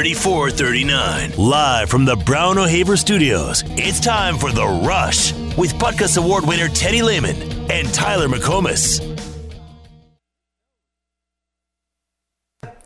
3439. 0.00 1.32
Live 1.44 1.90
from 1.90 2.04
the 2.04 2.14
Brown 2.14 2.56
O'Haver 2.56 2.96
Studios, 2.96 3.64
it's 3.70 3.98
time 3.98 4.38
for 4.38 4.52
The 4.52 4.64
Rush 4.64 5.32
with 5.56 5.74
Butkus 5.74 6.16
Award 6.16 6.46
winner 6.46 6.68
Teddy 6.68 7.02
Lehman 7.02 7.34
and 7.68 7.92
Tyler 7.92 8.28
McComas. 8.28 9.02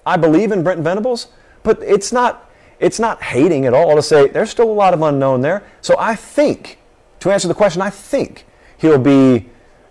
I 0.07 0.17
believe 0.17 0.53
in 0.53 0.63
Brent 0.63 0.81
Venables, 0.81 1.27
but 1.63 1.83
it's 1.83 2.13
not 2.13 2.51
it's 2.81 2.99
not 2.99 3.23
hating 3.23 3.67
at 3.67 3.75
all 3.75 3.95
to 3.95 4.03
say 4.03 4.29
there's 4.29 4.49
still 4.49 4.71
a 4.71 4.73
lot 4.73 4.95
of 4.95 5.03
unknown 5.03 5.43
there. 5.43 5.63
So 5.83 5.95
I 5.99 6.15
think, 6.15 6.79
to 7.21 7.31
answer 7.31 7.47
the 7.47 7.53
question, 7.53 7.83
I 7.83 7.91
think 7.91 8.47
he'll 8.79 8.99
be 8.99 9.51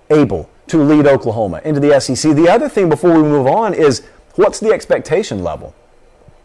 able 0.10 0.50
to 0.70 0.82
lead 0.82 1.06
Oklahoma 1.06 1.62
into 1.64 1.80
the 1.80 2.00
SEC. 2.00 2.36
The 2.36 2.50
other 2.50 2.68
thing 2.68 2.90
before 2.90 3.14
we 3.14 3.22
move 3.22 3.46
on 3.46 3.76
is 3.76 4.02
what's 4.38 4.60
the 4.60 4.72
expectation 4.72 5.44
level? 5.44 5.76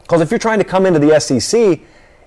Because 0.06 0.20
if 0.20 0.30
you're 0.30 0.38
trying 0.38 0.60
to 0.60 0.64
come 0.64 0.86
into 0.86 1.00
the 1.00 1.18
SEC 1.18 1.80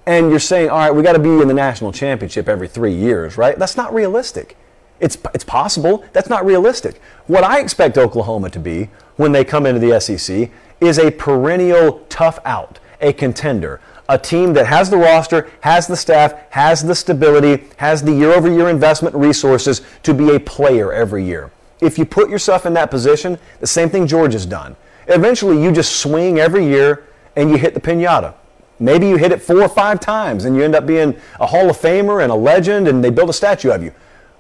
and 0.06 0.30
you're 0.30 0.40
saying, 0.40 0.70
all 0.70 0.80
right, 0.80 0.92
we 0.92 1.02
got 1.02 1.14
to 1.14 1.20
be 1.20 1.30
in 1.30 1.48
the 1.48 1.54
national 1.54 1.94
championship 1.94 2.50
every 2.50 2.68
three 2.68 2.94
years, 2.94 3.38
right? 3.38 3.58
That's 3.58 3.78
not 3.78 3.94
realistic. 3.94 4.58
It's, 5.00 5.18
it's 5.34 5.46
possible. 5.46 6.04
That's 6.12 6.28
not 6.28 6.46
realistic. 6.46 7.00
What 7.28 7.46
I 7.46 7.62
expect 7.62 7.98
Oklahoma 7.98 8.50
to 8.50 8.60
be 8.60 8.90
when 9.16 9.32
they 9.32 9.46
come 9.46 9.66
into 9.66 9.80
the 9.80 9.98
SEC 10.02 10.52
is 10.82 11.00
a 11.00 11.10
perennial 11.12 12.06
tough 12.10 12.40
out, 12.44 12.80
a 13.00 13.14
contender, 13.14 13.80
a 14.10 14.18
team 14.18 14.52
that 14.54 14.66
has 14.66 14.90
the 14.90 14.98
roster, 14.98 15.50
has 15.62 15.88
the 15.88 15.96
staff, 15.96 16.34
has 16.50 16.84
the 16.84 16.96
stability, 16.96 17.64
has 17.78 18.04
the 18.04 18.12
year 18.12 18.32
over 18.32 18.52
year 18.52 18.68
investment 18.68 19.16
resources 19.16 19.84
to 20.04 20.14
be 20.14 20.36
a 20.36 20.40
player 20.40 20.92
every 20.92 21.24
year. 21.24 21.50
If 21.80 21.98
you 21.98 22.04
put 22.04 22.30
yourself 22.30 22.66
in 22.66 22.74
that 22.74 22.92
position, 22.92 23.38
the 23.62 23.68
same 23.68 23.90
thing 23.90 24.06
Georgia's 24.06 24.46
done. 24.46 24.76
Eventually, 25.08 25.64
you 25.64 25.72
just 25.72 25.98
swing 25.98 26.40
every 26.40 26.66
year 26.66 27.06
and 27.40 27.50
you 27.50 27.58
hit 27.58 27.74
the 27.74 27.80
pinata. 27.80 28.34
Maybe 28.80 29.08
you 29.08 29.16
hit 29.16 29.32
it 29.32 29.42
four 29.42 29.62
or 29.62 29.70
five 29.70 30.02
times 30.02 30.44
and 30.44 30.56
you 30.56 30.64
end 30.64 30.76
up 30.76 30.86
being 30.86 31.16
a 31.40 31.48
Hall 31.48 31.70
of 31.70 31.78
Famer 31.78 32.22
and 32.22 32.32
a 32.32 32.36
legend 32.36 32.88
and 32.88 33.02
they 33.02 33.10
build 33.10 33.30
a 33.30 33.34
statue 33.34 33.72
of 33.72 33.82
you. 33.82 33.94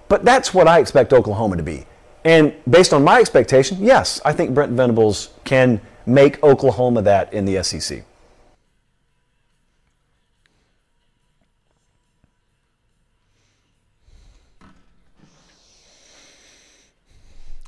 But 0.10 0.26
that's 0.26 0.54
what 0.54 0.68
I 0.68 0.80
expect 0.80 1.14
Oklahoma 1.14 1.56
to 1.56 1.64
be. 1.64 1.86
And 2.26 2.54
based 2.70 2.94
on 2.94 3.04
my 3.04 3.22
expectation, 3.22 3.78
yes, 3.80 4.20
I 4.26 4.34
think 4.34 4.54
Brent 4.54 4.74
Venables 4.74 5.30
can 5.46 5.80
make 6.06 6.44
Oklahoma 6.44 7.02
that 7.04 7.34
in 7.34 7.46
the 7.46 7.64
SEC. 7.64 8.04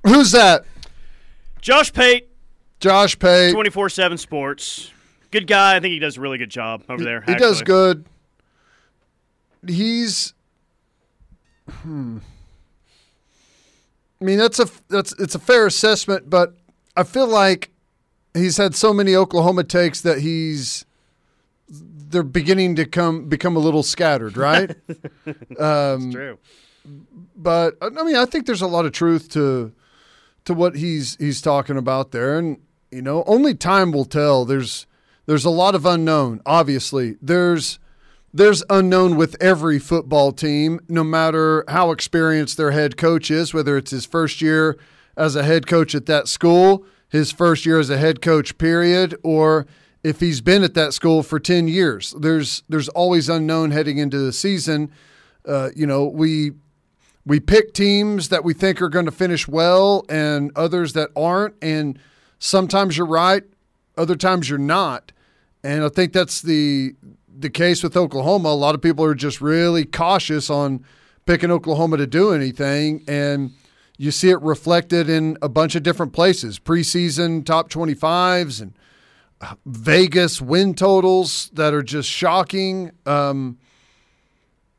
Who's 0.03 0.31
that? 0.31 0.65
Josh 1.61 1.93
Pate, 1.93 2.27
Josh 2.79 3.17
Pate. 3.17 3.53
24 3.53 3.89
7 3.89 4.17
Sports. 4.17 4.91
Good 5.31 5.47
guy. 5.47 5.75
I 5.75 5.79
think 5.79 5.93
he 5.93 5.99
does 5.99 6.17
a 6.17 6.21
really 6.21 6.37
good 6.37 6.49
job 6.49 6.83
over 6.89 7.03
there. 7.03 7.21
He 7.21 7.35
does 7.35 7.61
good. 7.61 8.05
He's. 9.65 10.33
Hmm. 11.69 12.17
I 14.19 14.23
mean, 14.23 14.37
that's 14.37 14.59
a 14.59 14.67
that's 14.89 15.13
it's 15.19 15.35
a 15.35 15.39
fair 15.39 15.65
assessment, 15.65 16.29
but 16.29 16.55
I 16.95 17.03
feel 17.03 17.27
like 17.27 17.71
he's 18.33 18.57
had 18.57 18.75
so 18.75 18.93
many 18.93 19.15
Oklahoma 19.15 19.63
takes 19.63 20.01
that 20.01 20.19
he's 20.19 20.85
they're 21.69 22.23
beginning 22.23 22.75
to 22.75 22.85
come 22.85 23.29
become 23.29 23.55
a 23.55 23.59
little 23.59 23.83
scattered, 23.83 24.37
right? 24.37 24.75
um, 25.59 26.11
true. 26.11 26.37
But 27.35 27.77
I 27.81 27.89
mean, 27.89 28.15
I 28.15 28.25
think 28.25 28.45
there's 28.45 28.61
a 28.61 28.67
lot 28.67 28.85
of 28.85 28.91
truth 28.91 29.29
to 29.29 29.71
to 30.45 30.53
what 30.53 30.75
he's 30.75 31.15
he's 31.15 31.41
talking 31.41 31.77
about 31.77 32.11
there, 32.11 32.37
and 32.37 32.59
you 32.91 33.01
know, 33.01 33.23
only 33.25 33.55
time 33.55 33.91
will 33.91 34.05
tell. 34.05 34.45
There's 34.45 34.85
there's 35.25 35.45
a 35.45 35.49
lot 35.49 35.75
of 35.75 35.85
unknown. 35.85 36.41
Obviously, 36.45 37.15
there's 37.21 37.79
there's 38.33 38.63
unknown 38.69 39.17
with 39.17 39.35
every 39.41 39.77
football 39.77 40.31
team, 40.31 40.79
no 40.87 41.03
matter 41.03 41.65
how 41.67 41.91
experienced 41.91 42.55
their 42.55 42.71
head 42.71 42.95
coach 42.95 43.29
is, 43.29 43.53
whether 43.53 43.75
it's 43.77 43.91
his 43.91 44.05
first 44.05 44.41
year 44.41 44.77
as 45.17 45.35
a 45.35 45.43
head 45.43 45.67
coach 45.67 45.93
at 45.93 46.05
that 46.05 46.29
school, 46.29 46.85
his 47.09 47.31
first 47.31 47.65
year 47.65 47.77
as 47.77 47.89
a 47.89 47.97
head 47.97 48.21
coach, 48.21 48.57
period, 48.57 49.15
or 49.21 49.67
if 50.03 50.21
he's 50.21 50.41
been 50.41 50.63
at 50.63 50.73
that 50.75 50.93
school 50.93 51.23
for 51.23 51.39
10 51.39 51.67
years. 51.67 52.15
There's 52.17 52.63
there's 52.69 52.89
always 52.89 53.29
unknown 53.29 53.71
heading 53.71 53.97
into 53.97 54.17
the 54.17 54.33
season. 54.33 54.91
Uh, 55.45 55.69
you 55.75 55.85
know, 55.85 56.05
we 56.05 56.51
we 57.25 57.39
pick 57.39 57.73
teams 57.73 58.29
that 58.29 58.43
we 58.43 58.53
think 58.53 58.81
are 58.81 58.89
going 58.89 59.05
to 59.05 59.11
finish 59.11 59.47
well 59.47 60.05
and 60.09 60.51
others 60.55 60.93
that 60.93 61.09
aren't 61.15 61.55
and 61.61 61.99
sometimes 62.39 62.97
you're 62.97 63.05
right, 63.05 63.43
other 64.01 64.15
times 64.15 64.49
you're 64.49 64.59
not. 64.59 65.11
And 65.63 65.83
I 65.83 65.89
think 65.89 66.13
that's 66.13 66.41
the 66.41 66.95
the 67.33 67.49
case 67.49 67.81
with 67.81 67.95
Oklahoma. 67.95 68.49
A 68.49 68.51
lot 68.51 68.75
of 68.75 68.81
people 68.81 69.05
are 69.05 69.15
just 69.15 69.41
really 69.41 69.85
cautious 69.85 70.49
on 70.49 70.83
picking 71.25 71.51
Oklahoma 71.51 71.97
to 71.97 72.07
do 72.07 72.33
anything 72.33 73.03
and 73.07 73.51
you 73.97 74.09
see 74.09 74.31
it 74.31 74.41
reflected 74.41 75.09
in 75.09 75.37
a 75.41 75.49
bunch 75.49 75.75
of 75.75 75.83
different 75.83 76.11
places. 76.11 76.57
Preseason 76.57 77.45
top 77.45 77.69
25s 77.69 78.59
and 78.59 78.73
uh, 79.39 79.53
Vegas 79.65 80.41
win 80.41 80.73
totals 80.73 81.51
that 81.53 81.73
are 81.73 81.83
just 81.83 82.09
shocking. 82.09 82.91
Um, 83.05 83.59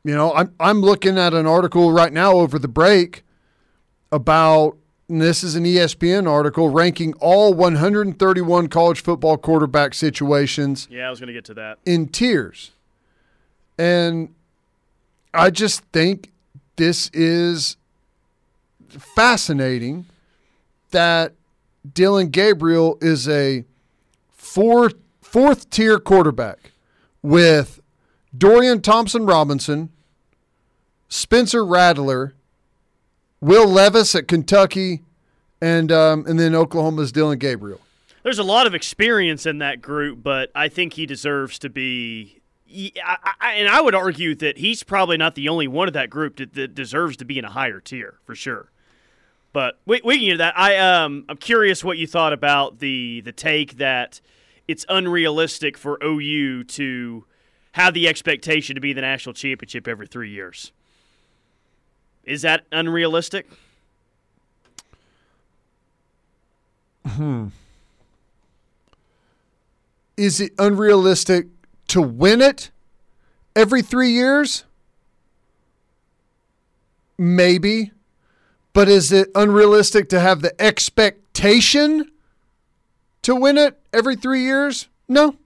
you 0.05 0.15
know, 0.15 0.33
I'm 0.35 0.53
I'm 0.59 0.81
looking 0.81 1.19
at 1.19 1.35
an 1.35 1.47
article 1.47 1.93
right 1.93 2.13
now 2.13 2.33
over 2.33 2.59
the 2.59 2.69
break 2.69 3.23
about 4.11 4.77
this 5.09 5.45
is 5.45 5.55
an 5.57 5.65
ESPN 5.65 6.29
article 6.29 6.69
ranking 6.69 7.13
all 7.15 7.53
131 7.55 8.69
college 8.69 9.03
football 9.03 9.37
quarterback 9.37 9.95
situations. 9.95 10.89
Yeah, 10.91 11.07
I 11.07 11.11
was 11.11 11.21
going 11.21 11.29
to 11.29 11.33
get 11.33 11.45
to 11.47 11.55
that. 11.55 11.79
In 11.85 12.09
tiers. 12.09 12.71
And 13.79 14.35
I 15.35 15.51
just 15.51 15.85
think 15.93 16.31
this 16.77 17.11
is 17.13 17.77
fascinating 18.89 20.07
that 20.91 21.33
Dillon 21.93 22.29
Gabriel 22.29 22.99
is 23.01 23.29
a 23.29 23.65
fourth 24.31 24.95
fourth 25.21 25.71
tier 25.71 25.99
quarterback 25.99 26.73
with 27.23 27.81
Dorian 28.37 28.83
Thompson 28.83 29.25
Robinson, 29.25 29.91
Spencer 31.09 31.65
Rattler, 31.65 32.35
Will 33.43 33.67
Levis 33.67 34.15
at 34.15 34.29
Kentucky, 34.29 35.03
and 35.61 35.91
um, 35.91 36.25
and 36.29 36.39
then 36.39 36.55
Oklahoma's 36.55 37.11
Dillon 37.11 37.39
Gabriel. 37.39 37.81
There's 38.23 38.39
a 38.39 38.45
lot 38.45 38.69
of 38.69 38.75
experience 38.75 39.47
in 39.47 39.59
that 39.59 39.83
group, 39.83 40.23
but 40.23 40.53
I 40.55 40.69
think 40.69 40.93
he 40.93 41.07
deserves 41.07 41.59
to 41.59 41.69
be. 41.69 42.41
I, 43.05 43.17
I, 43.41 43.53
and 43.55 43.69
I 43.69 43.81
would 43.81 43.97
argue 43.97 44.37
that 44.37 44.59
he's 44.59 44.85
probably 44.85 45.17
not 45.17 45.35
the 45.35 45.49
only 45.49 45.67
one 45.67 45.89
of 45.89 45.95
that 45.95 46.09
group 46.09 46.37
that, 46.37 46.55
that 46.55 46.75
deserves 46.75 47.17
to 47.19 47.25
be 47.25 47.37
in 47.37 47.45
a 47.45 47.51
higher 47.51 47.81
tier 47.81 48.15
for 48.25 48.37
sure. 48.37 48.71
But 49.53 49.79
we, 49.85 50.01
we 50.05 50.19
can 50.19 50.29
get 50.29 50.39
that. 50.39 50.57
I 50.57 50.77
um 50.77 51.25
I'm 51.29 51.37
curious 51.37 51.83
what 51.83 51.99
you 51.99 52.07
thought 52.07 52.33
about 52.33 52.79
the 52.79 53.23
the 53.23 53.33
take 53.33 53.77
that 53.79 54.21
it's 54.69 54.87
unrealistic 54.89 55.77
for 55.77 55.99
OU 56.03 56.65
to 56.65 57.25
have 57.73 57.93
the 57.93 58.07
expectation 58.07 58.77
to 58.77 58.81
be 58.81 58.93
the 58.93 59.01
national 59.01 59.33
championship 59.33 59.89
every 59.89 60.07
three 60.07 60.31
years. 60.31 60.71
Is 62.25 62.43
that 62.43 62.65
unrealistic? 62.71 63.49
Hmm. 67.07 67.49
Is 70.17 70.41
it 70.41 70.53
unrealistic 70.59 71.47
to 71.89 72.01
win 72.01 72.41
it 72.41 72.71
every 73.57 73.83
three 73.83 74.11
years? 74.11 74.65
Maybe. 77.19 77.93
But 78.73 78.89
is 78.89 79.13
it 79.13 79.31
unrealistic 79.35 80.09
to 80.11 80.21
have 80.21 80.41
the 80.43 80.61
expectation 80.61 82.11
to 83.23 83.35
win 83.35 83.59
it 83.59 83.79
every 83.93 84.17
three 84.17 84.43
years? 84.43 84.89
No. 85.09 85.37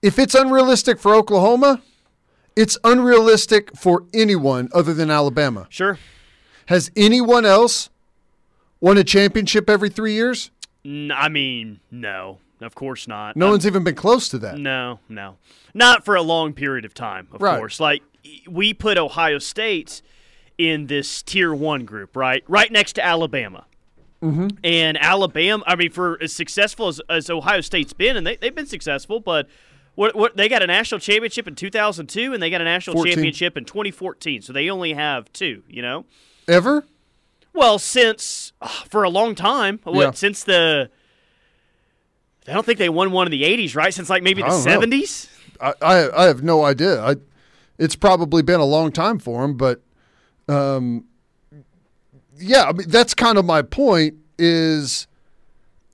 If 0.00 0.18
it's 0.18 0.34
unrealistic 0.34 1.00
for 1.00 1.14
Oklahoma, 1.14 1.82
it's 2.58 2.76
unrealistic 2.82 3.76
for 3.76 4.04
anyone 4.12 4.68
other 4.74 4.92
than 4.92 5.12
Alabama. 5.12 5.68
Sure. 5.70 5.96
Has 6.66 6.90
anyone 6.96 7.46
else 7.46 7.88
won 8.80 8.98
a 8.98 9.04
championship 9.04 9.70
every 9.70 9.88
three 9.88 10.14
years? 10.14 10.50
I 10.84 11.28
mean, 11.28 11.78
no, 11.92 12.38
of 12.60 12.74
course 12.74 13.06
not. 13.06 13.36
No 13.36 13.46
um, 13.46 13.52
one's 13.52 13.66
even 13.66 13.84
been 13.84 13.94
close 13.94 14.28
to 14.30 14.38
that. 14.38 14.58
No, 14.58 14.98
no, 15.08 15.36
not 15.72 16.04
for 16.04 16.16
a 16.16 16.22
long 16.22 16.52
period 16.52 16.84
of 16.84 16.94
time. 16.94 17.28
Of 17.30 17.40
right. 17.40 17.56
course, 17.56 17.78
like 17.78 18.02
we 18.48 18.74
put 18.74 18.98
Ohio 18.98 19.38
State 19.38 20.02
in 20.58 20.88
this 20.88 21.22
tier 21.22 21.54
one 21.54 21.84
group, 21.84 22.16
right, 22.16 22.42
right 22.48 22.72
next 22.72 22.94
to 22.94 23.04
Alabama. 23.04 23.66
Mm-hmm. 24.20 24.48
And 24.64 24.98
Alabama, 25.00 25.62
I 25.64 25.76
mean, 25.76 25.92
for 25.92 26.20
as 26.20 26.32
successful 26.32 26.88
as, 26.88 27.00
as 27.08 27.30
Ohio 27.30 27.60
State's 27.60 27.92
been, 27.92 28.16
and 28.16 28.26
they, 28.26 28.34
they've 28.34 28.54
been 28.54 28.66
successful, 28.66 29.20
but 29.20 29.48
what, 29.98 30.14
what 30.14 30.36
they 30.36 30.48
got 30.48 30.62
a 30.62 30.66
national 30.68 31.00
championship 31.00 31.48
in 31.48 31.56
2002 31.56 32.32
and 32.32 32.40
they 32.40 32.50
got 32.50 32.60
a 32.60 32.64
national 32.64 32.94
14. 32.94 33.14
championship 33.14 33.56
in 33.56 33.64
2014. 33.64 34.42
So 34.42 34.52
they 34.52 34.70
only 34.70 34.92
have 34.92 35.32
two, 35.32 35.64
you 35.68 35.82
know? 35.82 36.04
Ever? 36.46 36.84
Well, 37.52 37.80
since 37.80 38.52
uh, 38.62 38.68
for 38.68 39.02
a 39.02 39.08
long 39.10 39.34
time, 39.34 39.80
what, 39.82 40.00
yeah. 40.00 40.10
since 40.12 40.44
the 40.44 40.88
I 42.46 42.52
don't 42.52 42.64
think 42.64 42.78
they 42.78 42.88
won 42.88 43.10
one 43.10 43.26
in 43.26 43.32
the 43.32 43.42
'80s, 43.42 43.74
right? 43.74 43.92
Since 43.92 44.08
like 44.08 44.22
maybe 44.22 44.40
the 44.40 44.48
I 44.48 44.52
'70s. 44.52 45.28
I, 45.60 45.74
I 45.82 46.22
I 46.22 46.26
have 46.26 46.44
no 46.44 46.64
idea. 46.64 47.02
I, 47.02 47.16
it's 47.76 47.96
probably 47.96 48.42
been 48.42 48.60
a 48.60 48.64
long 48.64 48.92
time 48.92 49.18
for 49.18 49.42
them, 49.42 49.56
but 49.56 49.82
um, 50.48 51.06
yeah, 52.38 52.66
I 52.66 52.72
mean 52.72 52.88
that's 52.88 53.14
kind 53.14 53.36
of 53.36 53.44
my 53.44 53.62
point. 53.62 54.14
Is 54.38 55.07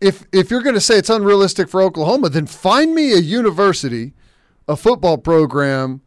if 0.00 0.25
if 0.32 0.50
you're 0.50 0.62
going 0.62 0.75
to 0.75 0.81
say 0.81 0.96
it's 0.99 1.11
unrealistic 1.11 1.69
for 1.69 1.82
Oklahoma, 1.82 2.29
then 2.29 2.46
find 2.46 2.94
me 2.94 3.12
a 3.12 3.19
university, 3.19 4.12
a 4.69 4.76
football 4.76 5.19
program 5.19 6.00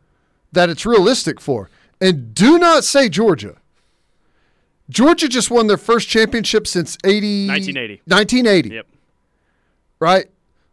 that 0.51 0.69
it's 0.69 0.86
realistic 0.86 1.39
for, 1.42 1.69
and 2.00 2.34
do 2.34 2.57
not 2.57 2.84
say 2.84 3.10
Georgia. 3.10 3.57
Georgia 4.89 5.28
just 5.28 5.51
won 5.51 5.68
their 5.68 5.78
first 5.78 6.07
championship 6.07 6.66
since 6.66 6.98
80, 7.04 7.48
1980. 7.48 8.01
1980 8.06 8.75
Yep. 8.75 8.88
right? 10.00 10.25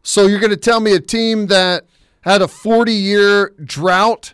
So 0.02 0.26
you're 0.26 0.38
going 0.38 0.50
to 0.50 0.56
tell 0.56 0.78
me 0.80 0.94
a 0.94 1.00
team 1.00 1.48
that 1.48 1.84
had 2.20 2.40
a 2.40 2.46
40 2.48 2.92
year 2.92 3.52
drought 3.64 4.32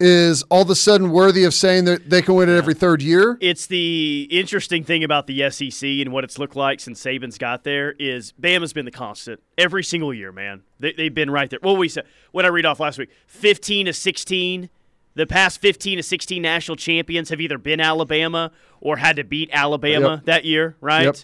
is 0.00 0.44
all 0.44 0.62
of 0.62 0.70
a 0.70 0.74
sudden 0.76 1.10
worthy 1.10 1.42
of 1.44 1.52
saying 1.52 1.84
that 1.86 2.08
they 2.08 2.22
can 2.22 2.34
win 2.34 2.48
it 2.48 2.56
every 2.56 2.74
third 2.74 3.02
year? 3.02 3.36
It's 3.40 3.66
the 3.66 4.28
interesting 4.30 4.84
thing 4.84 5.02
about 5.02 5.26
the 5.26 5.50
SEC 5.50 5.82
and 5.88 6.12
what 6.12 6.22
it's 6.24 6.38
looked 6.38 6.54
like 6.54 6.78
since 6.80 7.02
Saban's 7.02 7.36
got 7.38 7.64
there 7.64 7.92
is 7.98 8.32
Bama's 8.40 8.72
been 8.72 8.84
the 8.84 8.92
constant 8.92 9.40
every 9.56 9.82
single 9.82 10.14
year, 10.14 10.30
man. 10.30 10.62
They, 10.78 10.92
they've 10.92 11.14
been 11.14 11.30
right 11.30 11.50
there. 11.50 11.58
What 11.62 11.78
we 11.78 11.88
said, 11.88 12.04
what 12.30 12.44
I 12.44 12.48
read 12.48 12.64
off 12.64 12.78
last 12.80 12.98
week, 12.98 13.10
15 13.26 13.86
to 13.86 13.92
16. 13.92 14.70
The 15.14 15.26
past 15.26 15.60
15 15.60 15.96
to 15.96 16.02
16 16.04 16.40
national 16.40 16.76
champions 16.76 17.30
have 17.30 17.40
either 17.40 17.58
been 17.58 17.80
Alabama 17.80 18.52
or 18.80 18.98
had 18.98 19.16
to 19.16 19.24
beat 19.24 19.50
Alabama 19.52 20.10
Yep. 20.10 20.24
that 20.26 20.44
year, 20.44 20.76
right? 20.80 21.06
Yep. 21.06 21.16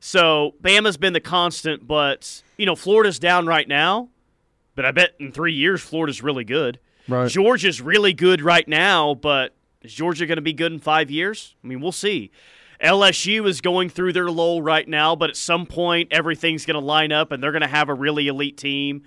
So 0.00 0.54
Bama's 0.60 0.96
been 0.96 1.12
the 1.12 1.20
constant, 1.20 1.86
but 1.86 2.42
you 2.56 2.66
know 2.66 2.74
Florida's 2.74 3.20
down 3.20 3.46
right 3.46 3.68
now. 3.68 4.08
But 4.74 4.86
I 4.86 4.90
bet 4.90 5.14
in 5.20 5.30
three 5.30 5.52
years 5.54 5.80
Florida's 5.80 6.20
really 6.20 6.42
good. 6.42 6.80
Right. 7.08 7.30
Georgia's 7.30 7.80
really 7.80 8.12
good 8.12 8.42
right 8.42 8.66
now, 8.68 9.14
but 9.14 9.54
is 9.82 9.94
Georgia 9.94 10.26
going 10.26 10.36
to 10.36 10.42
be 10.42 10.52
good 10.52 10.72
in 10.72 10.78
five 10.78 11.10
years? 11.10 11.54
I 11.64 11.66
mean, 11.66 11.80
we'll 11.80 11.92
see. 11.92 12.30
LSU 12.82 13.48
is 13.48 13.60
going 13.60 13.88
through 13.88 14.12
their 14.12 14.30
lull 14.30 14.62
right 14.62 14.86
now, 14.86 15.16
but 15.16 15.30
at 15.30 15.36
some 15.36 15.66
point 15.66 16.12
everything's 16.12 16.64
going 16.64 16.78
to 16.78 16.84
line 16.84 17.10
up 17.10 17.32
and 17.32 17.42
they're 17.42 17.52
going 17.52 17.62
to 17.62 17.66
have 17.66 17.88
a 17.88 17.94
really 17.94 18.28
elite 18.28 18.56
team. 18.56 19.02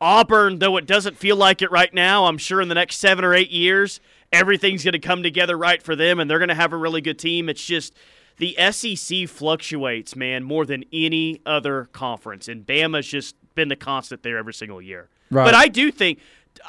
Auburn, 0.00 0.58
though 0.58 0.76
it 0.76 0.86
doesn't 0.86 1.16
feel 1.16 1.36
like 1.36 1.62
it 1.62 1.70
right 1.70 1.92
now, 1.92 2.26
I'm 2.26 2.38
sure 2.38 2.60
in 2.60 2.68
the 2.68 2.74
next 2.74 2.96
seven 2.96 3.24
or 3.24 3.34
eight 3.34 3.50
years 3.50 4.00
everything's 4.32 4.84
going 4.84 4.92
to 4.92 4.98
come 4.98 5.22
together 5.22 5.56
right 5.56 5.82
for 5.82 5.96
them 5.96 6.20
and 6.20 6.30
they're 6.30 6.38
going 6.38 6.50
to 6.50 6.54
have 6.54 6.72
a 6.72 6.76
really 6.76 7.00
good 7.00 7.18
team. 7.18 7.48
It's 7.48 7.64
just 7.64 7.94
the 8.38 8.54
SEC 8.70 9.28
fluctuates, 9.28 10.14
man, 10.14 10.44
more 10.44 10.66
than 10.66 10.84
any 10.92 11.40
other 11.46 11.86
conference, 11.86 12.48
and 12.48 12.66
Bama's 12.66 13.06
just 13.06 13.34
been 13.54 13.68
the 13.68 13.76
constant 13.76 14.22
there 14.22 14.36
every 14.36 14.52
single 14.52 14.82
year. 14.82 15.08
Right. 15.30 15.44
But 15.44 15.54
I 15.54 15.68
do 15.68 15.90
think 15.90 16.20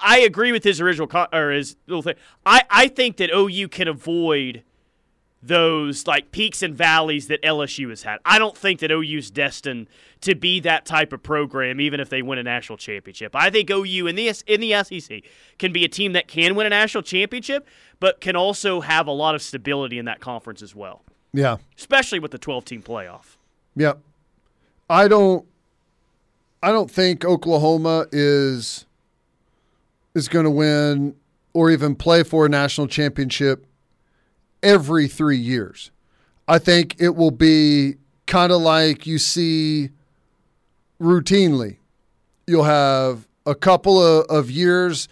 I 0.01 0.19
agree 0.19 0.51
with 0.51 0.63
his 0.63 0.79
original 0.81 1.09
or 1.33 1.51
his 1.51 1.75
little 1.87 2.01
thing. 2.01 2.15
I 2.45 2.63
I 2.69 2.87
think 2.87 3.17
that 3.17 3.29
OU 3.33 3.67
can 3.69 3.87
avoid 3.87 4.63
those 5.43 6.07
like 6.07 6.31
peaks 6.31 6.61
and 6.63 6.75
valleys 6.75 7.27
that 7.27 7.41
LSU 7.43 7.89
has 7.89 8.03
had. 8.03 8.19
I 8.25 8.39
don't 8.39 8.57
think 8.57 8.79
that 8.79 8.91
OU's 8.91 9.29
destined 9.29 9.87
to 10.21 10.33
be 10.33 10.59
that 10.61 10.85
type 10.85 11.13
of 11.13 11.21
program, 11.21 11.79
even 11.79 11.99
if 11.99 12.09
they 12.09 12.21
win 12.23 12.39
a 12.39 12.43
national 12.43 12.77
championship. 12.77 13.35
I 13.35 13.49
think 13.51 13.69
OU 13.69 14.07
in 14.07 14.15
the 14.15 14.31
in 14.47 14.61
the 14.61 14.83
SEC 14.83 15.21
can 15.59 15.71
be 15.71 15.85
a 15.85 15.87
team 15.87 16.13
that 16.13 16.27
can 16.27 16.55
win 16.55 16.65
a 16.65 16.69
national 16.71 17.03
championship, 17.03 17.67
but 17.99 18.19
can 18.19 18.35
also 18.35 18.81
have 18.81 19.05
a 19.07 19.11
lot 19.11 19.35
of 19.35 19.41
stability 19.41 19.99
in 19.99 20.05
that 20.05 20.19
conference 20.19 20.61
as 20.63 20.75
well, 20.75 21.03
Yeah. 21.33 21.57
especially 21.77 22.19
with 22.19 22.31
the 22.31 22.39
twelve 22.39 22.65
team 22.65 22.81
playoff. 22.81 23.37
Yep. 23.75 23.99
I 24.89 25.07
don't 25.07 25.45
I 26.63 26.71
don't 26.71 26.89
think 26.89 27.23
Oklahoma 27.23 28.07
is 28.11 28.86
is 30.17 30.27
going 30.27 30.45
to 30.45 30.51
win 30.51 31.15
or 31.53 31.71
even 31.71 31.95
play 31.95 32.23
for 32.23 32.45
a 32.45 32.49
national 32.49 32.87
championship 32.87 33.65
every 34.61 35.07
3 35.07 35.37
years. 35.37 35.91
I 36.47 36.59
think 36.59 36.95
it 36.99 37.15
will 37.15 37.31
be 37.31 37.95
kind 38.25 38.51
of 38.51 38.61
like 38.61 39.05
you 39.05 39.17
see 39.17 39.89
routinely. 40.99 41.77
You'll 42.45 42.63
have 42.63 43.27
a 43.45 43.55
couple 43.55 44.01
of, 44.01 44.25
of 44.25 44.51
years, 44.51 45.07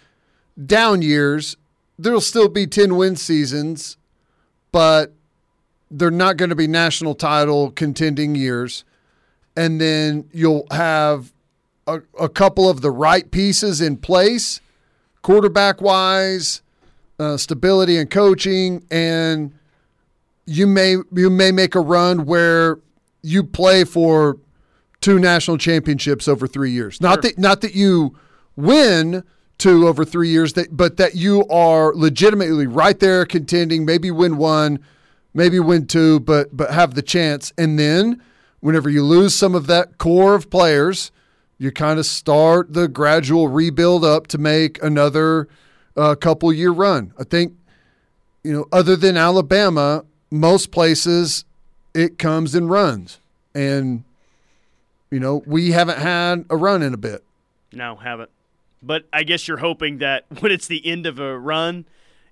down 0.64 1.02
years. 1.02 1.56
There'll 1.98 2.20
still 2.20 2.48
be 2.48 2.66
10 2.66 2.96
win 2.96 3.16
seasons, 3.16 3.96
but 4.72 5.12
they're 5.90 6.10
not 6.10 6.36
going 6.36 6.50
to 6.50 6.56
be 6.56 6.66
national 6.66 7.14
title 7.14 7.70
contending 7.70 8.34
years. 8.34 8.84
And 9.56 9.80
then 9.80 10.28
you'll 10.32 10.66
have 10.70 11.32
a, 11.86 12.02
a 12.18 12.28
couple 12.28 12.68
of 12.68 12.80
the 12.80 12.90
right 12.90 13.30
pieces 13.30 13.80
in 13.80 13.96
place, 13.96 14.60
quarterback 15.26 15.80
wise, 15.80 16.62
uh, 17.18 17.36
stability 17.36 17.98
and 17.98 18.08
coaching, 18.12 18.86
and 18.92 19.52
you 20.46 20.68
may 20.68 20.98
you 21.12 21.28
may 21.28 21.50
make 21.50 21.74
a 21.74 21.80
run 21.80 22.26
where 22.26 22.78
you 23.22 23.42
play 23.42 23.82
for 23.82 24.38
two 25.00 25.18
national 25.18 25.58
championships 25.58 26.28
over 26.28 26.46
three 26.46 26.70
years. 26.70 27.00
Not 27.00 27.22
that 27.22 27.40
not 27.40 27.60
that 27.62 27.74
you 27.74 28.16
win 28.54 29.24
two 29.58 29.88
over 29.88 30.04
three 30.04 30.28
years, 30.28 30.52
that 30.52 30.76
but 30.76 30.96
that 30.98 31.16
you 31.16 31.44
are 31.48 31.92
legitimately 31.92 32.68
right 32.68 33.00
there 33.00 33.26
contending. 33.26 33.84
Maybe 33.84 34.12
win 34.12 34.36
one, 34.36 34.78
maybe 35.34 35.58
win 35.58 35.88
two, 35.88 36.20
but 36.20 36.56
but 36.56 36.70
have 36.70 36.94
the 36.94 37.02
chance. 37.02 37.52
And 37.58 37.80
then 37.80 38.22
whenever 38.60 38.88
you 38.88 39.02
lose 39.02 39.34
some 39.34 39.56
of 39.56 39.66
that 39.66 39.98
core 39.98 40.36
of 40.36 40.50
players, 40.50 41.10
you 41.58 41.70
kind 41.72 41.98
of 41.98 42.06
start 42.06 42.72
the 42.72 42.88
gradual 42.88 43.48
rebuild 43.48 44.04
up 44.04 44.26
to 44.28 44.38
make 44.38 44.82
another 44.82 45.48
uh, 45.96 46.14
couple 46.14 46.52
year 46.52 46.70
run. 46.70 47.12
I 47.18 47.24
think 47.24 47.54
you 48.46 48.52
know, 48.52 48.66
other 48.70 48.94
than 48.94 49.16
Alabama, 49.16 50.04
most 50.30 50.70
places 50.70 51.44
it 51.94 52.16
comes 52.16 52.54
and 52.54 52.70
runs. 52.70 53.18
And, 53.56 54.04
you 55.10 55.18
know, 55.18 55.42
we 55.46 55.72
haven't 55.72 55.98
had 55.98 56.44
a 56.48 56.56
run 56.56 56.80
in 56.80 56.94
a 56.94 56.96
bit. 56.96 57.24
No, 57.72 57.96
haven't. 57.96 58.30
But 58.80 59.06
I 59.12 59.24
guess 59.24 59.48
you're 59.48 59.56
hoping 59.56 59.98
that 59.98 60.26
when 60.38 60.52
it's 60.52 60.68
the 60.68 60.86
end 60.86 61.06
of 61.06 61.18
a 61.18 61.36
run, 61.36 61.86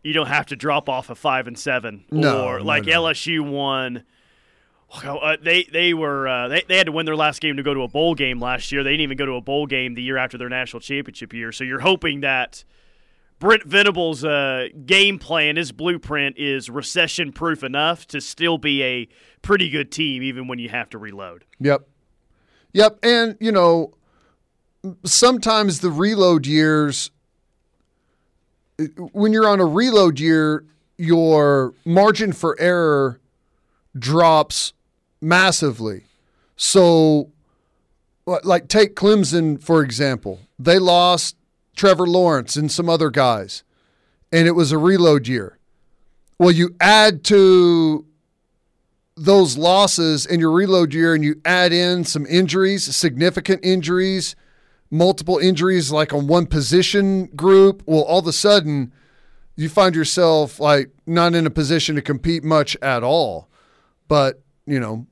you 0.04 0.12
don't 0.12 0.28
have 0.28 0.46
to 0.46 0.56
drop 0.56 0.88
off 0.88 1.10
a 1.10 1.16
five 1.16 1.48
and 1.48 1.58
seven, 1.58 2.04
No, 2.12 2.44
or 2.44 2.58
no, 2.60 2.64
like 2.64 2.84
no. 2.84 3.02
LSU 3.02 3.40
won. 3.40 4.04
Uh, 5.02 5.36
they 5.42 5.64
they 5.64 5.92
were 5.94 6.28
uh, 6.28 6.48
they 6.48 6.62
they 6.68 6.76
had 6.76 6.86
to 6.86 6.92
win 6.92 7.06
their 7.06 7.16
last 7.16 7.40
game 7.40 7.56
to 7.56 7.62
go 7.62 7.74
to 7.74 7.82
a 7.82 7.88
bowl 7.88 8.14
game 8.14 8.40
last 8.40 8.70
year. 8.70 8.84
They 8.84 8.90
didn't 8.90 9.02
even 9.02 9.16
go 9.16 9.26
to 9.26 9.34
a 9.34 9.40
bowl 9.40 9.66
game 9.66 9.94
the 9.94 10.02
year 10.02 10.16
after 10.16 10.38
their 10.38 10.48
national 10.48 10.80
championship 10.80 11.32
year. 11.32 11.50
So 11.52 11.64
you're 11.64 11.80
hoping 11.80 12.20
that 12.20 12.64
Brent 13.40 13.64
Venables' 13.64 14.24
uh, 14.24 14.68
game 14.86 15.18
plan, 15.18 15.56
his 15.56 15.72
blueprint, 15.72 16.38
is 16.38 16.70
recession 16.70 17.32
proof 17.32 17.64
enough 17.64 18.06
to 18.08 18.20
still 18.20 18.58
be 18.58 18.82
a 18.82 19.08
pretty 19.42 19.68
good 19.68 19.90
team, 19.90 20.22
even 20.22 20.46
when 20.48 20.58
you 20.58 20.68
have 20.68 20.88
to 20.90 20.98
reload. 20.98 21.44
Yep. 21.60 21.86
Yep. 22.72 22.98
And, 23.02 23.36
you 23.40 23.52
know, 23.52 23.92
sometimes 25.04 25.80
the 25.80 25.90
reload 25.90 26.46
years, 26.46 27.10
when 29.12 29.32
you're 29.32 29.48
on 29.48 29.60
a 29.60 29.66
reload 29.66 30.20
year, 30.20 30.64
your 30.96 31.74
margin 31.84 32.32
for 32.32 32.56
error 32.60 33.20
drops 33.98 34.72
massively. 35.24 36.04
So, 36.56 37.30
like, 38.26 38.68
take 38.68 38.94
Clemson, 38.94 39.60
for 39.62 39.82
example. 39.82 40.40
They 40.58 40.78
lost 40.78 41.36
Trevor 41.74 42.06
Lawrence 42.06 42.56
and 42.56 42.70
some 42.70 42.88
other 42.88 43.10
guys, 43.10 43.64
and 44.30 44.46
it 44.46 44.52
was 44.52 44.70
a 44.70 44.78
reload 44.78 45.26
year. 45.26 45.58
Well, 46.38 46.52
you 46.52 46.76
add 46.80 47.24
to 47.24 48.06
those 49.16 49.56
losses 49.56 50.26
in 50.26 50.40
your 50.40 50.50
reload 50.50 50.92
year 50.92 51.14
and 51.14 51.22
you 51.22 51.40
add 51.44 51.72
in 51.72 52.04
some 52.04 52.26
injuries, 52.26 52.94
significant 52.94 53.64
injuries, 53.64 54.34
multiple 54.90 55.38
injuries 55.38 55.92
like 55.92 56.12
on 56.12 56.26
one 56.26 56.46
position 56.46 57.26
group, 57.26 57.82
well, 57.86 58.02
all 58.02 58.18
of 58.18 58.26
a 58.26 58.32
sudden 58.32 58.92
you 59.56 59.68
find 59.68 59.94
yourself 59.94 60.58
like 60.58 60.90
not 61.06 61.34
in 61.34 61.46
a 61.46 61.50
position 61.50 61.94
to 61.94 62.02
compete 62.02 62.42
much 62.42 62.76
at 62.82 63.04
all. 63.04 63.48
But, 64.08 64.42
you 64.66 64.80
know, 64.80 65.06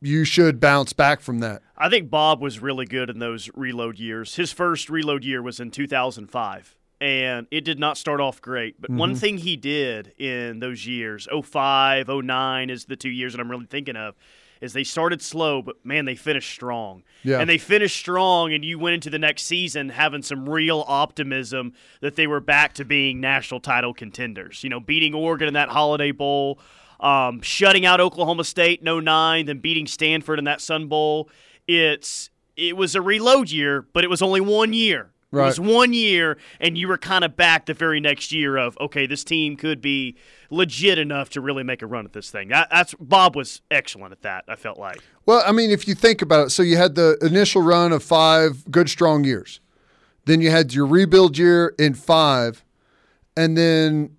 you 0.00 0.24
should 0.24 0.60
bounce 0.60 0.92
back 0.92 1.20
from 1.20 1.38
that. 1.40 1.62
I 1.76 1.88
think 1.88 2.10
Bob 2.10 2.40
was 2.40 2.60
really 2.60 2.86
good 2.86 3.10
in 3.10 3.18
those 3.18 3.50
reload 3.54 3.98
years. 3.98 4.36
His 4.36 4.52
first 4.52 4.88
reload 4.90 5.24
year 5.24 5.42
was 5.42 5.60
in 5.60 5.70
2005, 5.70 6.76
and 7.00 7.46
it 7.50 7.64
did 7.64 7.78
not 7.78 7.96
start 7.96 8.20
off 8.20 8.40
great. 8.40 8.80
But 8.80 8.90
Mm-hmm. 8.90 8.98
one 8.98 9.14
thing 9.14 9.38
he 9.38 9.56
did 9.56 10.12
in 10.18 10.60
those 10.60 10.86
years, 10.86 11.26
05, 11.42 12.08
09 12.08 12.70
is 12.70 12.84
the 12.86 12.96
two 12.96 13.10
years 13.10 13.32
that 13.32 13.40
I'm 13.40 13.50
really 13.50 13.66
thinking 13.66 13.96
of, 13.96 14.14
is 14.60 14.72
they 14.72 14.84
started 14.84 15.20
slow, 15.20 15.60
but 15.60 15.84
man, 15.84 16.04
they 16.04 16.14
finished 16.14 16.50
strong. 16.50 17.02
Yeah. 17.22 17.40
And 17.40 17.50
they 17.50 17.58
finished 17.58 17.96
strong, 17.96 18.52
and 18.52 18.64
you 18.64 18.78
went 18.78 18.94
into 18.94 19.10
the 19.10 19.18
next 19.18 19.42
season 19.42 19.90
having 19.90 20.22
some 20.22 20.48
real 20.48 20.84
optimism 20.86 21.74
that 22.00 22.16
they 22.16 22.26
were 22.26 22.40
back 22.40 22.72
to 22.74 22.84
being 22.84 23.20
national 23.20 23.60
title 23.60 23.92
contenders. 23.92 24.64
You 24.64 24.70
know, 24.70 24.80
beating 24.80 25.12
Oregon 25.12 25.48
in 25.48 25.54
that 25.54 25.68
Holiday 25.68 26.12
Bowl, 26.12 26.58
um, 27.04 27.42
shutting 27.42 27.84
out 27.84 28.00
Oklahoma 28.00 28.44
State 28.44 28.82
in 28.82 29.04
09, 29.04 29.46
then 29.46 29.58
beating 29.58 29.86
Stanford 29.86 30.38
in 30.38 30.46
that 30.46 30.60
Sun 30.60 30.88
Bowl. 30.88 31.28
It's 31.68 32.30
it 32.56 32.76
was 32.76 32.94
a 32.94 33.02
reload 33.02 33.50
year, 33.50 33.86
but 33.92 34.04
it 34.04 34.10
was 34.10 34.22
only 34.22 34.40
one 34.40 34.72
year. 34.72 35.10
It 35.32 35.38
was 35.38 35.58
one 35.58 35.92
year, 35.92 36.38
and 36.60 36.78
you 36.78 36.86
were 36.86 36.96
kind 36.96 37.24
of 37.24 37.36
back 37.36 37.66
the 37.66 37.74
very 37.74 37.98
next 37.98 38.30
year 38.30 38.56
of 38.56 38.78
okay, 38.80 39.06
this 39.06 39.24
team 39.24 39.56
could 39.56 39.80
be 39.80 40.16
legit 40.48 40.96
enough 40.96 41.28
to 41.30 41.40
really 41.40 41.64
make 41.64 41.82
a 41.82 41.86
run 41.86 42.04
at 42.04 42.12
this 42.12 42.30
thing. 42.30 42.48
That, 42.48 42.68
that's 42.70 42.94
Bob 43.00 43.34
was 43.34 43.60
excellent 43.68 44.12
at 44.12 44.22
that. 44.22 44.44
I 44.46 44.54
felt 44.54 44.78
like 44.78 45.00
Well, 45.26 45.42
I 45.44 45.50
mean, 45.50 45.70
if 45.70 45.88
you 45.88 45.96
think 45.96 46.22
about 46.22 46.46
it, 46.46 46.50
so 46.50 46.62
you 46.62 46.76
had 46.76 46.94
the 46.94 47.18
initial 47.20 47.62
run 47.62 47.92
of 47.92 48.04
five 48.04 48.70
good, 48.70 48.88
strong 48.88 49.24
years. 49.24 49.60
Then 50.26 50.40
you 50.40 50.50
had 50.50 50.72
your 50.72 50.86
rebuild 50.86 51.36
year 51.36 51.74
in 51.78 51.94
five. 51.94 52.64
And 53.36 53.58
then 53.58 54.16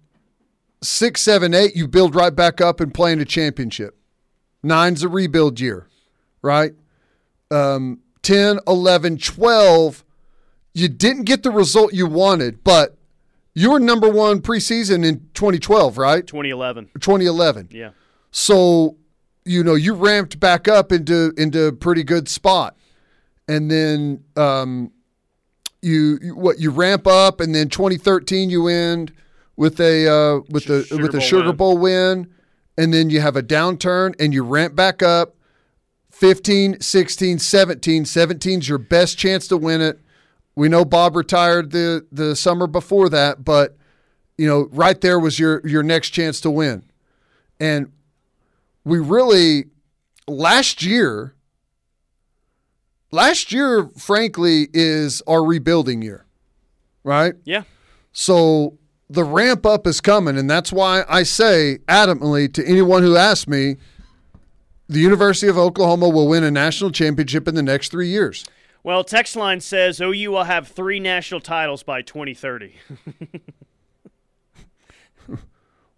six, 0.88 1.22
seven, 1.22 1.54
eight, 1.54 1.76
you 1.76 1.88
build 1.88 2.16
right 2.16 2.36
back 2.36 2.62
up 2.62 2.80
and 2.80 2.94
play 2.94 3.12
in 3.12 3.20
a 3.20 3.26
championship. 3.26 3.98
Nine's 4.64 5.04
a 5.04 5.10
rebuild 5.10 5.60
year, 5.60 5.88
right? 6.42 6.74
Um, 7.52 8.00
10, 8.24 8.60
11, 8.68 9.18
12, 9.18 10.04
you 10.74 10.88
didn't 10.88 11.24
get 11.24 11.44
the 11.44 11.52
result 11.52 11.94
you 11.94 12.08
wanted, 12.08 12.64
but 12.64 12.98
you 13.54 13.72
were 13.72 13.80
number 13.80 14.10
one 14.10 14.42
preseason 14.42 15.06
in 15.06 15.30
2012, 15.34 15.98
right? 15.98 16.26
2011. 16.28 16.90
2011. 17.00 17.70
Yeah. 17.72 17.92
So, 18.32 18.98
you 19.46 19.64
know, 19.64 19.76
you 19.76 19.94
ramped 19.94 20.40
back 20.40 20.68
up 20.68 20.92
into 20.92 21.34
into 21.38 21.68
a 21.68 21.72
pretty 21.72 22.04
good 22.04 22.28
spot, 22.28 22.76
and 23.48 23.72
then 23.72 24.24
um, 24.36 24.92
you, 25.82 26.20
you 26.22 26.36
what 26.36 26.60
you 26.60 26.72
ramp 26.72 27.08
up, 27.08 27.40
and 27.40 27.56
then 27.56 27.70
2013 27.70 28.50
you 28.50 28.68
end 28.68 29.14
with 29.56 29.80
a 29.80 30.08
uh, 30.08 30.40
with 30.50 30.70
a 30.70 30.84
Sugar 30.86 31.02
with 31.04 31.16
a 31.16 31.18
Bowl 31.18 31.28
Sugar 31.28 31.48
win. 31.48 31.56
Bowl 31.56 31.78
win, 31.78 32.34
and 32.78 32.94
then 32.94 33.10
you 33.10 33.22
have 33.22 33.36
a 33.36 33.44
downturn, 33.44 34.14
and 34.20 34.34
you 34.34 34.44
ramp 34.44 34.76
back 34.76 35.02
up. 35.02 35.36
15, 36.12 36.80
16, 36.80 37.40
17. 37.40 38.04
17's 38.06 38.70
your 38.70 38.78
best 38.78 39.18
chance 39.18 39.50
to 39.50 39.58
win 39.58 39.82
it. 39.82 40.00
We 40.56 40.70
know 40.70 40.86
Bob 40.86 41.16
retired 41.16 41.72
the 41.72 42.06
the 42.12 42.36
summer 42.36 42.68
before 42.68 43.10
that, 43.10 43.44
but 43.44 43.76
you 44.38 44.48
know, 44.48 44.70
right 44.72 45.00
there 45.02 45.20
was 45.20 45.40
your 45.40 45.62
your 45.68 45.84
next 45.84 46.12
chance 46.12 46.40
to 46.42 46.52
win. 46.52 46.84
And 47.60 47.92
we 48.86 49.00
really 49.00 49.66
last 50.28 50.84
year 50.84 51.36
last 53.12 53.52
year 53.52 53.90
frankly 53.98 54.68
is 54.74 55.22
our 55.28 55.44
rebuilding 55.44 56.02
year. 56.02 56.26
Right? 57.04 57.36
Yeah. 57.44 57.64
So 58.14 58.78
the 59.10 59.24
ramp 59.24 59.66
up 59.66 59.86
is 59.86 60.02
coming 60.02 60.38
and 60.38 60.50
that's 60.50 60.72
why 60.72 61.04
I 61.08 61.24
say 61.24 61.80
adamantly 61.88 62.52
to 62.54 62.66
anyone 62.66 63.04
who 63.04 63.16
asks 63.16 63.48
me 63.48 63.78
the 64.88 65.00
University 65.00 65.48
of 65.48 65.58
Oklahoma 65.58 66.10
will 66.10 66.28
win 66.28 66.44
a 66.44 66.52
national 66.52 66.92
championship 66.92 67.48
in 67.48 67.56
the 67.56 67.64
next 67.64 67.90
3 67.90 68.08
years. 68.08 68.46
Well, 68.84 69.04
text 69.04 69.36
line 69.36 69.62
says 69.62 70.00
OU 70.00 70.32
will 70.32 70.44
have 70.44 70.68
three 70.68 71.00
national 71.00 71.42
titles 71.42 71.82
by 71.82 72.04
2030. 72.04 72.76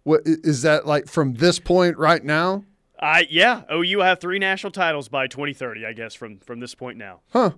What 0.08 0.22
is 0.24 0.62
that 0.62 0.86
like 0.86 1.06
from 1.06 1.34
this 1.34 1.58
point 1.58 1.98
right 1.98 2.24
now? 2.24 2.64
I 2.98 3.26
yeah, 3.28 3.64
OU 3.70 3.98
will 3.98 4.04
have 4.04 4.20
three 4.20 4.38
national 4.38 4.70
titles 4.70 5.06
by 5.10 5.26
2030. 5.26 5.84
I 5.84 5.92
guess 5.92 6.14
from 6.14 6.38
from 6.38 6.60
this 6.60 6.74
point 6.74 6.96
now. 6.96 7.20
Huh. 7.34 7.50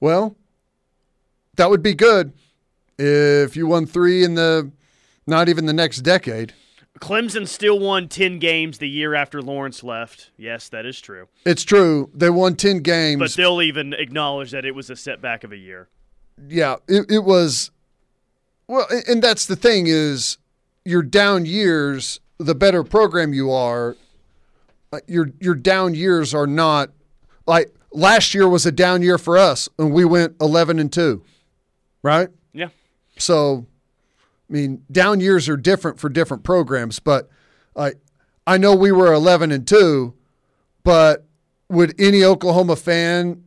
Well, 0.00 0.34
that 1.54 1.70
would 1.70 1.80
be 1.80 1.94
good 1.94 2.32
if 2.98 3.56
you 3.56 3.66
won 3.66 3.86
3 3.86 4.24
in 4.24 4.34
the 4.34 4.70
not 5.26 5.48
even 5.48 5.66
the 5.66 5.72
next 5.72 5.98
decade. 5.98 6.54
Clemson 7.00 7.46
still 7.46 7.78
won 7.78 8.08
10 8.08 8.38
games 8.38 8.78
the 8.78 8.88
year 8.88 9.14
after 9.14 9.40
Lawrence 9.40 9.84
left. 9.84 10.30
Yes, 10.36 10.68
that 10.70 10.84
is 10.84 11.00
true. 11.00 11.28
It's 11.44 11.62
true. 11.62 12.10
They 12.12 12.30
won 12.30 12.56
10 12.56 12.80
games. 12.80 13.20
But 13.20 13.32
they'll 13.34 13.62
even 13.62 13.92
acknowledge 13.92 14.50
that 14.50 14.64
it 14.64 14.74
was 14.74 14.90
a 14.90 14.96
setback 14.96 15.44
of 15.44 15.52
a 15.52 15.56
year. 15.56 15.88
yeah, 16.48 16.76
it, 16.88 17.10
it 17.10 17.24
was. 17.24 17.70
Well, 18.66 18.86
and 19.06 19.22
that's 19.22 19.46
the 19.46 19.56
thing 19.56 19.84
is, 19.86 20.38
your 20.84 21.02
down 21.02 21.46
years, 21.46 22.20
the 22.38 22.54
better 22.54 22.82
program 22.82 23.32
you 23.32 23.50
are, 23.50 23.96
uh, 24.92 25.00
your 25.06 25.30
your 25.40 25.54
down 25.54 25.94
years 25.94 26.34
are 26.34 26.46
not 26.46 26.90
like 27.46 27.74
last 27.92 28.34
year 28.34 28.48
was 28.48 28.66
a 28.66 28.72
down 28.72 29.02
year 29.02 29.18
for 29.18 29.38
us, 29.38 29.68
and 29.78 29.92
we 29.92 30.04
went 30.04 30.36
eleven 30.40 30.78
and 30.78 30.92
two, 30.92 31.22
right? 32.02 32.28
So, 33.18 33.66
I 34.48 34.52
mean, 34.52 34.82
down 34.90 35.20
years 35.20 35.48
are 35.48 35.56
different 35.56 35.98
for 36.00 36.08
different 36.08 36.44
programs, 36.44 36.98
but 36.98 37.28
I 37.76 37.92
I 38.46 38.56
know 38.56 38.74
we 38.74 38.92
were 38.92 39.12
11 39.12 39.52
and 39.52 39.66
2, 39.66 40.14
but 40.82 41.26
would 41.68 41.94
any 42.00 42.24
Oklahoma 42.24 42.76
fan 42.76 43.44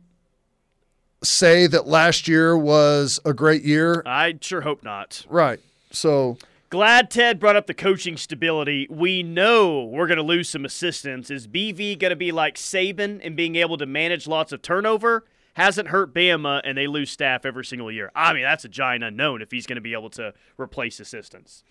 say 1.24 1.66
that 1.66 1.88
last 1.88 2.28
year 2.28 2.56
was 2.56 3.18
a 3.24 3.34
great 3.34 3.64
year? 3.64 4.02
I 4.06 4.38
sure 4.40 4.60
hope 4.60 4.84
not. 4.84 5.26
Right. 5.28 5.58
So, 5.90 6.38
Glad 6.72 7.10
Ted 7.10 7.38
brought 7.38 7.54
up 7.54 7.66
the 7.66 7.74
coaching 7.74 8.16
stability. 8.16 8.86
We 8.88 9.22
know 9.22 9.84
we're 9.84 10.06
going 10.06 10.16
to 10.16 10.22
lose 10.22 10.48
some 10.48 10.64
assistants. 10.64 11.30
Is 11.30 11.46
BV 11.46 11.98
going 11.98 12.08
to 12.08 12.16
be 12.16 12.32
like 12.32 12.54
Saban 12.54 13.20
and 13.22 13.36
being 13.36 13.56
able 13.56 13.76
to 13.76 13.84
manage 13.84 14.26
lots 14.26 14.52
of 14.52 14.62
turnover? 14.62 15.26
Hasn't 15.54 15.88
hurt 15.88 16.14
Bama, 16.14 16.62
and 16.64 16.78
they 16.78 16.86
lose 16.86 17.10
staff 17.10 17.44
every 17.44 17.64
single 17.64 17.90
year. 17.92 18.10
I 18.14 18.32
mean, 18.32 18.42
that's 18.42 18.64
a 18.64 18.68
giant 18.68 19.04
unknown 19.04 19.42
if 19.42 19.50
he's 19.50 19.66
going 19.66 19.76
to 19.76 19.82
be 19.82 19.92
able 19.92 20.10
to 20.10 20.32
replace 20.58 20.98
assistants. 21.00 21.62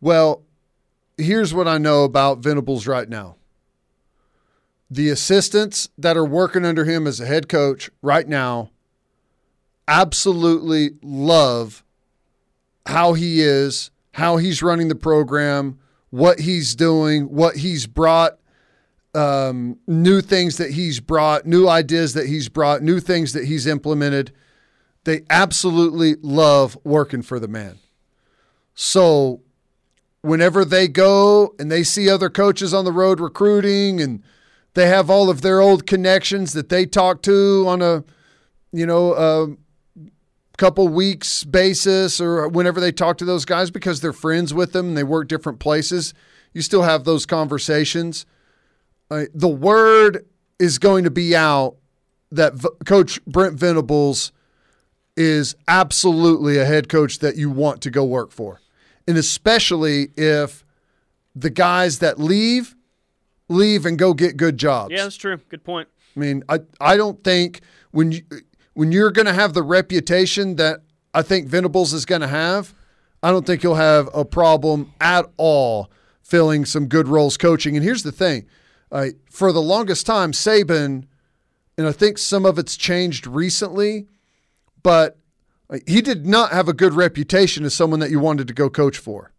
well, 0.00 0.42
here's 1.16 1.54
what 1.54 1.66
I 1.68 1.78
know 1.78 2.04
about 2.04 2.38
Venables 2.38 2.86
right 2.86 3.08
now. 3.08 3.36
The 4.90 5.08
assistants 5.08 5.88
that 5.98 6.16
are 6.16 6.24
working 6.24 6.64
under 6.64 6.84
him 6.84 7.06
as 7.06 7.20
a 7.20 7.26
head 7.26 7.48
coach 7.48 7.90
right 8.02 8.28
now 8.28 8.70
absolutely 9.88 10.90
love 11.02 11.82
how 12.86 13.14
he 13.14 13.40
is, 13.40 13.90
how 14.12 14.36
he's 14.36 14.62
running 14.62 14.88
the 14.88 14.94
program, 14.94 15.78
what 16.10 16.40
he's 16.40 16.74
doing, 16.74 17.24
what 17.24 17.56
he's 17.56 17.86
brought, 17.86 18.38
um, 19.16 19.78
new 19.86 20.20
things 20.20 20.58
that 20.58 20.72
he's 20.72 21.00
brought, 21.00 21.46
new 21.46 21.68
ideas 21.68 22.14
that 22.14 22.26
he's 22.26 22.48
brought, 22.48 22.82
new 22.82 23.00
things 23.00 23.32
that 23.32 23.46
he's 23.46 23.66
implemented. 23.66 24.32
They 25.04 25.22
absolutely 25.30 26.16
love 26.20 26.76
working 26.84 27.22
for 27.22 27.40
the 27.40 27.48
man. 27.48 27.78
So, 28.74 29.40
whenever 30.20 30.64
they 30.64 30.88
go 30.88 31.54
and 31.58 31.70
they 31.70 31.82
see 31.82 32.10
other 32.10 32.28
coaches 32.28 32.74
on 32.74 32.84
the 32.84 32.92
road 32.92 33.20
recruiting 33.20 34.00
and 34.00 34.22
they 34.74 34.88
have 34.88 35.08
all 35.08 35.30
of 35.30 35.40
their 35.40 35.60
old 35.60 35.86
connections 35.86 36.52
that 36.52 36.68
they 36.68 36.84
talk 36.84 37.22
to 37.22 37.64
on 37.66 37.80
a, 37.80 38.04
you 38.72 38.84
know, 38.84 39.14
a 39.14 39.56
couple 40.58 40.88
weeks 40.88 41.44
basis 41.44 42.20
or 42.20 42.48
whenever 42.48 42.80
they 42.80 42.92
talk 42.92 43.16
to 43.18 43.24
those 43.24 43.44
guys 43.44 43.70
because 43.70 44.00
they're 44.00 44.12
friends 44.12 44.52
with 44.52 44.72
them 44.72 44.88
and 44.88 44.96
they 44.96 45.04
work 45.04 45.28
different 45.28 45.60
places, 45.60 46.12
you 46.52 46.60
still 46.60 46.82
have 46.82 47.04
those 47.04 47.24
conversations. 47.24 48.26
Uh, 49.10 49.24
the 49.34 49.48
word 49.48 50.26
is 50.58 50.78
going 50.78 51.04
to 51.04 51.10
be 51.10 51.36
out 51.36 51.76
that 52.32 52.54
v- 52.54 52.68
Coach 52.84 53.24
Brent 53.24 53.58
Venables 53.58 54.32
is 55.16 55.54
absolutely 55.68 56.58
a 56.58 56.64
head 56.64 56.88
coach 56.88 57.20
that 57.20 57.36
you 57.36 57.50
want 57.50 57.80
to 57.82 57.90
go 57.90 58.04
work 58.04 58.30
for. 58.32 58.60
And 59.08 59.16
especially 59.16 60.08
if 60.16 60.64
the 61.34 61.50
guys 61.50 62.00
that 62.00 62.18
leave, 62.18 62.74
leave 63.48 63.86
and 63.86 63.98
go 63.98 64.12
get 64.14 64.36
good 64.36 64.58
jobs. 64.58 64.92
Yeah, 64.92 65.04
that's 65.04 65.16
true. 65.16 65.38
Good 65.48 65.64
point. 65.64 65.88
I 66.16 66.20
mean, 66.20 66.42
I 66.48 66.60
I 66.80 66.96
don't 66.96 67.22
think 67.22 67.60
when 67.92 68.12
you 68.12 68.22
when 68.74 68.90
you're 68.90 69.10
going 69.10 69.26
to 69.26 69.32
have 69.32 69.54
the 69.54 69.62
reputation 69.62 70.56
that 70.56 70.80
I 71.14 71.22
think 71.22 71.46
Venables 71.46 71.92
is 71.92 72.04
going 72.04 72.22
to 72.22 72.26
have, 72.28 72.74
I 73.22 73.30
don't 73.30 73.46
think 73.46 73.62
you'll 73.62 73.74
have 73.76 74.08
a 74.14 74.24
problem 74.24 74.92
at 75.00 75.26
all 75.36 75.90
filling 76.22 76.64
some 76.64 76.86
good 76.88 77.06
roles 77.06 77.36
coaching. 77.36 77.76
And 77.76 77.84
here's 77.84 78.02
the 78.02 78.12
thing: 78.12 78.46
uh, 78.92 79.08
for 79.30 79.52
the 79.52 79.62
longest 79.62 80.06
time, 80.06 80.32
Saban, 80.32 81.04
and 81.76 81.86
I 81.86 81.92
think 81.92 82.18
some 82.18 82.46
of 82.46 82.58
it's 82.58 82.76
changed 82.76 83.26
recently, 83.26 84.06
but 84.82 85.18
uh, 85.68 85.78
he 85.86 86.00
did 86.00 86.26
not 86.26 86.52
have 86.52 86.68
a 86.68 86.72
good 86.72 86.94
reputation 86.94 87.64
as 87.64 87.74
someone 87.74 88.00
that 88.00 88.10
you 88.10 88.20
wanted 88.20 88.48
to 88.48 88.54
go 88.54 88.70
coach 88.70 88.98
for. 88.98 89.32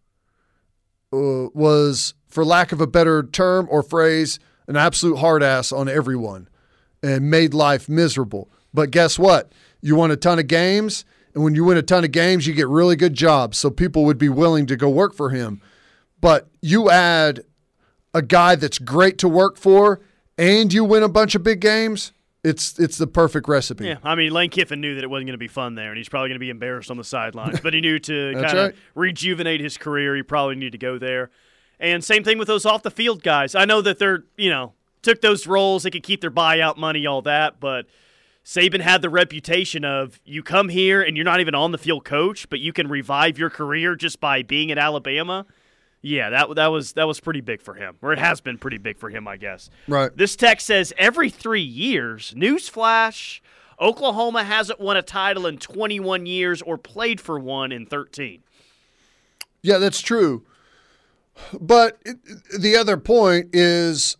Uh, 1.12 1.48
was, 1.54 2.14
for 2.26 2.44
lack 2.44 2.70
of 2.70 2.80
a 2.80 2.86
better 2.86 3.22
term 3.22 3.66
or 3.70 3.82
phrase, 3.82 4.38
an 4.66 4.76
absolute 4.76 5.16
hard 5.16 5.42
ass 5.42 5.72
on 5.72 5.88
everyone 5.88 6.48
and 7.02 7.30
made 7.30 7.54
life 7.54 7.88
miserable. 7.88 8.50
But 8.74 8.90
guess 8.90 9.18
what? 9.18 9.52
You 9.80 9.96
won 9.96 10.10
a 10.10 10.16
ton 10.16 10.38
of 10.38 10.48
games, 10.48 11.04
and 11.34 11.42
when 11.42 11.54
you 11.54 11.64
win 11.64 11.78
a 11.78 11.82
ton 11.82 12.04
of 12.04 12.12
games, 12.12 12.46
you 12.46 12.52
get 12.52 12.68
really 12.68 12.96
good 12.96 13.14
jobs. 13.14 13.56
So 13.56 13.70
people 13.70 14.04
would 14.04 14.18
be 14.18 14.28
willing 14.28 14.66
to 14.66 14.76
go 14.76 14.88
work 14.90 15.14
for 15.14 15.30
him. 15.30 15.62
But 16.20 16.48
you 16.60 16.90
add 16.90 17.44
a 18.14 18.22
guy 18.22 18.54
that's 18.54 18.78
great 18.78 19.18
to 19.18 19.28
work 19.28 19.56
for, 19.56 20.00
and 20.36 20.72
you 20.72 20.84
win 20.84 21.02
a 21.02 21.08
bunch 21.08 21.34
of 21.34 21.42
big 21.42 21.60
games. 21.60 22.12
It's 22.44 22.78
it's 22.78 22.98
the 22.98 23.06
perfect 23.06 23.48
recipe. 23.48 23.86
Yeah, 23.86 23.96
I 24.04 24.14
mean, 24.14 24.32
Lane 24.32 24.50
Kiffin 24.50 24.80
knew 24.80 24.94
that 24.94 25.04
it 25.04 25.10
wasn't 25.10 25.26
going 25.26 25.34
to 25.34 25.38
be 25.38 25.48
fun 25.48 25.74
there, 25.74 25.88
and 25.88 25.98
he's 25.98 26.08
probably 26.08 26.28
going 26.28 26.36
to 26.36 26.44
be 26.44 26.50
embarrassed 26.50 26.90
on 26.90 26.96
the 26.96 27.04
sidelines. 27.04 27.60
but 27.62 27.74
he 27.74 27.80
knew 27.80 27.98
to 27.98 28.32
kind 28.34 28.46
of 28.46 28.66
right. 28.66 28.74
rejuvenate 28.94 29.60
his 29.60 29.76
career, 29.76 30.14
he 30.14 30.22
probably 30.22 30.54
needed 30.54 30.72
to 30.72 30.78
go 30.78 30.98
there. 30.98 31.30
And 31.80 32.02
same 32.02 32.24
thing 32.24 32.38
with 32.38 32.48
those 32.48 32.64
off 32.64 32.82
the 32.82 32.90
field 32.90 33.22
guys. 33.22 33.54
I 33.54 33.64
know 33.64 33.80
that 33.82 33.98
they're, 33.98 34.24
you 34.36 34.50
know, 34.50 34.72
took 35.02 35.20
those 35.20 35.46
roles, 35.46 35.84
they 35.84 35.90
could 35.90 36.02
keep 36.02 36.20
their 36.20 36.30
buyout 36.30 36.76
money, 36.76 37.06
all 37.06 37.22
that, 37.22 37.60
but 37.60 37.86
Saban 38.44 38.80
had 38.80 39.02
the 39.02 39.10
reputation 39.10 39.84
of 39.84 40.20
you 40.24 40.42
come 40.42 40.70
here 40.70 41.02
and 41.02 41.16
you're 41.16 41.24
not 41.24 41.40
even 41.40 41.54
on 41.54 41.70
the 41.70 41.78
field 41.78 42.04
coach, 42.04 42.48
but 42.48 42.60
you 42.60 42.72
can 42.72 42.88
revive 42.88 43.38
your 43.38 43.50
career 43.50 43.94
just 43.94 44.20
by 44.20 44.42
being 44.42 44.72
at 44.72 44.78
Alabama. 44.78 45.44
Yeah, 46.00 46.30
that 46.30 46.54
that 46.54 46.68
was 46.68 46.92
that 46.92 47.08
was 47.08 47.18
pretty 47.18 47.40
big 47.40 47.60
for 47.60 47.74
him, 47.74 47.96
or 48.02 48.12
it 48.12 48.18
has 48.18 48.40
been 48.40 48.58
pretty 48.58 48.78
big 48.78 48.98
for 48.98 49.10
him, 49.10 49.26
I 49.26 49.36
guess. 49.36 49.68
Right. 49.88 50.16
This 50.16 50.36
text 50.36 50.66
says 50.66 50.92
every 50.96 51.28
three 51.28 51.62
years. 51.62 52.34
Newsflash: 52.36 53.40
Oklahoma 53.80 54.44
hasn't 54.44 54.80
won 54.80 54.96
a 54.96 55.02
title 55.02 55.46
in 55.46 55.58
21 55.58 56.26
years 56.26 56.62
or 56.62 56.78
played 56.78 57.20
for 57.20 57.38
one 57.38 57.72
in 57.72 57.86
13. 57.86 58.42
Yeah, 59.62 59.78
that's 59.78 60.00
true. 60.00 60.44
But 61.60 61.98
it, 62.04 62.18
the 62.58 62.76
other 62.76 62.96
point 62.96 63.50
is 63.52 64.16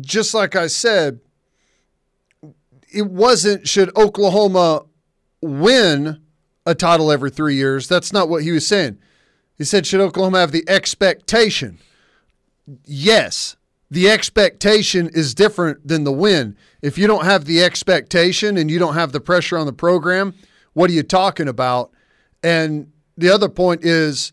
just 0.00 0.34
like 0.34 0.54
I 0.54 0.66
said, 0.68 1.20
it 2.92 3.06
wasn't 3.06 3.66
should 3.68 3.96
Oklahoma 3.96 4.84
win 5.40 6.20
a 6.66 6.74
title 6.74 7.10
every 7.10 7.30
three 7.30 7.54
years. 7.54 7.88
That's 7.88 8.12
not 8.12 8.28
what 8.28 8.42
he 8.42 8.52
was 8.52 8.66
saying. 8.66 8.98
He 9.58 9.64
said, 9.64 9.86
should 9.86 10.00
Oklahoma 10.00 10.38
have 10.38 10.52
the 10.52 10.64
expectation? 10.68 11.78
Yes, 12.84 13.56
the 13.90 14.08
expectation 14.08 15.10
is 15.12 15.34
different 15.34 15.86
than 15.86 16.04
the 16.04 16.12
win. 16.12 16.56
If 16.80 16.96
you 16.96 17.08
don't 17.08 17.24
have 17.24 17.44
the 17.44 17.62
expectation 17.62 18.56
and 18.56 18.70
you 18.70 18.78
don't 18.78 18.94
have 18.94 19.10
the 19.10 19.20
pressure 19.20 19.58
on 19.58 19.66
the 19.66 19.72
program, 19.72 20.34
what 20.74 20.90
are 20.90 20.92
you 20.92 21.02
talking 21.02 21.48
about? 21.48 21.90
And 22.42 22.92
the 23.16 23.30
other 23.30 23.48
point 23.48 23.84
is 23.84 24.32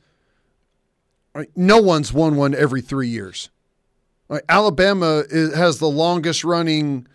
no 1.56 1.80
one's 1.82 2.14
won 2.14 2.36
one 2.36 2.54
every 2.54 2.82
three 2.82 3.10
years. 3.10 3.50
Alabama 4.48 5.24
has 5.32 5.80
the 5.80 5.90
longest 5.90 6.44
running 6.44 7.08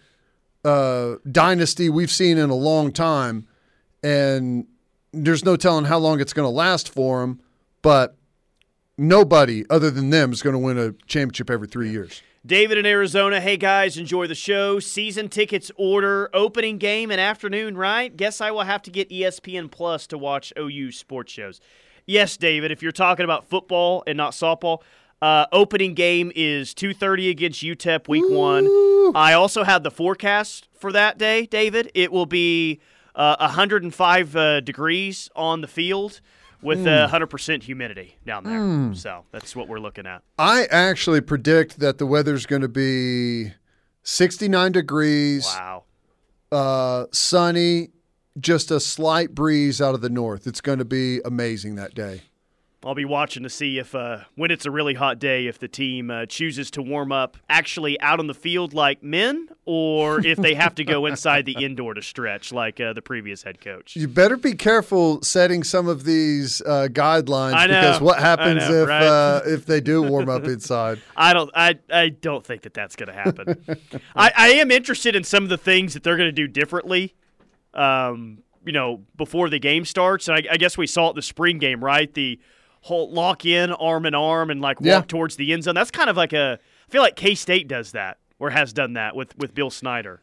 uh, 0.65 1.15
dynasty 1.31 1.89
we've 1.89 2.11
seen 2.11 2.39
in 2.39 2.51
a 2.51 2.55
long 2.55 2.93
time, 2.93 3.47
and 4.03 4.67
there's 5.13 5.45
no 5.45 5.57
telling 5.57 5.85
how 5.85 5.99
long 5.99 6.21
it's 6.21 6.33
going 6.33 6.47
to 6.47 6.51
last 6.51 6.89
for 6.89 7.21
them 7.21 7.41
but 7.83 8.17
nobody 8.99 9.65
other 9.71 9.91
than 9.91 10.11
them 10.11 10.33
is 10.33 10.43
going 10.43 10.55
to 10.55 10.59
win 10.59 10.79
a 10.79 10.93
championship 11.07 11.51
every 11.51 11.69
three 11.69 11.91
years. 11.91 12.23
David 12.45 12.79
in 12.79 12.87
Arizona. 12.87 13.39
Hey 13.39 13.59
guys, 13.59 13.99
enjoy 13.99 14.27
the 14.27 14.35
show. 14.35 14.81
Season 14.81 15.29
tickets 15.29 15.71
order, 15.77 16.31
opening 16.33 16.79
game 16.79 17.11
and 17.11 17.21
afternoon, 17.21 17.77
right? 17.77 18.17
Guess 18.17 18.41
I 18.41 18.51
will 18.51 18.63
have 18.63 18.81
to 18.83 18.91
get 18.91 19.11
ESPN 19.11 19.71
Plus 19.71 20.07
to 20.07 20.17
watch 20.17 20.51
OU 20.59 20.93
sports 20.93 21.33
shows. 21.33 21.61
Yes, 22.07 22.39
David, 22.39 22.71
if 22.73 22.83
you're 22.83 22.93
talking 22.93 23.25
about 23.25 23.45
football 23.45 24.03
and 24.07 24.17
not 24.17 24.33
softball, 24.33 24.79
uh, 25.21 25.47
opening 25.53 25.93
game 25.93 26.33
is 26.35 26.73
2:30 26.73 27.29
against 27.29 27.63
UTEP 27.63 28.09
week 28.09 28.25
Ooh. 28.25 29.13
1. 29.13 29.13
I 29.15 29.35
also 29.35 29.65
have 29.65 29.83
the 29.83 29.91
forecast 29.91 30.67
for 30.73 30.93
that 30.93 31.19
day, 31.19 31.45
David. 31.45 31.91
It 31.95 32.11
will 32.11 32.25
be 32.25 32.81
uh, 33.15 33.37
105 33.39 34.37
uh, 34.37 34.61
degrees 34.61 35.29
on 35.37 35.61
the 35.61 35.69
field 35.69 36.23
with 36.63 36.81
mm. 36.81 37.09
100% 37.09 37.63
humidity 37.63 38.17
down 38.27 38.45
there. 38.45 38.61
Mm. 38.61 38.97
So 38.97 39.25
that's 39.33 39.55
what 39.57 39.69
we're 39.69 39.81
looking 39.81 40.07
at. 40.07 40.23
I 40.39 40.67
actually 40.67 41.21
predict 41.21 41.81
that 41.81 41.99
the 41.99 42.07
weather's 42.07 42.47
going 42.47 42.63
to 42.63 42.69
be 42.69 43.53
69 44.03 44.73
degrees. 44.73 45.47
Wow. 45.47 45.85
Uh, 46.53 47.07
sunny, 47.13 47.91
just 48.39 48.71
a 48.71 48.81
slight 48.81 49.35
breeze 49.35 49.81
out 49.81 49.95
of 49.95 50.01
the 50.01 50.11
north. 50.11 50.47
It's 50.47 50.61
going 50.61 50.79
to 50.79 50.85
be 50.85 51.21
amazing 51.25 51.77
that 51.77 51.95
day. 51.95 52.23
I'll 52.83 52.95
be 52.95 53.05
watching 53.05 53.43
to 53.43 53.51
see 53.51 53.79
if, 53.79 53.95
uh, 53.95 54.21
when 54.37 54.51
it's 54.51 54.65
a 54.65 54.71
really 54.71 54.95
hot 54.95 55.19
day, 55.19 55.47
if 55.47 55.59
the 55.59 55.69
team 55.69 56.11
uh, 56.11 56.25
chooses 56.25 56.71
to 56.73 56.83
warm 56.83 57.13
up 57.13 57.37
actually 57.51 58.01
out 58.01 58.21
on 58.21 58.27
the 58.27 58.35
field 58.35 58.73
like 58.73 59.03
men, 59.03 59.49
or 59.67 60.19
if 60.27 60.39
they 60.39 60.55
have 60.55 60.75
to 60.77 60.85
go 60.85 61.05
inside 61.05 61.45
the 61.45 61.63
indoor 61.63 61.93
to 61.93 62.01
stretch 62.01 62.53
like 62.53 62.81
uh, 62.81 62.95
the 62.95 63.03
previous 63.03 63.43
head 63.43 63.61
coach. 63.61 63.97
You 63.97 64.09
better 64.09 64.39
be 64.39 64.55
careful 64.55 65.21
setting 65.21 65.63
some 65.63 65.89
of 65.89 66.05
these 66.05 66.63
uh, 66.63 66.89
guidelines 66.91 67.67
because 67.67 68.01
what 68.01 68.19
happens 68.19 68.67
know, 68.67 68.83
if 68.83 68.89
right? 68.89 69.03
Uh, 69.03 69.41
if 69.45 69.67
they 69.67 69.83
do 69.83 70.03
warm 70.03 70.31
up 70.31 70.45
inside? 70.45 71.03
I 71.17 71.35
don't. 71.35 71.51
I 71.55 71.79
I 71.93 72.09
don't 72.09 72.45
think 72.45 72.63
that 72.63 72.73
that's 72.73 72.97
going 72.97 73.09
to 73.09 73.13
happen. 73.13 73.63
I, 74.17 74.33
I 74.35 74.49
am 74.53 74.71
interested 74.71 75.15
in 75.15 75.25
some 75.25 75.43
of 75.43 75.51
the 75.51 75.59
things 75.59 75.93
that 75.93 76.03
they're 76.03 76.17
going 76.17 76.29
to 76.29 76.33
do 76.33 76.49
differently. 76.49 77.15
Um, 77.75 78.43
you 78.65 78.73
know, 78.73 79.03
before 79.17 79.51
the 79.51 79.59
game 79.59 79.85
starts, 79.85 80.29
and 80.29 80.37
I, 80.39 80.55
I 80.55 80.57
guess 80.57 80.79
we 80.79 80.87
saw 80.87 81.11
it 81.11 81.15
the 81.15 81.23
spring 81.23 81.59
game, 81.59 81.85
right? 81.85 82.13
The 82.13 82.41
whole 82.83 83.11
lock 83.13 83.45
in 83.45 83.73
arm 83.73 84.07
in 84.07 84.15
arm 84.15 84.51
and 84.51 84.61
like 84.61 84.81
walk 84.81 84.87
yeah. 84.87 85.01
towards 85.03 85.37
the 85.37 85.53
end 85.53 85.65
zone. 85.65 85.75
That's 85.75 85.91
kind 85.91 86.11
of 86.11 86.17
like 86.17 86.33
a. 86.33 86.59
I 86.89 86.91
feel 86.91 87.03
like 87.03 87.17
K 87.17 87.35
State 87.35 87.69
does 87.69 87.93
that 87.93 88.19
or 88.39 88.51
has 88.51 88.73
done 88.73 88.95
that 88.95 89.15
with 89.15 89.37
with 89.39 89.55
Bill 89.55 89.71
Snyder. 89.71 90.21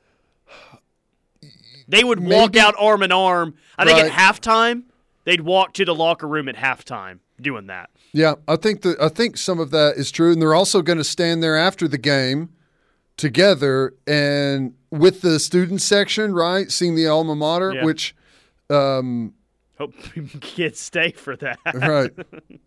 They 1.88 2.04
would 2.04 2.22
Maybe. 2.22 2.36
walk 2.36 2.58
out 2.58 2.76
arm 2.78 3.02
in 3.02 3.12
arm. 3.12 3.56
I 3.78 3.86
think 3.86 3.98
right. 3.98 4.12
at 4.12 4.12
halftime, 4.12 4.84
they'd 5.24 5.42
walk 5.42 5.74
to 5.74 5.86
the 5.86 5.96
locker 5.96 6.28
room 6.28 6.50
at 6.50 6.56
halftime 6.56 7.20
doing 7.40 7.68
that. 7.68 7.90
Yeah, 8.12 8.36
I 8.48 8.56
think 8.56 8.82
that 8.82 9.00
I 9.00 9.10
think 9.10 9.38
some 9.38 9.60
of 9.60 9.72
that 9.72 9.96
is 9.96 10.12
true, 10.12 10.32
and 10.32 10.42
they're 10.42 10.56
also 10.56 10.82
going 10.82 10.98
to 10.98 11.04
stand 11.04 11.42
there 11.42 11.56
after 11.56 11.88
the 11.88 11.98
game 11.98 12.50
together 13.16 13.94
and 14.06 14.74
with 14.92 15.22
the 15.22 15.40
student 15.40 15.82
section, 15.82 16.34
right, 16.34 16.72
seeing 16.72 16.96
the 16.96 17.08
alma 17.08 17.36
mater, 17.36 17.74
yeah. 17.74 17.84
which 17.84 18.16
um, 18.70 19.34
Hope 19.78 19.94
kids 20.42 20.80
stay 20.80 21.12
for 21.12 21.36
that. 21.38 21.60
Right. 21.74 22.12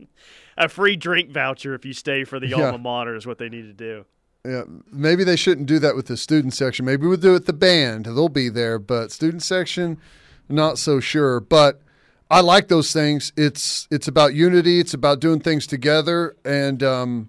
a 0.57 0.69
free 0.69 0.97
drink 0.97 1.31
voucher 1.31 1.75
if 1.75 1.85
you 1.85 1.93
stay 1.93 2.25
for 2.25 2.39
the 2.39 2.49
yeah. 2.49 2.67
alma 2.67 2.79
mater 2.79 3.17
is 3.17 3.27
what 3.27 3.39
they 3.39 3.49
need 3.49 3.63
to 3.63 3.73
do. 3.73 4.05
Yeah, 4.45 4.63
maybe 4.91 5.23
they 5.23 5.37
shouldn't 5.37 5.67
do 5.67 5.79
that 5.81 5.95
with 5.95 6.07
the 6.07 6.17
student 6.17 6.55
section. 6.55 6.87
Maybe 6.87 7.07
we'll 7.07 7.19
do 7.19 7.31
it 7.31 7.33
with 7.33 7.47
the 7.47 7.53
band. 7.53 8.07
They'll 8.07 8.31
be 8.31 8.49
there, 8.49 8.79
but 8.79 9.13
student 9.13 9.43
section, 9.43 9.99
not 10.49 10.79
so 10.79 10.99
sure. 10.99 11.41
But 11.41 11.83
I 12.31 12.41
like 12.41 12.69
those 12.69 12.93
things. 12.93 13.33
It's 13.37 13.87
it's 13.91 14.09
about 14.09 14.33
unity. 14.33 14.81
It's 14.81 14.95
about 14.95 15.21
doing 15.21 15.41
things 15.41 15.67
together, 15.67 16.37
and 16.43 16.83
um, 16.83 17.29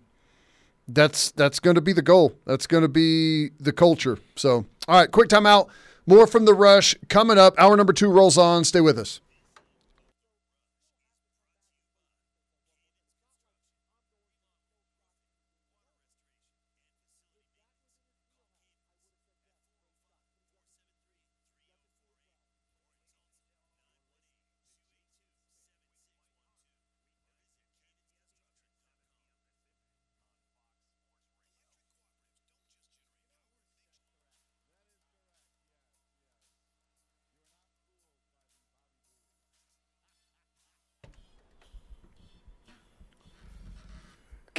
that's 0.88 1.32
that's 1.32 1.60
going 1.60 1.76
to 1.76 1.82
be 1.82 1.92
the 1.92 2.02
goal. 2.02 2.34
That's 2.46 2.66
going 2.66 2.84
to 2.84 2.90
be 2.90 3.50
the 3.60 3.74
culture. 3.74 4.18
So, 4.38 4.66
all 4.88 5.00
right, 5.00 5.12
quick 5.12 5.30
timeout. 5.30 5.68
More 6.06 6.28
from 6.28 6.46
the 6.46 6.54
rush 6.54 6.96
coming 7.10 7.38
up. 7.38 7.56
Hour 7.60 7.76
number 7.76 7.94
two 7.94 8.10
rolls 8.10 8.38
on. 8.38 8.64
Stay 8.64 8.82
with 8.82 8.98
us. 8.98 9.20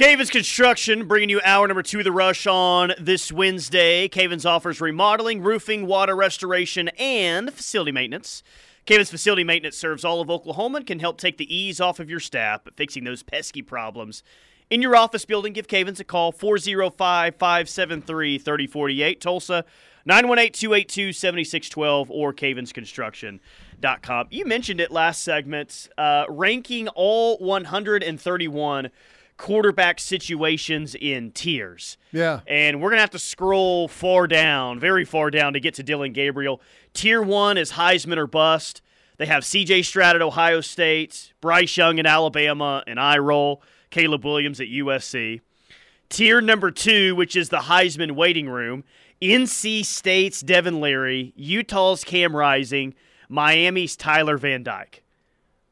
Cavens 0.03 0.29
Construction 0.29 1.07
bringing 1.07 1.29
you 1.29 1.39
hour 1.45 1.65
number 1.65 1.81
two 1.81 1.99
of 1.99 2.03
the 2.03 2.11
rush 2.11 2.45
on 2.45 2.91
this 2.99 3.31
Wednesday. 3.31 4.09
Cavens 4.09 4.45
offers 4.45 4.81
remodeling, 4.81 5.41
roofing, 5.41 5.87
water 5.87 6.13
restoration, 6.13 6.89
and 6.99 7.53
facility 7.53 7.93
maintenance. 7.93 8.43
Cavens 8.85 9.09
Facility 9.09 9.45
Maintenance 9.45 9.77
serves 9.77 10.03
all 10.03 10.19
of 10.19 10.29
Oklahoma 10.29 10.79
and 10.79 10.87
can 10.87 10.99
help 10.99 11.17
take 11.17 11.37
the 11.37 11.55
ease 11.55 11.79
off 11.79 12.01
of 12.01 12.09
your 12.09 12.19
staff 12.19 12.67
at 12.67 12.75
fixing 12.75 13.05
those 13.05 13.23
pesky 13.23 13.61
problems. 13.61 14.23
In 14.69 14.81
your 14.81 14.93
office 14.93 15.23
building, 15.23 15.53
give 15.53 15.69
Cavens 15.69 16.01
a 16.01 16.03
call 16.03 16.33
405 16.33 17.37
573 17.37 18.37
3048. 18.39 19.21
Tulsa 19.21 19.63
918 20.05 20.51
282 20.51 21.13
7612 21.13 22.11
or 22.11 22.33
cavensconstruction.com. 22.33 24.27
You 24.31 24.45
mentioned 24.45 24.81
it 24.81 24.91
last 24.91 25.21
segment, 25.21 25.87
uh, 25.97 26.25
ranking 26.27 26.89
all 26.89 27.37
131 27.37 28.89
quarterback 29.37 29.99
situations 29.99 30.95
in 30.95 31.31
tiers. 31.31 31.97
Yeah. 32.11 32.41
And 32.47 32.81
we're 32.81 32.89
going 32.89 32.97
to 32.97 33.01
have 33.01 33.09
to 33.11 33.19
scroll 33.19 33.87
far 33.87 34.27
down, 34.27 34.79
very 34.79 35.05
far 35.05 35.31
down 35.31 35.53
to 35.53 35.59
get 35.59 35.73
to 35.75 35.83
Dillon 35.83 36.13
Gabriel. 36.13 36.61
Tier 36.93 37.21
one 37.21 37.57
is 37.57 37.73
Heisman 37.73 38.17
or 38.17 38.27
bust. 38.27 38.81
They 39.17 39.25
have 39.25 39.43
CJ 39.43 39.85
Stroud 39.85 40.15
at 40.15 40.21
Ohio 40.21 40.61
State, 40.61 41.33
Bryce 41.39 41.77
Young 41.77 41.99
at 41.99 42.05
Alabama, 42.05 42.83
and 42.87 42.99
I 42.99 43.17
roll, 43.17 43.61
Caleb 43.89 44.25
Williams 44.25 44.59
at 44.59 44.67
USC. 44.67 45.41
Tier 46.09 46.41
number 46.41 46.71
two, 46.71 47.15
which 47.15 47.35
is 47.35 47.49
the 47.49 47.59
Heisman 47.59 48.11
waiting 48.11 48.49
room, 48.49 48.83
NC 49.21 49.85
State's 49.85 50.41
Devin 50.41 50.81
Leary, 50.81 51.33
Utah's 51.35 52.03
Cam 52.03 52.35
Rising, 52.35 52.93
Miami's 53.29 53.95
Tyler 53.95 54.37
Van 54.37 54.63
Dyke. 54.63 55.03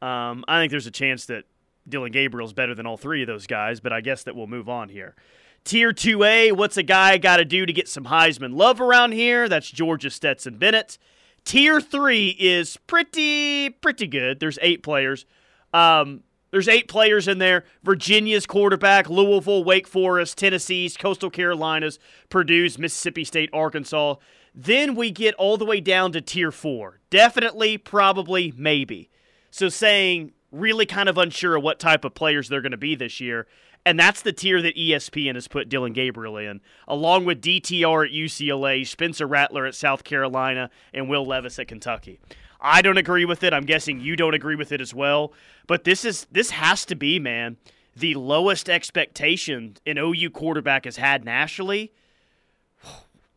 Um, 0.01 0.45
I 0.47 0.59
think 0.59 0.71
there's 0.71 0.87
a 0.87 0.91
chance 0.91 1.25
that 1.25 1.43
Dillon 1.91 2.11
Gabriel's 2.11 2.53
better 2.53 2.73
than 2.73 2.87
all 2.87 2.97
three 2.97 3.21
of 3.21 3.27
those 3.27 3.45
guys, 3.45 3.79
but 3.79 3.93
I 3.93 4.01
guess 4.01 4.23
that 4.23 4.35
we'll 4.35 4.47
move 4.47 4.67
on 4.67 4.89
here. 4.89 5.15
Tier 5.63 5.93
2A, 5.93 6.53
what's 6.53 6.77
a 6.77 6.83
guy 6.83 7.19
got 7.19 7.37
to 7.37 7.45
do 7.45 7.67
to 7.67 7.73
get 7.73 7.87
some 7.87 8.05
Heisman 8.05 8.55
love 8.55 8.81
around 8.81 9.11
here? 9.11 9.47
That's 9.47 9.69
Georgia 9.69 10.09
Stetson 10.09 10.57
Bennett. 10.57 10.97
Tier 11.45 11.81
three 11.81 12.35
is 12.39 12.77
pretty 12.87 13.69
pretty 13.69 14.07
good. 14.07 14.39
There's 14.39 14.59
eight 14.61 14.83
players. 14.83 15.25
Um, 15.73 16.23
there's 16.51 16.67
eight 16.67 16.87
players 16.87 17.27
in 17.27 17.37
there. 17.37 17.63
Virginia's 17.83 18.45
quarterback, 18.45 19.09
Louisville, 19.09 19.63
Wake 19.63 19.87
Forest, 19.87 20.37
Tennessee's, 20.37 20.97
Coastal 20.97 21.29
Carolinas, 21.29 21.97
Purdue's, 22.29 22.77
Mississippi 22.77 23.23
State, 23.23 23.49
Arkansas. 23.53 24.15
Then 24.53 24.95
we 24.95 25.11
get 25.11 25.33
all 25.35 25.57
the 25.57 25.65
way 25.65 25.79
down 25.79 26.11
to 26.11 26.21
tier 26.21 26.51
four. 26.51 26.99
Definitely, 27.09 27.77
probably, 27.77 28.53
maybe. 28.57 29.09
So 29.49 29.69
saying 29.69 30.33
really 30.51 30.85
kind 30.85 31.09
of 31.09 31.17
unsure 31.17 31.55
of 31.55 31.63
what 31.63 31.79
type 31.79 32.03
of 32.05 32.13
players 32.13 32.49
they're 32.49 32.61
going 32.61 32.71
to 32.71 32.77
be 32.77 32.95
this 32.95 33.19
year. 33.19 33.47
And 33.85 33.99
that's 33.99 34.21
the 34.21 34.31
tier 34.33 34.61
that 34.61 34.75
ESPN 34.75 35.33
has 35.35 35.47
put 35.47 35.67
Dillon 35.67 35.93
Gabriel 35.93 36.37
in, 36.37 36.61
along 36.87 37.25
with 37.25 37.41
DTR 37.41 38.05
at 38.05 38.11
UCLA, 38.11 38.85
Spencer 38.85 39.25
Rattler 39.25 39.65
at 39.65 39.73
South 39.73 40.03
Carolina, 40.03 40.69
and 40.93 41.09
Will 41.09 41.25
Levis 41.25 41.57
at 41.57 41.67
Kentucky. 41.67 42.19
I 42.59 42.83
don't 42.83 42.97
agree 42.97 43.25
with 43.25 43.43
it. 43.43 43.53
I'm 43.53 43.65
guessing 43.65 43.99
you 43.99 44.15
don't 44.15 44.35
agree 44.35 44.55
with 44.55 44.71
it 44.71 44.81
as 44.81 44.93
well. 44.93 45.33
But 45.65 45.83
this 45.83 46.05
is 46.05 46.27
this 46.31 46.51
has 46.51 46.85
to 46.85 46.95
be, 46.95 47.17
man, 47.17 47.57
the 47.95 48.13
lowest 48.13 48.69
expectation 48.69 49.77
an 49.87 49.97
OU 49.97 50.29
quarterback 50.29 50.85
has 50.85 50.97
had 50.97 51.25
nationally 51.25 51.91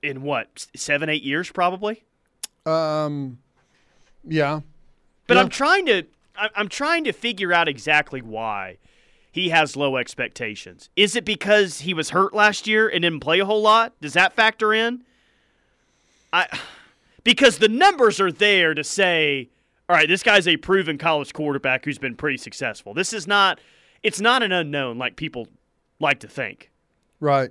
in 0.03 0.21
what 0.21 0.67
seven, 0.77 1.09
eight 1.09 1.23
years, 1.23 1.51
probably. 1.51 2.05
Um, 2.67 3.39
yeah. 4.25 4.61
But 5.27 5.35
Yeah. 5.35 5.43
I'm 5.43 5.49
trying 5.49 5.87
to 5.87 6.05
I'm 6.37 6.69
trying 6.69 7.05
to 7.05 7.13
figure 7.13 7.53
out 7.53 7.69
exactly 7.69 8.21
why 8.21 8.79
he 9.31 9.49
has 9.49 9.77
low 9.77 9.97
expectations. 9.97 10.91
Is 10.97 11.17
it 11.17 11.25
because 11.25 11.81
he 11.81 11.95
was 11.95 12.11
hurt 12.11 12.35
last 12.35 12.67
year 12.67 12.89
and 12.89 13.03
didn't 13.03 13.21
play 13.21 13.41
a 13.41 13.45
whole 13.45 13.63
lot? 13.63 13.93
Does 14.01 14.13
that 14.13 14.33
factor 14.33 14.73
in? 14.73 15.03
I 16.33 16.47
because 17.25 17.59
the 17.59 17.69
numbers 17.69 18.21
are 18.21 18.31
there 18.31 18.75
to 18.75 18.85
say, 18.85 19.49
all 19.89 19.97
right, 19.97 20.09
this 20.09 20.23
guy's 20.23 20.47
a 20.47 20.57
proven 20.57 20.99
college 20.99 21.33
quarterback 21.33 21.85
who's 21.85 21.99
been 21.99 22.15
pretty 22.15 22.37
successful. 22.37 22.95
This 22.95 23.13
is 23.13 23.27
not 23.27 23.61
it's 24.03 24.21
not 24.21 24.43
an 24.43 24.53
unknown 24.53 24.99
like 24.99 25.17
people 25.17 25.49
like 25.99 26.21
to 26.21 26.29
think. 26.29 26.71
Right. 27.21 27.51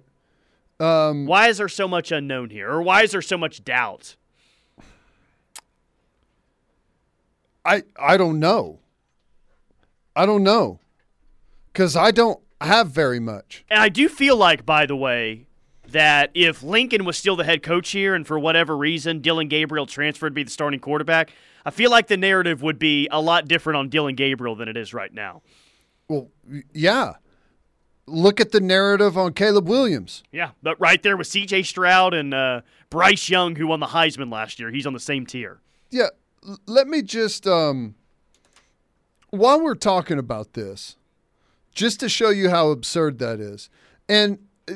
Um, 0.79 1.25
Why 1.25 1.47
is 1.47 1.57
there 1.57 1.69
so 1.69 1.87
much 1.87 2.11
unknown 2.11 2.49
here? 2.49 2.69
Or 2.69 2.81
why 2.81 3.03
is 3.03 3.11
there 3.11 3.21
so 3.21 3.37
much 3.37 3.63
doubt? 3.63 4.15
I 7.65 7.83
I 7.97 8.17
don't 8.17 8.39
know. 8.39 8.79
I 10.15 10.25
don't 10.25 10.43
know. 10.43 10.79
Cuz 11.73 11.95
I 11.95 12.11
don't 12.11 12.39
have 12.61 12.89
very 12.89 13.19
much. 13.19 13.65
And 13.69 13.79
I 13.79 13.89
do 13.89 14.07
feel 14.07 14.37
like, 14.37 14.65
by 14.65 14.85
the 14.85 14.95
way, 14.95 15.47
that 15.87 16.31
if 16.33 16.63
Lincoln 16.63 17.05
was 17.05 17.17
still 17.17 17.35
the 17.35 17.43
head 17.43 17.61
coach 17.63 17.91
here 17.91 18.15
and 18.15 18.25
for 18.25 18.39
whatever 18.39 18.75
reason 18.75 19.19
Dillon 19.19 19.47
Gabriel 19.47 19.85
transferred 19.85 20.29
to 20.29 20.33
be 20.35 20.43
the 20.43 20.49
starting 20.49 20.79
quarterback, 20.79 21.31
I 21.65 21.71
feel 21.71 21.91
like 21.91 22.07
the 22.07 22.17
narrative 22.17 22.61
would 22.61 22.79
be 22.79 23.07
a 23.11 23.21
lot 23.21 23.47
different 23.47 23.77
on 23.77 23.89
Dillon 23.89 24.15
Gabriel 24.15 24.55
than 24.55 24.67
it 24.67 24.77
is 24.77 24.93
right 24.93 25.13
now. 25.13 25.41
Well, 26.07 26.29
yeah. 26.73 27.13
Look 28.05 28.41
at 28.41 28.51
the 28.51 28.59
narrative 28.59 29.17
on 29.17 29.33
Caleb 29.33 29.69
Williams. 29.69 30.23
Yeah, 30.31 30.51
but 30.61 30.77
right 30.79 31.01
there 31.01 31.15
with 31.15 31.27
C.J. 31.27 31.63
Stroud 31.63 32.13
and 32.13 32.33
uh, 32.33 32.61
Bryce 32.89 33.29
Young, 33.29 33.55
who 33.55 33.67
won 33.67 33.79
the 33.79 33.87
Heisman 33.87 34.29
last 34.29 34.59
year, 34.59 34.71
he's 34.71 34.85
on 34.85 34.91
the 34.91 34.99
same 34.99 35.25
tier. 35.25 35.61
Yeah, 35.89 36.07
let 36.65 36.87
me 36.87 37.01
just 37.01 37.47
um 37.47 37.95
while 39.33 39.59
we're 39.59 39.73
talking 39.73 40.19
about 40.19 40.53
this, 40.53 40.95
just 41.73 41.99
to 42.01 42.07
show 42.07 42.29
you 42.29 42.51
how 42.51 42.69
absurd 42.69 43.17
that 43.17 43.39
is. 43.39 43.67
And 44.07 44.37
uh, 44.69 44.75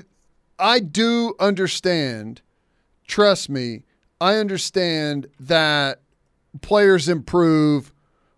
I 0.57 0.79
do 0.79 1.35
understand, 1.39 2.41
trust 3.05 3.49
me, 3.49 3.83
I 4.19 4.37
understand 4.37 5.27
that 5.39 6.01
players 6.61 7.07
improve 7.07 7.93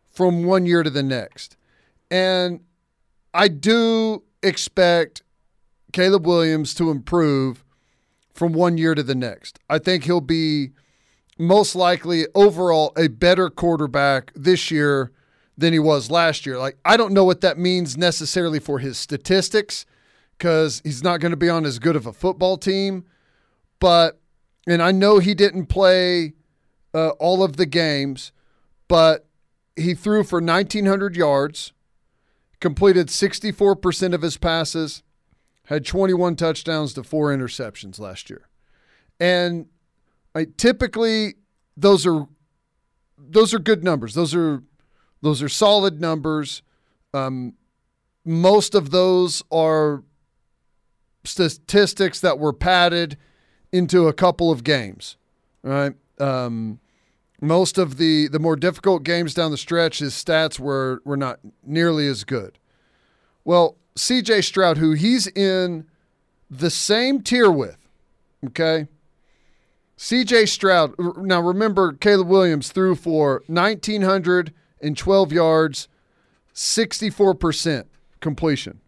from 0.10 0.44
one 0.44 0.66
year 0.66 0.84
to 0.84 0.90
the 0.90 1.04
next. 1.04 1.56
And 2.12 2.60
I 3.34 3.48
do 3.48 4.24
expect 4.44 5.24
Caleb 5.94 6.28
Williams 6.28 6.74
to 6.74 6.92
improve 6.92 7.64
from 8.34 8.52
one 8.52 8.78
year 8.78 8.94
to 8.94 9.04
the 9.04 9.16
next. 9.16 9.58
I 9.70 9.80
think 9.80 10.04
he'll 10.04 10.20
be 10.20 10.72
most 11.40 11.74
likely 11.74 12.28
overall 12.36 12.92
a 12.98 13.08
better 13.08 13.50
quarterback 13.50 14.32
this 14.36 14.70
year 14.70 15.12
than 15.58 15.74
he 15.74 15.80
was 15.80 16.12
last 16.12 16.46
year. 16.46 16.60
Like 16.60 16.78
I 16.84 16.98
don't 16.98 17.14
know 17.14 17.24
what 17.24 17.42
that 17.42 17.58
means 17.58 17.98
necessarily 17.98 18.60
for 18.60 18.80
his 18.80 18.98
statistics 18.98 19.86
cuz 20.38 20.82
he's 20.84 21.02
not 21.02 21.20
going 21.20 21.32
to 21.32 21.38
be 21.38 21.50
on 21.50 21.66
as 21.66 21.80
good 21.80 21.96
of 21.96 22.06
a 22.06 22.14
football 22.14 22.58
team, 22.58 23.06
but 23.80 24.20
and 24.68 24.84
I 24.84 24.92
know 24.92 25.20
he 25.20 25.34
didn't 25.34 25.68
play 25.68 26.34
uh, 26.94 27.10
all 27.12 27.42
of 27.42 27.58
the 27.58 27.66
games, 27.66 28.32
but 28.88 29.28
he 29.76 29.94
threw 29.94 30.24
for 30.24 30.42
1900 30.42 31.16
yards, 31.16 31.72
completed 32.60 33.08
64% 33.08 34.14
of 34.14 34.22
his 34.22 34.38
passes, 34.38 35.04
had 35.66 35.86
21 35.86 36.36
touchdowns 36.36 36.94
to 36.94 37.04
4 37.04 37.30
interceptions 37.30 38.00
last 38.00 38.30
year. 38.30 38.50
And 39.20 39.68
I, 40.36 40.48
typically 40.58 41.36
those 41.76 42.06
are 42.06 42.28
those 43.18 43.54
are 43.54 43.60
good 43.60 43.84
numbers. 43.84 44.14
Those 44.14 44.36
are 44.36 44.64
those 45.22 45.42
are 45.42 45.50
solid 45.50 46.00
numbers. 46.00 46.62
Um, 47.14 47.54
most 48.26 48.76
of 48.76 48.92
those 48.92 49.44
are 49.52 50.04
statistics 51.24 52.20
that 52.22 52.40
were 52.40 52.54
padded 52.54 53.18
into 53.72 54.08
a 54.08 54.14
couple 54.14 54.52
of 54.52 54.64
games. 54.64 55.18
Right. 55.64 55.94
Um, 56.20 56.80
most 57.42 57.78
of 57.78 57.98
the 57.98 58.28
the 58.28 58.40
more 58.40 58.56
difficult 58.56 59.04
games 59.04 59.34
down 59.34 59.52
the 59.52 59.58
stretch, 59.58 60.00
his 60.00 60.14
stats 60.14 60.60
were 60.60 61.02
were 61.06 61.18
not 61.18 61.40
nearly 61.64 62.08
as 62.08 62.24
good. 62.24 62.58
Well, 63.46 63.78
C.J. 63.96 64.42
Stroud, 64.42 64.78
who 64.78 64.94
he's 64.94 65.28
in 65.28 65.86
the 66.50 66.70
same 66.70 67.22
tier 67.22 67.50
with, 67.50 67.78
okay. 68.46 68.88
CJ 70.00 70.48
Stroud, 70.48 70.96
now 71.18 71.42
remember, 71.42 71.92
Caleb 71.92 72.30
Williams 72.30 72.72
threw 72.72 72.96
for 72.96 73.44
1,912 73.48 75.34
yards, 75.34 75.90
64% 76.56 77.84
completion. 78.22 78.80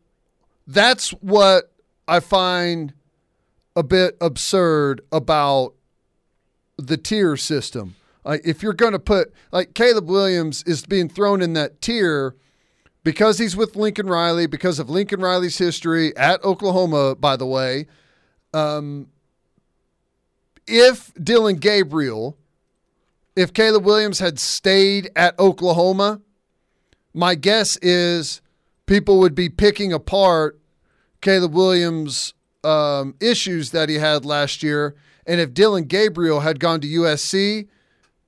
that's 0.68 1.10
what 1.10 1.72
I 2.06 2.20
find 2.20 2.92
a 3.74 3.82
bit 3.82 4.16
absurd 4.20 5.00
about 5.10 5.74
the 6.78 6.96
tier 6.96 7.36
system. 7.36 7.96
Like 8.26 8.42
if 8.44 8.62
you're 8.62 8.74
going 8.74 8.92
to 8.92 8.98
put 8.98 9.32
like 9.52 9.72
Caleb 9.72 10.08
Williams 10.08 10.62
is 10.64 10.84
being 10.84 11.08
thrown 11.08 11.40
in 11.40 11.52
that 11.52 11.80
tier 11.80 12.34
because 13.04 13.38
he's 13.38 13.56
with 13.56 13.76
Lincoln 13.76 14.08
Riley 14.08 14.46
because 14.46 14.78
of 14.80 14.90
Lincoln 14.90 15.20
Riley's 15.20 15.58
history 15.58 16.14
at 16.16 16.42
Oklahoma 16.44 17.14
by 17.14 17.36
the 17.36 17.46
way. 17.46 17.86
Um 18.52 19.08
if 20.66 21.14
Dillon 21.14 21.56
Gabriel 21.56 22.36
if 23.36 23.52
Caleb 23.52 23.84
Williams 23.84 24.18
had 24.18 24.40
stayed 24.40 25.10
at 25.14 25.38
Oklahoma, 25.38 26.20
my 27.14 27.34
guess 27.34 27.76
is 27.82 28.40
people 28.86 29.18
would 29.18 29.34
be 29.34 29.48
picking 29.48 29.92
apart 29.92 30.58
Caleb 31.20 31.52
Williams' 31.52 32.32
um, 32.64 33.14
issues 33.20 33.70
that 33.70 33.88
he 33.90 33.96
had 33.96 34.24
last 34.24 34.62
year. 34.62 34.96
And 35.26 35.40
if 35.40 35.52
Dillon 35.52 35.84
Gabriel 35.84 36.40
had 36.40 36.58
gone 36.58 36.80
to 36.80 36.88
USC, 36.88 37.68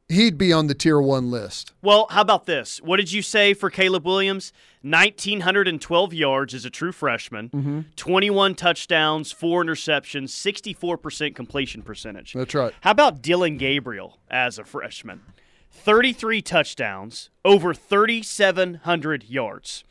he'd 0.09 0.38
be 0.38 0.53
on 0.53 0.66
the 0.66 0.75
tier 0.75 1.01
one 1.01 1.31
list. 1.31 1.73
Well, 1.83 2.07
how 2.11 2.23
about 2.23 2.47
this? 2.47 2.79
What 2.83 2.97
did 2.97 3.12
you 3.12 3.23
say 3.23 3.55
for 3.55 3.71
Caleb 3.71 4.05
Williams? 4.07 4.53
1,912 4.83 6.14
yards 6.14 6.55
as 6.55 6.64
a 6.64 6.71
true 6.71 6.92
freshman, 6.92 7.87
21 7.97 8.55
touchdowns, 8.55 9.33
four 9.33 9.64
interceptions, 9.64 10.29
64% 10.29 11.35
completion 11.35 11.83
percentage. 11.83 12.33
That's 12.33 12.55
right. 12.55 12.73
How 12.81 12.92
about 12.92 13.21
Dillon 13.21 13.57
Gabriel 13.59 14.18
as 14.31 14.59
a 14.59 14.64
freshman? 14.64 15.23
33 15.71 16.42
touchdowns, 16.42 17.31
over 17.44 17.75
3,700 17.75 19.25
yards. 19.25 19.85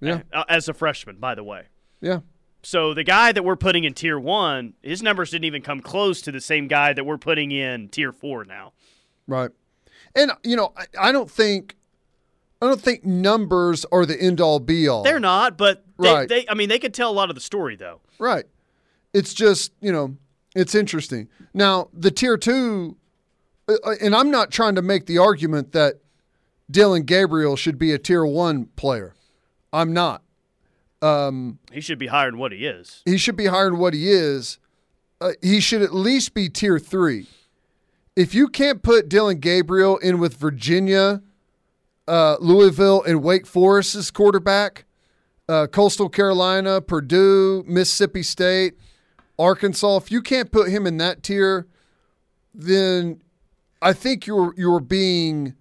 Yeah. 0.00 0.20
uh, 0.32 0.44
as 0.48 0.68
a 0.68 0.74
freshman, 0.74 1.16
by 1.16 1.34
the 1.34 1.42
way. 1.42 1.64
Yeah. 2.02 2.20
So 2.62 2.92
the 2.94 3.04
guy 3.04 3.32
that 3.32 3.44
we're 3.44 3.56
putting 3.56 3.84
in 3.84 3.94
tier 3.94 4.18
one, 4.18 4.74
his 4.82 5.02
numbers 5.02 5.30
didn't 5.30 5.44
even 5.46 5.62
come 5.62 5.80
close 5.80 6.20
to 6.22 6.32
the 6.32 6.40
same 6.40 6.68
guy 6.68 6.92
that 6.92 7.04
we're 7.04 7.16
putting 7.16 7.50
in 7.50 7.88
tier 7.88 8.12
four 8.12 8.44
now. 8.44 8.72
Right. 9.26 9.50
And 10.14 10.32
you 10.44 10.56
know, 10.56 10.72
I, 10.76 11.08
I 11.08 11.12
don't 11.12 11.30
think 11.30 11.76
I 12.62 12.66
don't 12.66 12.80
think 12.80 13.04
numbers 13.04 13.84
are 13.92 14.06
the 14.06 14.20
end 14.20 14.40
all 14.40 14.60
be 14.60 14.88
all. 14.88 15.02
They're 15.02 15.20
not, 15.20 15.58
but 15.58 15.84
they, 15.98 16.12
Right. 16.12 16.28
they 16.28 16.46
I 16.48 16.54
mean, 16.54 16.68
they 16.68 16.78
could 16.78 16.94
tell 16.94 17.10
a 17.10 17.12
lot 17.12 17.28
of 17.28 17.34
the 17.34 17.40
story 17.40 17.76
though. 17.76 18.00
Right. 18.18 18.44
It's 19.12 19.32
just, 19.34 19.72
you 19.80 19.92
know, 19.92 20.16
it's 20.54 20.74
interesting. 20.74 21.28
Now, 21.54 21.88
the 21.92 22.10
tier 22.10 22.36
two, 22.36 22.96
uh, 23.68 23.74
uh, 23.84 23.94
and 24.00 24.14
I'm 24.14 24.30
not 24.30 24.50
trying 24.50 24.74
to 24.76 24.82
make 24.82 25.06
the 25.06 25.18
argument 25.18 25.72
that 25.72 26.00
Dillon 26.70 27.02
Gabriel 27.04 27.56
should 27.56 27.78
be 27.78 27.92
a 27.92 27.98
tier 27.98 28.24
one 28.26 28.66
player. 28.76 29.14
I'm 29.72 29.92
not. 29.92 30.22
He 31.72 31.80
should 31.80 31.98
be 31.98 32.08
higher 32.08 32.30
than 32.30 32.40
what 32.40 32.52
he 32.52 32.66
is. 32.66 33.02
He 33.04 33.16
should 33.18 33.36
be 33.36 33.46
higher 33.46 33.70
than 33.70 33.78
what 33.78 33.94
he 33.94 34.10
is. 34.10 34.58
Uh, 35.20 35.32
he 35.42 35.60
should 35.60 35.82
at 35.82 35.94
least 35.94 36.34
be 36.34 36.48
tier 36.48 36.78
three. 36.78 37.28
If 38.16 38.34
you 38.34 38.48
can't 38.48 38.82
put 38.82 39.10
Dillon 39.10 39.40
Gabriel 39.40 39.98
in 39.98 40.18
with 40.18 40.38
Virginia, 40.38 41.22
uh, 42.08 42.36
Louisville, 42.40 43.02
and 43.02 43.22
Wake 43.22 43.46
Forest's 43.46 44.10
quarterback, 44.10 44.86
uh, 45.50 45.66
Coastal 45.66 46.08
Carolina, 46.08 46.80
Purdue, 46.80 47.62
Mississippi 47.66 48.22
State, 48.22 48.74
Arkansas, 49.38 49.98
if 49.98 50.10
you 50.10 50.22
can't 50.22 50.50
put 50.50 50.70
him 50.70 50.86
in 50.86 50.96
that 50.96 51.22
tier, 51.22 51.66
then 52.54 53.20
I 53.82 53.92
think 53.92 54.26
you're 54.26 54.54
you're 54.56 54.80
being 54.80 55.54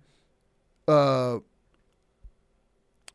uh, 0.88 1.40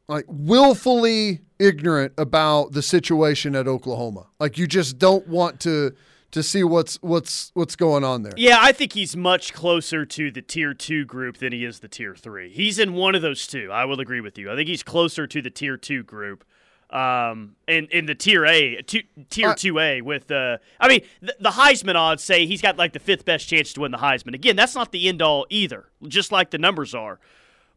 like 0.07 0.27
willfully 0.29 1.41
ignorant 1.59 2.13
about 2.19 2.73
the 2.73 2.83
situation 2.83 3.57
at 3.57 3.67
Oklahoma. 3.67 4.27
Like 4.39 4.59
you 4.59 4.67
just 4.67 4.99
don't 4.99 5.27
want 5.27 5.61
to 5.61 5.95
to 6.33 6.43
see 6.43 6.63
what's 6.63 6.97
what's 7.03 7.51
what's 7.55 7.77
going 7.77 8.05
on 8.05 8.23
there. 8.23 8.33
Yeah, 8.37 8.59
I 8.61 8.73
think 8.73 8.93
he's 8.93 9.17
much 9.17 9.53
closer 9.53 10.05
to 10.07 10.31
the 10.31 10.43
tier 10.43 10.75
two 10.75 11.05
group 11.05 11.39
than 11.39 11.53
he 11.53 11.65
is 11.65 11.81
the 11.81 11.89
tier 11.89 12.15
three. 12.15 12.51
He's 12.51 12.79
in 12.79 12.95
one 12.95 13.15
of 13.15 13.23
those 13.23 13.47
two. 13.47 13.71
I 13.73 13.85
will 13.85 14.01
agree 14.01 14.21
with 14.21 14.39
you. 14.39 14.51
I 14.51 14.57
think 14.57 14.69
he's 14.69 14.83
closer 14.83 15.27
to 15.27 15.43
the 15.43 15.51
tier 15.51 15.77
two 15.77 16.03
group. 16.03 16.45
Um, 16.91 17.55
and 17.69 17.89
in 17.91 18.07
the 18.07 18.17
tier 18.17 18.45
A, 18.45 18.83
two, 18.83 19.03
tier 19.29 19.55
two 19.55 19.79
A 19.79 20.01
with 20.01 20.29
uh, 20.31 20.59
I 20.81 20.89
mean, 20.89 21.03
the, 21.23 21.37
the 21.39 21.51
Heisman 21.51 21.95
odds 21.95 22.25
say 22.25 22.47
he's 22.47 22.61
got 22.61 22.77
like 22.79 22.93
the 22.93 22.99
fifth 22.99 23.25
best 23.25 23.47
chance 23.47 23.73
to 23.75 23.81
win 23.81 23.93
the 23.93 23.99
Heisman. 23.99 24.35
Again, 24.35 24.57
that's 24.57 24.75
not 24.75 24.91
the 24.91 25.09
end 25.09 25.23
all 25.23 25.47
either, 25.51 25.87
just 26.09 26.33
like 26.33 26.51
the 26.51 26.59
numbers 26.59 26.93
are. 26.93 27.21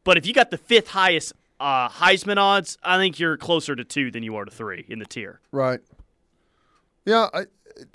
But 0.04 0.18
if 0.18 0.26
you 0.26 0.34
got 0.34 0.50
the 0.50 0.58
fifth 0.58 0.90
highest 0.90 1.34
uh, 1.60 1.90
Heisman 1.90 2.38
odds, 2.38 2.80
I 2.84 2.98
think 2.98 3.20
you're 3.20 3.38
closer 3.38 3.76
to 3.76 3.84
two 3.84 4.10
than 4.10 4.24
you 4.24 4.36
are 4.36 4.46
to 4.46 4.52
three 4.52 4.84
in 4.90 4.98
the 4.98 5.06
tier. 5.06 5.40
Right. 5.52 5.80
Yeah, 7.06 7.28
I, 7.34 7.46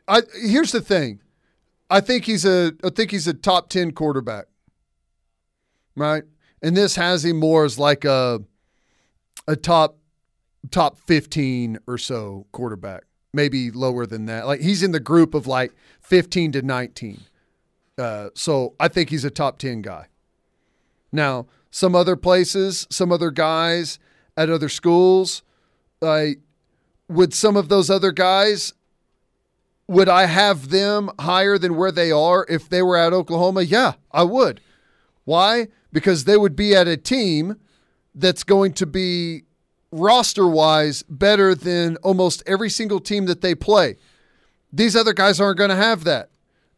I 0.07 0.23
here's 0.35 0.73
the 0.73 0.81
thing. 0.81 1.21
I 1.91 2.01
think 2.01 2.25
he's 2.25 2.45
a 2.45 2.73
I 2.85 2.91
think 2.91 3.11
he's 3.11 3.27
a 3.27 3.35
top 3.35 3.69
10 3.69 3.93
quarterback. 3.93 4.47
Right? 5.97 6.25
And 6.63 6.77
this 6.77 6.97
has 6.97 7.25
him 7.25 7.39
more 7.39 7.65
as 7.65 7.79
like 7.79 8.05
a 8.05 8.43
a 9.47 9.57
top 9.57 9.99
top 10.71 10.99
15 10.99 11.79
or 11.87 11.99
so 11.99 12.47
quarterback. 12.53 13.05
Maybe 13.33 13.71
lower 13.71 14.07
than 14.07 14.27
that. 14.27 14.47
Like 14.47 14.61
he's 14.61 14.83
in 14.83 14.93
the 14.93 15.01
group 15.01 15.35
of 15.35 15.47
like 15.47 15.73
15 16.01 16.53
to 16.53 16.63
19. 16.63 17.21
Uh, 17.97 18.31
so 18.35 18.75
I 18.79 18.89
think 18.89 19.11
he's 19.11 19.25
a 19.25 19.31
top 19.31 19.59
10 19.59 19.83
guy. 19.83 20.07
Now, 21.11 21.47
some 21.71 21.95
other 21.95 22.17
places, 22.17 22.87
some 22.91 23.13
other 23.13 23.31
guys 23.31 23.99
at 24.37 24.51
other 24.51 24.69
schools, 24.69 25.43
like 26.01 26.41
would 27.09 27.35
some 27.35 27.57
of 27.57 27.69
those 27.69 27.91
other 27.91 28.13
guys 28.13 28.73
would 29.89 30.09
I 30.09 30.27
have 30.27 30.69
them 30.69 31.11
higher 31.19 31.59
than 31.59 31.77
where 31.77 31.91
they 31.91 32.13
are 32.13 32.47
if 32.49 32.69
they 32.69 32.83
were 32.83 32.97
at 32.97 33.15
Oklahoma? 33.15 33.63
Yeah, 33.63 33.95
I 34.13 34.23
would. 34.23 34.61
Why? 35.25 35.69
Because 35.93 36.25
they 36.25 36.37
would 36.37 36.55
be 36.55 36.75
at 36.75 36.87
a 36.87 36.97
team 36.97 37.57
that's 38.15 38.45
going 38.45 38.75
to 38.75 38.87
be 38.87 39.45
roster 39.91 40.47
wise 40.47 41.03
better 41.05 41.55
than 41.55 41.97
almost 41.99 42.43
every 42.47 42.69
single 42.69 43.01
team 43.01 43.25
that 43.27 43.41
they 43.41 43.55
play. 43.55 43.97
These 44.71 44.95
other 44.95 45.15
guys 45.15 45.41
aren't 45.41 45.59
going 45.59 45.71
to 45.71 45.77
have 45.77 46.05
that. 46.05 46.29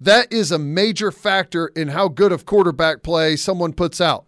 That 0.01 0.33
is 0.33 0.53
a 0.53 0.59
major 0.59 1.11
factor 1.11 1.66
in 1.68 1.88
how 1.88 2.09
good 2.09 2.33
of 2.33 2.46
quarterback 2.46 3.03
play 3.03 3.37
someone 3.37 3.73
puts 3.73 4.01
out. 4.01 4.25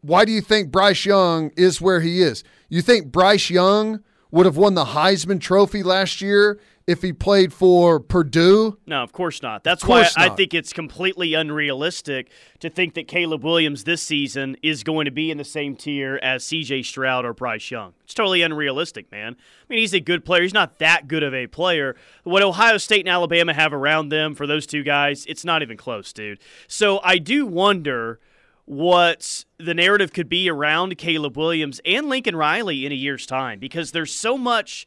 Why 0.00 0.24
do 0.24 0.32
you 0.32 0.40
think 0.40 0.72
Bryce 0.72 1.06
Young 1.06 1.52
is 1.56 1.80
where 1.80 2.00
he 2.00 2.20
is? 2.20 2.42
You 2.68 2.82
think 2.82 3.12
Bryce 3.12 3.48
Young 3.48 4.02
would 4.32 4.46
have 4.46 4.56
won 4.56 4.74
the 4.74 4.86
Heisman 4.86 5.40
Trophy 5.40 5.82
last 5.84 6.20
year 6.20 6.58
if 6.86 7.02
he 7.02 7.12
played 7.12 7.52
for 7.52 8.00
Purdue? 8.00 8.78
No, 8.86 9.02
of 9.02 9.12
course 9.12 9.42
not. 9.42 9.64
That's 9.64 9.82
course 9.82 10.16
why 10.16 10.24
I 10.24 10.28
not. 10.28 10.36
think 10.36 10.54
it's 10.54 10.72
completely 10.72 11.34
unrealistic 11.34 12.30
to 12.60 12.70
think 12.70 12.94
that 12.94 13.08
Caleb 13.08 13.44
Williams 13.44 13.84
this 13.84 14.02
season 14.02 14.56
is 14.62 14.82
going 14.82 15.04
to 15.04 15.10
be 15.10 15.30
in 15.30 15.38
the 15.38 15.44
same 15.44 15.76
tier 15.76 16.18
as 16.22 16.44
CJ 16.44 16.84
Stroud 16.84 17.24
or 17.24 17.32
Bryce 17.32 17.70
Young. 17.70 17.94
It's 18.04 18.14
totally 18.14 18.42
unrealistic, 18.42 19.10
man. 19.10 19.36
I 19.38 19.64
mean, 19.68 19.78
he's 19.78 19.94
a 19.94 20.00
good 20.00 20.24
player. 20.24 20.42
He's 20.42 20.54
not 20.54 20.78
that 20.78 21.08
good 21.08 21.22
of 21.22 21.34
a 21.34 21.46
player. 21.46 21.96
What 22.24 22.42
Ohio 22.42 22.78
State 22.78 23.00
and 23.00 23.08
Alabama 23.08 23.54
have 23.54 23.72
around 23.72 24.08
them 24.08 24.34
for 24.34 24.46
those 24.46 24.66
two 24.66 24.82
guys, 24.82 25.24
it's 25.26 25.44
not 25.44 25.62
even 25.62 25.76
close, 25.76 26.12
dude. 26.12 26.38
So 26.66 27.00
I 27.02 27.18
do 27.18 27.46
wonder 27.46 28.20
what 28.64 29.44
the 29.58 29.74
narrative 29.74 30.12
could 30.12 30.28
be 30.28 30.48
around 30.48 30.96
Caleb 30.96 31.36
Williams 31.36 31.80
and 31.84 32.08
Lincoln 32.08 32.36
Riley 32.36 32.86
in 32.86 32.92
a 32.92 32.96
year's 32.96 33.26
time 33.26 33.58
because 33.58 33.92
there's 33.92 34.14
so 34.14 34.38
much 34.38 34.86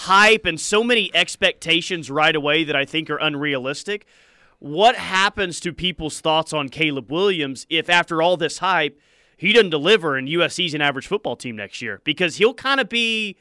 hype 0.00 0.44
and 0.44 0.60
so 0.60 0.84
many 0.84 1.10
expectations 1.14 2.10
right 2.10 2.36
away 2.36 2.64
that 2.64 2.76
I 2.76 2.84
think 2.84 3.08
are 3.08 3.16
unrealistic. 3.16 4.06
What 4.58 4.94
happens 4.94 5.58
to 5.60 5.72
people's 5.72 6.20
thoughts 6.20 6.52
on 6.52 6.68
Caleb 6.68 7.10
Williams 7.10 7.66
if, 7.70 7.88
after 7.88 8.20
all 8.20 8.36
this 8.36 8.58
hype, 8.58 9.00
he 9.38 9.54
doesn't 9.54 9.70
deliver 9.70 10.16
and 10.16 10.28
USC's 10.28 10.74
an 10.74 10.82
average 10.82 11.06
football 11.06 11.34
team 11.34 11.56
next 11.56 11.80
year? 11.80 12.02
Because 12.04 12.36
he'll 12.36 12.52
kind 12.52 12.78
of 12.78 12.90
be 12.90 13.36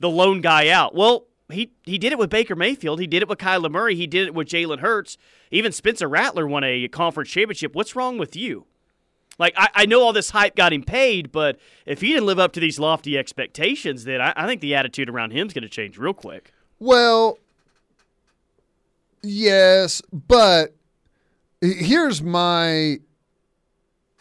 the 0.00 0.08
lone 0.08 0.40
guy 0.40 0.68
out. 0.68 0.94
Well, 0.94 1.26
he 1.50 1.72
he 1.84 1.98
did 1.98 2.12
it 2.12 2.18
with 2.18 2.30
Baker 2.30 2.56
Mayfield. 2.56 3.00
He 3.00 3.06
did 3.06 3.22
it 3.22 3.28
with 3.28 3.38
Kyler 3.38 3.70
Murray. 3.70 3.94
He 3.94 4.06
did 4.06 4.28
it 4.28 4.34
with 4.34 4.48
Jalen 4.48 4.80
Hurts. 4.80 5.18
Even 5.50 5.72
Spencer 5.72 6.08
Rattler 6.08 6.46
won 6.46 6.64
a 6.64 6.88
conference 6.88 7.30
championship. 7.30 7.74
What's 7.74 7.94
wrong 7.94 8.16
with 8.16 8.34
you? 8.34 8.66
Like 9.38 9.54
I, 9.56 9.68
I 9.74 9.86
know 9.86 10.02
all 10.02 10.12
this 10.12 10.30
hype 10.30 10.56
got 10.56 10.72
him 10.72 10.82
paid, 10.82 11.30
but 11.30 11.58
if 11.86 12.00
he 12.00 12.08
didn't 12.08 12.26
live 12.26 12.38
up 12.38 12.52
to 12.52 12.60
these 12.60 12.78
lofty 12.78 13.16
expectations, 13.16 14.04
then 14.04 14.20
I, 14.20 14.32
I 14.36 14.46
think 14.46 14.60
the 14.60 14.74
attitude 14.74 15.08
around 15.08 15.32
him 15.32 15.46
is 15.46 15.52
going 15.52 15.62
to 15.62 15.68
change 15.68 15.96
real 15.98 16.14
quick. 16.14 16.52
Well, 16.78 17.38
yes, 19.22 20.02
but 20.12 20.74
here's 21.60 22.22
my 22.22 22.98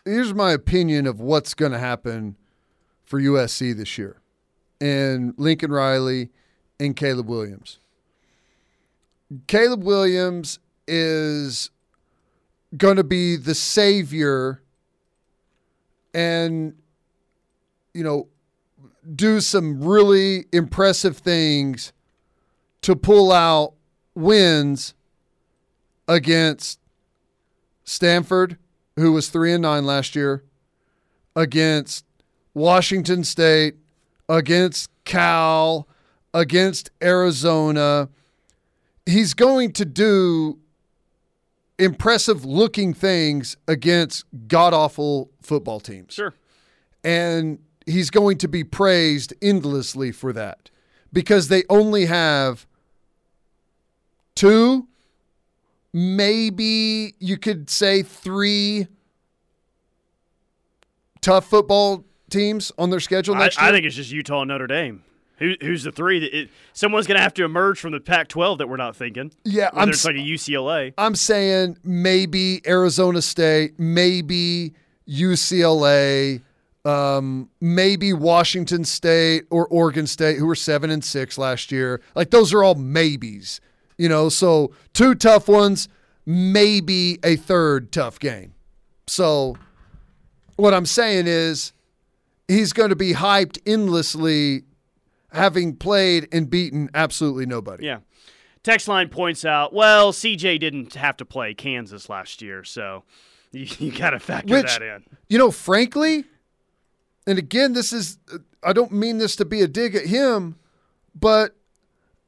here's 0.05 0.33
my 0.33 0.51
opinion 0.51 1.05
of 1.05 1.19
what's 1.19 1.53
going 1.53 1.71
to 1.71 1.79
happen 1.79 2.35
for 3.03 3.19
USC 3.19 3.75
this 3.75 3.97
year 3.97 4.21
and 4.79 5.33
Lincoln 5.37 5.71
Riley 5.71 6.29
and 6.79 6.95
Caleb 6.95 7.27
Williams. 7.27 7.79
Caleb 9.47 9.83
Williams 9.83 10.59
is 10.87 11.71
going 12.77 12.95
to 12.95 13.03
be 13.03 13.35
the 13.35 13.55
savior 13.55 14.61
and 16.17 16.73
you 17.93 18.03
know 18.03 18.27
do 19.15 19.39
some 19.39 19.81
really 19.81 20.45
impressive 20.51 21.17
things 21.17 21.93
to 22.81 22.95
pull 22.95 23.31
out 23.31 23.73
wins 24.15 24.95
against 26.07 26.79
Stanford, 27.83 28.57
who 28.95 29.13
was 29.13 29.29
3 29.29 29.53
and 29.53 29.61
9 29.61 29.85
last 29.85 30.15
year, 30.15 30.43
against 31.35 32.03
Washington 32.53 33.23
State, 33.23 33.75
against 34.27 34.89
Cal, 35.05 35.87
against 36.33 36.89
Arizona. 37.01 38.09
He's 39.05 39.33
going 39.33 39.71
to 39.73 39.85
do 39.85 40.59
impressive 41.79 42.43
looking 42.43 42.93
things 42.93 43.55
against 43.67 44.25
god 44.47 44.73
awful 44.73 45.29
football 45.41 45.79
teams 45.79 46.13
Sure. 46.13 46.33
and 47.03 47.59
he's 47.85 48.09
going 48.09 48.37
to 48.39 48.47
be 48.47 48.63
praised 48.63 49.33
endlessly 49.41 50.11
for 50.11 50.33
that 50.33 50.69
because 51.13 51.47
they 51.49 51.63
only 51.69 52.05
have 52.05 52.65
two 54.35 54.87
maybe 55.93 57.13
you 57.19 57.37
could 57.37 57.69
say 57.69 58.01
three 58.03 58.87
tough 61.21 61.47
football 61.49 62.05
teams 62.29 62.71
on 62.77 62.89
their 62.89 62.99
schedule 62.99 63.35
I, 63.35 63.39
next 63.39 63.59
year 63.59 63.69
I 63.69 63.71
think 63.71 63.85
it's 63.85 63.95
just 63.95 64.11
Utah 64.11 64.41
and 64.41 64.49
Notre 64.49 64.67
Dame. 64.67 65.03
Who, 65.37 65.53
who's 65.61 65.83
the 65.83 65.91
three? 65.91 66.19
That 66.19 66.37
it, 66.37 66.49
someone's 66.73 67.07
going 67.07 67.17
to 67.17 67.21
have 67.21 67.33
to 67.35 67.45
emerge 67.45 67.79
from 67.79 67.91
the 67.91 67.99
Pac-12 67.99 68.57
that 68.57 68.69
we're 68.69 68.77
not 68.77 68.95
thinking. 68.95 69.31
Yeah, 69.43 69.69
I'm 69.73 69.89
it's 69.89 70.05
like 70.05 70.15
a 70.15 70.19
UCLA. 70.19 70.93
I'm 70.97 71.15
saying 71.15 71.77
maybe 71.83 72.61
Arizona 72.67 73.21
State, 73.21 73.79
maybe 73.79 74.73
UCLA, 75.07 76.41
um, 76.85 77.49
maybe 77.59 78.13
Washington 78.13 78.83
State 78.83 79.45
or 79.49 79.67
Oregon 79.67 80.07
State, 80.07 80.37
who 80.37 80.45
were 80.45 80.55
seven 80.55 80.89
and 80.89 81.03
six 81.03 81.37
last 81.37 81.71
year. 81.71 82.01
Like 82.15 82.31
those 82.31 82.53
are 82.53 82.63
all 82.63 82.75
maybes, 82.75 83.59
you 83.97 84.09
know. 84.09 84.29
So 84.29 84.71
two 84.93 85.13
tough 85.13 85.47
ones, 85.47 85.89
maybe 86.25 87.19
a 87.23 87.35
third 87.35 87.91
tough 87.91 88.19
game. 88.19 88.53
So 89.07 89.57
what 90.55 90.73
I'm 90.73 90.85
saying 90.85 91.27
is 91.27 91.73
he's 92.47 92.73
going 92.73 92.89
to 92.89 92.95
be 92.95 93.13
hyped 93.13 93.59
endlessly, 93.65 94.63
having 95.31 95.75
played 95.75 96.27
and 96.31 96.49
beaten 96.49 96.89
absolutely 96.93 97.45
nobody. 97.45 97.85
Yeah. 97.85 97.99
Text 98.63 98.87
line 98.87 99.09
points 99.09 99.45
out, 99.45 99.73
well, 99.73 100.11
CJ 100.11 100.59
didn't 100.59 100.93
have 100.95 101.17
to 101.17 101.25
play 101.25 101.53
Kansas 101.53 102.09
last 102.09 102.41
year, 102.41 102.63
so 102.63 103.03
you, 103.51 103.67
you 103.79 103.91
got 103.91 104.11
to 104.11 104.19
factor 104.19 104.53
Which, 104.53 104.65
that 104.65 104.81
in. 104.81 105.03
You 105.29 105.37
know, 105.37 105.51
frankly, 105.51 106.25
and 107.25 107.37
again, 107.37 107.73
this 107.73 107.93
is, 107.93 108.17
I 108.63 108.73
don't 108.73 108.91
mean 108.91 109.17
this 109.17 109.35
to 109.37 109.45
be 109.45 109.61
a 109.61 109.67
dig 109.67 109.95
at 109.95 110.05
him, 110.05 110.57
but 111.15 111.55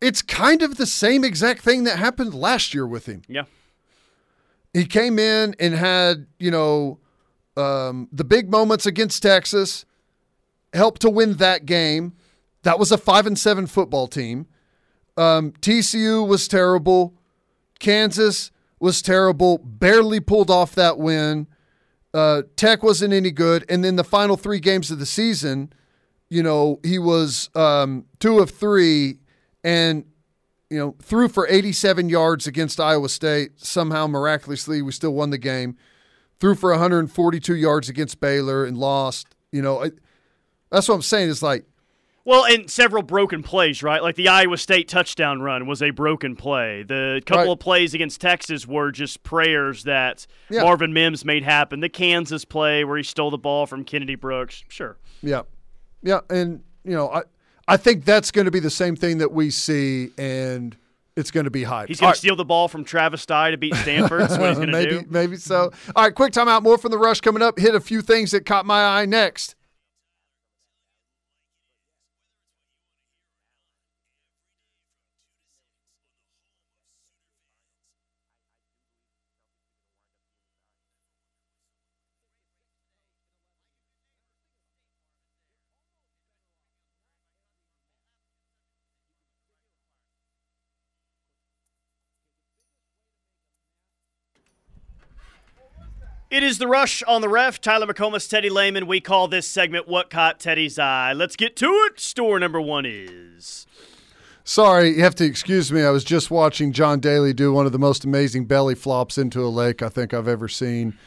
it's 0.01 0.21
kind 0.21 0.61
of 0.61 0.77
the 0.77 0.85
same 0.85 1.23
exact 1.23 1.61
thing 1.61 1.83
that 1.83 1.97
happened 1.97 2.33
last 2.33 2.73
year 2.73 2.87
with 2.87 3.05
him. 3.05 3.23
Yeah. 3.27 3.43
He 4.73 4.85
came 4.85 5.17
in 5.17 5.55
and 5.59 5.73
had, 5.73 6.27
you 6.37 6.51
know, 6.51 6.99
um, 7.57 8.07
the 8.11 8.23
big 8.23 8.49
moments 8.49 8.85
against 8.85 9.21
Texas, 9.23 9.85
helped 10.73 11.01
to 11.01 11.09
win 11.09 11.33
that 11.35 11.65
game. 11.65 12.13
That 12.63 12.79
was 12.79 12.91
a 12.91 12.97
five 12.97 13.25
and 13.25 13.37
seven 13.37 13.67
football 13.67 14.07
team. 14.07 14.47
Um, 15.17 15.51
TCU 15.53 16.27
was 16.27 16.47
terrible. 16.47 17.13
Kansas 17.79 18.51
was 18.79 19.01
terrible. 19.01 19.57
Barely 19.59 20.19
pulled 20.19 20.49
off 20.49 20.75
that 20.75 20.97
win. 20.97 21.47
Uh, 22.13 22.43
Tech 22.55 22.83
wasn't 22.83 23.13
any 23.13 23.31
good. 23.31 23.65
And 23.69 23.83
then 23.83 23.95
the 23.95 24.03
final 24.03 24.37
three 24.37 24.59
games 24.59 24.91
of 24.91 24.99
the 24.99 25.05
season, 25.05 25.71
you 26.29 26.41
know, 26.43 26.79
he 26.83 26.97
was 26.99 27.49
um, 27.55 28.05
two 28.19 28.39
of 28.39 28.49
three 28.49 29.19
and, 29.63 30.05
you 30.69 30.77
know, 30.77 30.95
threw 31.01 31.27
for 31.27 31.47
87 31.47 32.09
yards 32.09 32.47
against 32.47 32.79
Iowa 32.79 33.09
State. 33.09 33.59
Somehow, 33.59 34.07
miraculously, 34.07 34.81
we 34.81 34.91
still 34.91 35.13
won 35.13 35.29
the 35.29 35.37
game. 35.37 35.77
Threw 36.39 36.55
for 36.55 36.71
142 36.71 37.55
yards 37.55 37.89
against 37.89 38.19
Baylor 38.19 38.65
and 38.65 38.77
lost. 38.77 39.35
You 39.51 39.61
know, 39.61 39.83
I, 39.83 39.91
that's 40.71 40.87
what 40.87 40.95
I'm 40.95 41.01
saying. 41.01 41.29
It's 41.29 41.43
like, 41.43 41.65
well, 42.29 42.45
and 42.45 42.69
several 42.69 43.01
broken 43.03 43.41
plays, 43.43 43.81
right? 43.81 44.01
Like 44.03 44.15
the 44.15 44.27
Iowa 44.27 44.57
State 44.57 44.87
touchdown 44.87 45.41
run 45.41 45.65
was 45.67 45.81
a 45.81 45.89
broken 45.89 46.35
play. 46.35 46.83
The 46.83 47.21
couple 47.25 47.45
Right. 47.45 47.51
of 47.53 47.59
plays 47.59 47.93
against 47.93 48.21
Texas 48.21 48.67
were 48.67 48.91
just 48.91 49.23
prayers 49.23 49.83
that 49.85 50.27
Yeah. 50.49 50.63
Marvin 50.63 50.93
Mims 50.93 51.25
made 51.25 51.43
happen. 51.43 51.79
The 51.79 51.89
Kansas 51.89 52.45
play 52.45 52.83
where 52.83 52.97
he 52.97 53.03
stole 53.03 53.31
the 53.31 53.37
ball 53.37 53.65
from 53.65 53.83
Kennedy 53.83 54.15
Brooks, 54.15 54.63
sure. 54.69 54.97
Yeah, 55.21 55.41
yeah, 56.03 56.19
and 56.29 56.61
you 56.85 56.93
know, 56.95 57.09
I 57.09 57.23
I 57.67 57.77
think 57.77 58.05
that's 58.05 58.31
going 58.31 58.45
to 58.45 58.51
be 58.51 58.59
the 58.59 58.69
same 58.69 58.95
thing 58.95 59.17
that 59.19 59.31
we 59.31 59.49
see, 59.51 60.09
and 60.17 60.75
it's 61.15 61.29
going 61.31 61.43
to 61.43 61.51
be 61.51 61.63
hype. 61.63 61.87
He's 61.87 61.99
going 61.99 62.13
to 62.13 62.17
steal 62.17 62.35
the 62.35 62.45
ball 62.45 62.67
from 62.67 62.83
Travis 62.83 63.25
Dye 63.25 63.51
to 63.51 63.57
beat 63.57 63.75
Stanford. 63.75 64.21
That's 64.21 64.37
what 64.37 64.49
he's 64.49 64.57
going 64.57 64.67
to 64.71 64.71
maybe 64.73 64.99
do. 65.01 65.05
maybe 65.09 65.35
so. 65.35 65.71
All 65.95 66.03
right, 66.05 66.15
quick 66.15 66.31
timeout. 66.33 66.63
More 66.63 66.77
from 66.77 66.91
the 66.91 66.97
rush 66.97 67.21
coming 67.21 67.41
up. 67.43 67.59
Hit 67.59 67.75
a 67.75 67.79
few 67.79 68.01
things 68.01 68.31
that 68.31 68.45
caught 68.45 68.65
my 68.65 68.81
eye 69.01 69.05
next. 69.05 69.55
It 96.29 96.43
is 96.43 96.59
the 96.59 96.67
rush 96.67 97.01
on 97.03 97.21
the 97.21 97.29
ref. 97.29 97.59
Tyler 97.59 97.87
McComas, 97.87 98.29
Teddy 98.29 98.51
Lehman. 98.51 98.85
We 98.85 99.01
call 99.01 99.27
this 99.27 99.47
segment 99.47 99.87
"What 99.87 100.11
Caught 100.11 100.39
Teddy's 100.39 100.77
Eye." 100.77 101.11
Let's 101.13 101.35
get 101.35 101.55
to 101.57 101.67
it. 101.87 101.99
Store 101.99 102.39
number 102.39 102.61
one 102.61 102.85
is. 102.85 103.65
Sorry, 104.43 104.95
you 104.95 105.03
have 105.03 105.15
to 105.15 105.25
excuse 105.25 105.71
me. 105.71 105.83
I 105.83 105.89
was 105.89 106.03
just 106.03 106.29
watching 106.29 106.71
John 106.71 106.99
Daly 106.99 107.33
do 107.33 107.51
one 107.51 107.65
of 107.65 107.71
the 107.71 107.79
most 107.79 108.05
amazing 108.05 108.45
belly 108.45 108.75
flops 108.75 109.17
into 109.17 109.43
a 109.43 109.49
lake 109.49 109.81
I 109.81 109.89
think 109.89 110.13
I've 110.13 110.27
ever 110.27 110.47
seen. 110.47 110.97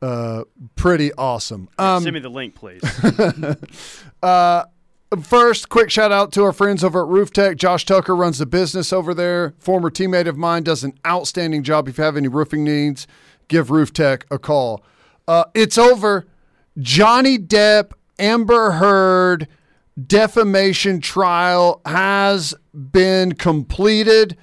Uh, 0.00 0.44
pretty 0.74 1.12
awesome. 1.14 1.68
Um, 1.78 2.02
Send 2.02 2.14
me 2.14 2.20
the 2.20 2.28
link, 2.30 2.54
please. 2.54 2.82
uh, 4.22 4.64
First, 5.20 5.68
quick 5.68 5.90
shout 5.90 6.10
out 6.10 6.32
to 6.32 6.42
our 6.42 6.54
friends 6.54 6.82
over 6.82 7.02
at 7.02 7.08
Roof 7.08 7.30
Tech. 7.30 7.58
Josh 7.58 7.84
Tucker 7.84 8.16
runs 8.16 8.38
the 8.38 8.46
business 8.46 8.94
over 8.94 9.12
there. 9.12 9.52
Former 9.58 9.90
teammate 9.90 10.26
of 10.26 10.38
mine 10.38 10.62
does 10.62 10.84
an 10.84 10.94
outstanding 11.06 11.62
job. 11.62 11.86
If 11.86 11.98
you 11.98 12.04
have 12.04 12.16
any 12.16 12.28
roofing 12.28 12.64
needs, 12.64 13.06
give 13.52 13.70
Roof 13.70 13.92
Tech 13.92 14.26
a 14.30 14.38
call. 14.38 14.82
Uh, 15.28 15.44
it's 15.54 15.78
over. 15.78 16.26
Johnny 16.78 17.38
Depp, 17.38 17.92
Amber 18.18 18.72
Heard 18.72 19.46
defamation 20.06 21.00
trial 21.00 21.82
has 21.84 22.54
been 22.72 23.34
completed. 23.34 24.38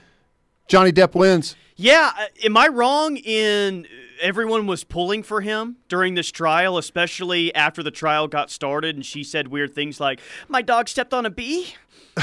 Johnny 0.67 0.91
Depp 0.91 1.15
wins. 1.15 1.55
Yeah, 1.75 2.11
uh, 2.17 2.25
am 2.45 2.55
I 2.55 2.67
wrong 2.67 3.17
in 3.17 3.87
everyone 4.21 4.67
was 4.67 4.83
pulling 4.83 5.23
for 5.23 5.41
him 5.41 5.77
during 5.87 6.13
this 6.13 6.29
trial, 6.29 6.77
especially 6.77 7.55
after 7.55 7.81
the 7.81 7.89
trial 7.89 8.27
got 8.27 8.51
started 8.51 8.95
and 8.95 9.05
she 9.05 9.23
said 9.23 9.47
weird 9.47 9.73
things 9.73 9.99
like, 9.99 10.21
"My 10.47 10.61
dog 10.61 10.87
stepped 10.87 11.13
on 11.13 11.25
a 11.25 11.31
bee." 11.31 11.73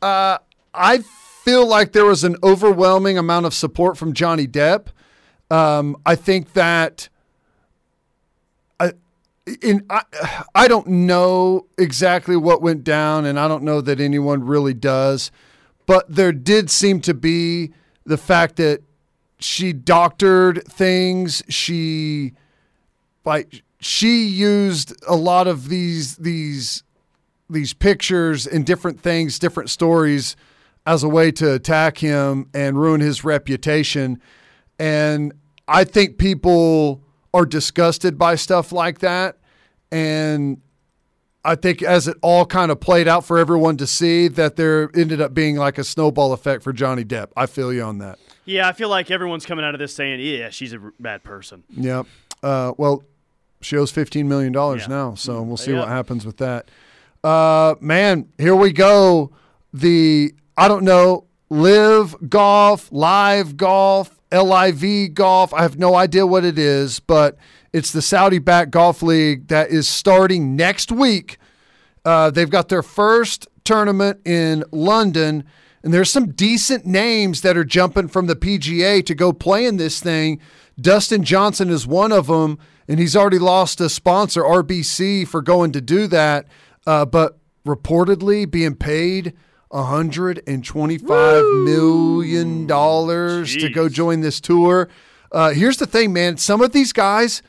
I 0.00 0.98
feel 1.44 1.66
like 1.66 1.92
there 1.92 2.04
was 2.04 2.24
an 2.24 2.36
overwhelming 2.42 3.18
amount 3.18 3.46
of 3.46 3.52
support 3.52 3.98
from 3.98 4.12
Johnny 4.12 4.46
Depp. 4.46 4.86
Um, 5.50 5.96
I 6.04 6.14
think 6.14 6.52
that 6.52 7.08
I, 8.78 8.92
in 9.62 9.84
I, 9.88 10.02
I 10.54 10.68
don't 10.68 10.86
know 10.86 11.66
exactly 11.78 12.36
what 12.36 12.60
went 12.62 12.84
down, 12.84 13.24
and 13.24 13.38
I 13.38 13.48
don't 13.48 13.62
know 13.62 13.80
that 13.80 14.00
anyone 14.00 14.44
really 14.44 14.74
does, 14.74 15.30
but 15.86 16.04
there 16.08 16.32
did 16.32 16.70
seem 16.70 17.00
to 17.02 17.14
be 17.14 17.72
the 18.04 18.18
fact 18.18 18.56
that 18.56 18.82
she 19.38 19.72
doctored 19.72 20.64
things. 20.64 21.42
She 21.48 22.32
like 23.24 23.62
she 23.80 24.26
used 24.26 24.94
a 25.06 25.16
lot 25.16 25.46
of 25.46 25.68
these 25.68 26.16
these 26.16 26.82
these 27.48 27.72
pictures 27.72 28.46
and 28.46 28.66
different 28.66 29.00
things, 29.00 29.38
different 29.38 29.70
stories 29.70 30.36
as 30.86 31.02
a 31.02 31.08
way 31.08 31.30
to 31.32 31.54
attack 31.54 31.98
him 31.98 32.48
and 32.52 32.78
ruin 32.78 33.00
his 33.00 33.24
reputation. 33.24 34.20
And 34.78 35.32
I 35.66 35.84
think 35.84 36.18
people 36.18 37.02
are 37.34 37.44
disgusted 37.46 38.16
by 38.18 38.34
stuff 38.36 38.72
like 38.72 39.00
that. 39.00 39.36
And 39.90 40.60
I 41.44 41.54
think 41.54 41.82
as 41.82 42.08
it 42.08 42.16
all 42.22 42.44
kind 42.46 42.70
of 42.70 42.80
played 42.80 43.08
out 43.08 43.24
for 43.24 43.38
everyone 43.38 43.76
to 43.78 43.86
see, 43.86 44.28
that 44.28 44.56
there 44.56 44.90
ended 44.94 45.20
up 45.20 45.34
being 45.34 45.56
like 45.56 45.78
a 45.78 45.84
snowball 45.84 46.32
effect 46.32 46.62
for 46.62 46.72
Johnny 46.72 47.04
Depp. 47.04 47.28
I 47.36 47.46
feel 47.46 47.72
you 47.72 47.82
on 47.82 47.98
that. 47.98 48.18
Yeah, 48.44 48.68
I 48.68 48.72
feel 48.72 48.88
like 48.88 49.10
everyone's 49.10 49.44
coming 49.46 49.64
out 49.64 49.74
of 49.74 49.78
this 49.78 49.94
saying, 49.94 50.20
"Yeah, 50.20 50.48
she's 50.50 50.72
a 50.72 50.78
bad 50.98 51.22
person." 51.22 51.64
Yep. 51.70 52.06
Uh, 52.42 52.72
well, 52.78 53.02
she 53.60 53.76
owes 53.76 53.92
$15 53.92 54.24
million 54.26 54.54
Yeah. 54.54 54.86
now, 54.88 55.14
so 55.14 55.42
we'll 55.42 55.56
see 55.56 55.72
Yeah. 55.72 55.80
what 55.80 55.88
happens 55.88 56.24
with 56.24 56.36
that. 56.38 56.70
Uh, 57.24 57.74
man, 57.80 58.28
here 58.38 58.54
we 58.56 58.72
go. 58.72 59.32
The, 59.74 60.32
I 60.56 60.68
don't 60.68 60.84
know, 60.84 61.24
live 61.50 62.14
golf, 62.30 62.88
live 62.92 63.56
golf, 63.56 64.17
LIV 64.32 65.14
golf. 65.14 65.54
I 65.54 65.62
have 65.62 65.78
no 65.78 65.94
idea 65.94 66.26
what 66.26 66.44
it 66.44 66.58
is, 66.58 67.00
but 67.00 67.36
it's 67.72 67.92
the 67.92 68.02
Saudi 68.02 68.38
backed 68.38 68.70
golf 68.70 69.02
league 69.02 69.48
that 69.48 69.70
is 69.70 69.88
starting 69.88 70.56
next 70.56 70.90
week. 70.92 71.38
Uh, 72.04 72.30
they've 72.30 72.50
got 72.50 72.68
their 72.68 72.82
first 72.82 73.48
tournament 73.64 74.26
in 74.26 74.64
London, 74.72 75.44
and 75.82 75.92
there's 75.92 76.10
some 76.10 76.32
decent 76.32 76.86
names 76.86 77.42
that 77.42 77.56
are 77.56 77.64
jumping 77.64 78.08
from 78.08 78.26
the 78.26 78.36
PGA 78.36 79.04
to 79.04 79.14
go 79.14 79.32
play 79.32 79.66
in 79.66 79.76
this 79.76 80.00
thing. 80.00 80.40
Dustin 80.80 81.24
Johnson 81.24 81.70
is 81.70 81.86
one 81.86 82.12
of 82.12 82.28
them, 82.28 82.58
and 82.86 82.98
he's 82.98 83.16
already 83.16 83.38
lost 83.38 83.80
a 83.80 83.88
sponsor, 83.88 84.42
RBC, 84.42 85.26
for 85.26 85.42
going 85.42 85.72
to 85.72 85.80
do 85.80 86.06
that. 86.06 86.46
Uh, 86.86 87.04
but 87.04 87.38
reportedly 87.66 88.50
being 88.50 88.74
paid 88.74 89.34
$125 89.70 91.64
million 91.64 92.66
to 92.66 93.68
go 93.70 93.88
join 93.88 94.20
this 94.20 94.40
tour. 94.40 94.88
Uh, 95.30 95.50
here's 95.50 95.76
the 95.76 95.86
thing, 95.86 96.12
man. 96.12 96.36
Some 96.36 96.60
of 96.60 96.72
these 96.72 96.92
guys, 96.92 97.42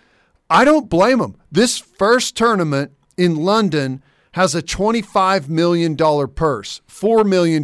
I 0.49 0.65
don't 0.65 0.89
blame 0.89 1.19
them. 1.19 1.35
This 1.51 1.77
first 1.77 2.35
tournament 2.35 2.91
in 3.17 3.35
London 3.37 4.03
has 4.33 4.53
a 4.53 4.61
$25 4.61 5.49
million 5.49 5.95
purse, 5.95 6.81
$4 6.87 7.25
million 7.25 7.63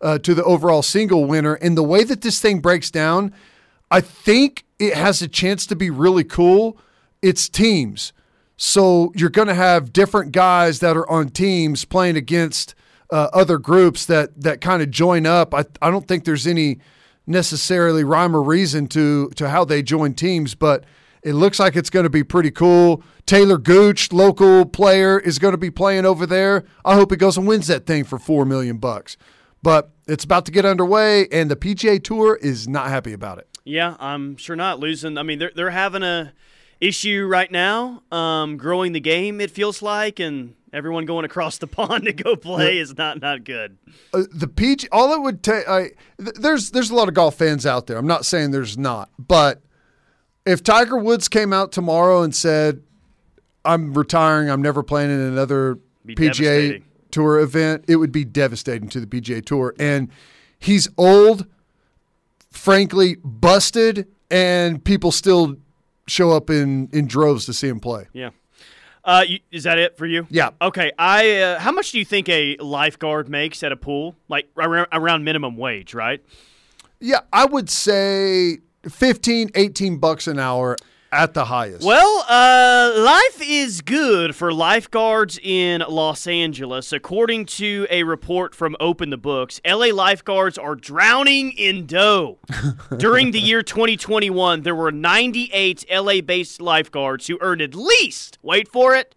uh, 0.00 0.18
to 0.18 0.34
the 0.34 0.44
overall 0.44 0.82
single 0.82 1.24
winner. 1.24 1.54
And 1.54 1.76
the 1.76 1.82
way 1.82 2.04
that 2.04 2.22
this 2.22 2.40
thing 2.40 2.60
breaks 2.60 2.90
down, 2.90 3.32
I 3.90 4.00
think 4.00 4.64
it 4.78 4.94
has 4.94 5.22
a 5.22 5.28
chance 5.28 5.66
to 5.66 5.76
be 5.76 5.90
really 5.90 6.24
cool. 6.24 6.76
It's 7.22 7.48
teams. 7.48 8.12
So 8.56 9.12
you're 9.14 9.30
going 9.30 9.48
to 9.48 9.54
have 9.54 9.92
different 9.92 10.32
guys 10.32 10.80
that 10.80 10.96
are 10.96 11.08
on 11.08 11.30
teams 11.30 11.84
playing 11.84 12.16
against 12.16 12.74
uh, 13.12 13.28
other 13.32 13.58
groups 13.58 14.06
that 14.06 14.40
that 14.40 14.60
kind 14.60 14.82
of 14.82 14.90
join 14.90 15.26
up. 15.26 15.54
I 15.54 15.64
I 15.80 15.90
don't 15.90 16.08
think 16.08 16.24
there's 16.24 16.46
any 16.46 16.78
necessarily 17.26 18.02
rhyme 18.02 18.34
or 18.34 18.42
reason 18.42 18.88
to 18.88 19.28
to 19.36 19.50
how 19.50 19.64
they 19.64 19.82
join 19.82 20.14
teams, 20.14 20.54
but 20.54 20.84
it 21.22 21.34
looks 21.34 21.60
like 21.60 21.76
it's 21.76 21.90
going 21.90 22.04
to 22.04 22.10
be 22.10 22.24
pretty 22.24 22.50
cool. 22.50 23.04
Taylor 23.26 23.58
Gooch, 23.58 24.12
local 24.12 24.64
player, 24.64 25.20
is 25.20 25.38
going 25.38 25.52
to 25.52 25.58
be 25.58 25.70
playing 25.70 26.04
over 26.04 26.26
there. 26.26 26.64
I 26.84 26.94
hope 26.94 27.12
he 27.12 27.16
goes 27.16 27.36
and 27.36 27.46
wins 27.46 27.68
that 27.68 27.86
thing 27.86 28.02
for 28.02 28.18
four 28.18 28.44
million 28.44 28.78
bucks. 28.78 29.16
But 29.62 29.92
it's 30.08 30.24
about 30.24 30.46
to 30.46 30.52
get 30.52 30.64
underway, 30.64 31.28
and 31.28 31.48
the 31.48 31.54
PGA 31.54 32.02
Tour 32.02 32.36
is 32.42 32.66
not 32.66 32.88
happy 32.88 33.12
about 33.12 33.38
it. 33.38 33.46
Yeah, 33.64 33.94
I'm 34.00 34.36
sure 34.36 34.56
not 34.56 34.80
losing. 34.80 35.16
I 35.18 35.22
mean, 35.22 35.38
they're 35.38 35.52
they're 35.54 35.70
having 35.70 36.02
a 36.02 36.32
issue 36.80 37.26
right 37.26 37.52
now, 37.52 38.02
um, 38.10 38.56
growing 38.56 38.92
the 38.92 39.00
game. 39.00 39.40
It 39.40 39.50
feels 39.52 39.82
like, 39.82 40.18
and 40.18 40.54
everyone 40.72 41.04
going 41.04 41.24
across 41.24 41.58
the 41.58 41.66
pond 41.66 42.04
to 42.04 42.12
go 42.12 42.36
play 42.36 42.78
is 42.78 42.96
not 42.96 43.20
not 43.20 43.44
good. 43.44 43.78
Uh, 44.12 44.24
the 44.32 44.48
PG, 44.48 44.88
all 44.90 45.12
it 45.12 45.20
would 45.20 45.42
take. 45.42 45.66
Th- 45.66 45.92
there's 46.18 46.70
there's 46.70 46.90
a 46.90 46.94
lot 46.94 47.08
of 47.08 47.14
golf 47.14 47.34
fans 47.36 47.66
out 47.66 47.86
there. 47.86 47.98
I'm 47.98 48.06
not 48.06 48.24
saying 48.24 48.50
there's 48.50 48.78
not, 48.78 49.10
but 49.18 49.62
if 50.46 50.62
Tiger 50.62 50.96
Woods 50.96 51.28
came 51.28 51.52
out 51.52 51.72
tomorrow 51.72 52.22
and 52.22 52.34
said, 52.34 52.82
"I'm 53.64 53.94
retiring. 53.94 54.50
I'm 54.50 54.62
never 54.62 54.82
playing 54.82 55.10
in 55.10 55.20
another 55.20 55.78
PGA. 56.06 56.82
Tour 57.10 57.40
event," 57.40 57.84
it 57.88 57.96
would 57.96 58.10
be 58.12 58.24
devastating 58.24 58.88
to 58.88 58.98
the 58.98 59.06
PGA 59.06 59.44
Tour. 59.44 59.74
And 59.78 60.08
he's 60.58 60.88
old, 60.96 61.46
frankly, 62.50 63.16
busted, 63.22 64.08
and 64.30 64.82
people 64.82 65.12
still 65.12 65.56
show 66.06 66.30
up 66.30 66.48
in 66.48 66.88
in 66.90 67.06
droves 67.06 67.44
to 67.46 67.52
see 67.52 67.68
him 67.68 67.80
play. 67.80 68.06
Yeah. 68.14 68.30
Uh, 69.04 69.24
you, 69.26 69.40
is 69.50 69.64
that 69.64 69.78
it 69.78 69.96
for 69.96 70.06
you? 70.06 70.26
Yeah. 70.30 70.50
Okay. 70.60 70.92
I. 70.98 71.38
Uh, 71.38 71.58
how 71.58 71.72
much 71.72 71.92
do 71.92 71.98
you 71.98 72.04
think 72.04 72.28
a 72.28 72.56
lifeguard 72.58 73.28
makes 73.28 73.62
at 73.62 73.72
a 73.72 73.76
pool? 73.76 74.14
Like 74.28 74.48
around, 74.56 74.86
around 74.92 75.24
minimum 75.24 75.56
wage, 75.56 75.94
right? 75.94 76.22
Yeah, 77.00 77.20
I 77.32 77.46
would 77.46 77.68
say 77.68 78.58
15, 78.88 79.50
18 79.56 79.98
bucks 79.98 80.28
an 80.28 80.38
hour 80.38 80.76
at 81.12 81.34
the 81.34 81.44
highest. 81.44 81.84
Well, 81.84 82.24
uh, 82.28 82.94
life 82.96 83.40
is 83.42 83.82
good 83.82 84.34
for 84.34 84.52
lifeguards 84.52 85.38
in 85.40 85.84
Los 85.86 86.26
Angeles. 86.26 86.92
According 86.92 87.46
to 87.46 87.86
a 87.90 88.02
report 88.02 88.54
from 88.54 88.74
Open 88.80 89.10
the 89.10 89.18
Books, 89.18 89.60
LA 89.66 89.88
lifeguards 89.88 90.56
are 90.56 90.74
drowning 90.74 91.52
in 91.52 91.84
dough. 91.86 92.38
During 92.96 93.32
the 93.32 93.40
year 93.40 93.62
2021, 93.62 94.62
there 94.62 94.74
were 94.74 94.90
98 94.90 95.84
LA 95.92 96.22
based 96.22 96.62
lifeguards 96.62 97.26
who 97.26 97.36
earned 97.42 97.60
at 97.60 97.74
least, 97.74 98.38
wait 98.42 98.66
for 98.66 98.94
it, 98.94 99.14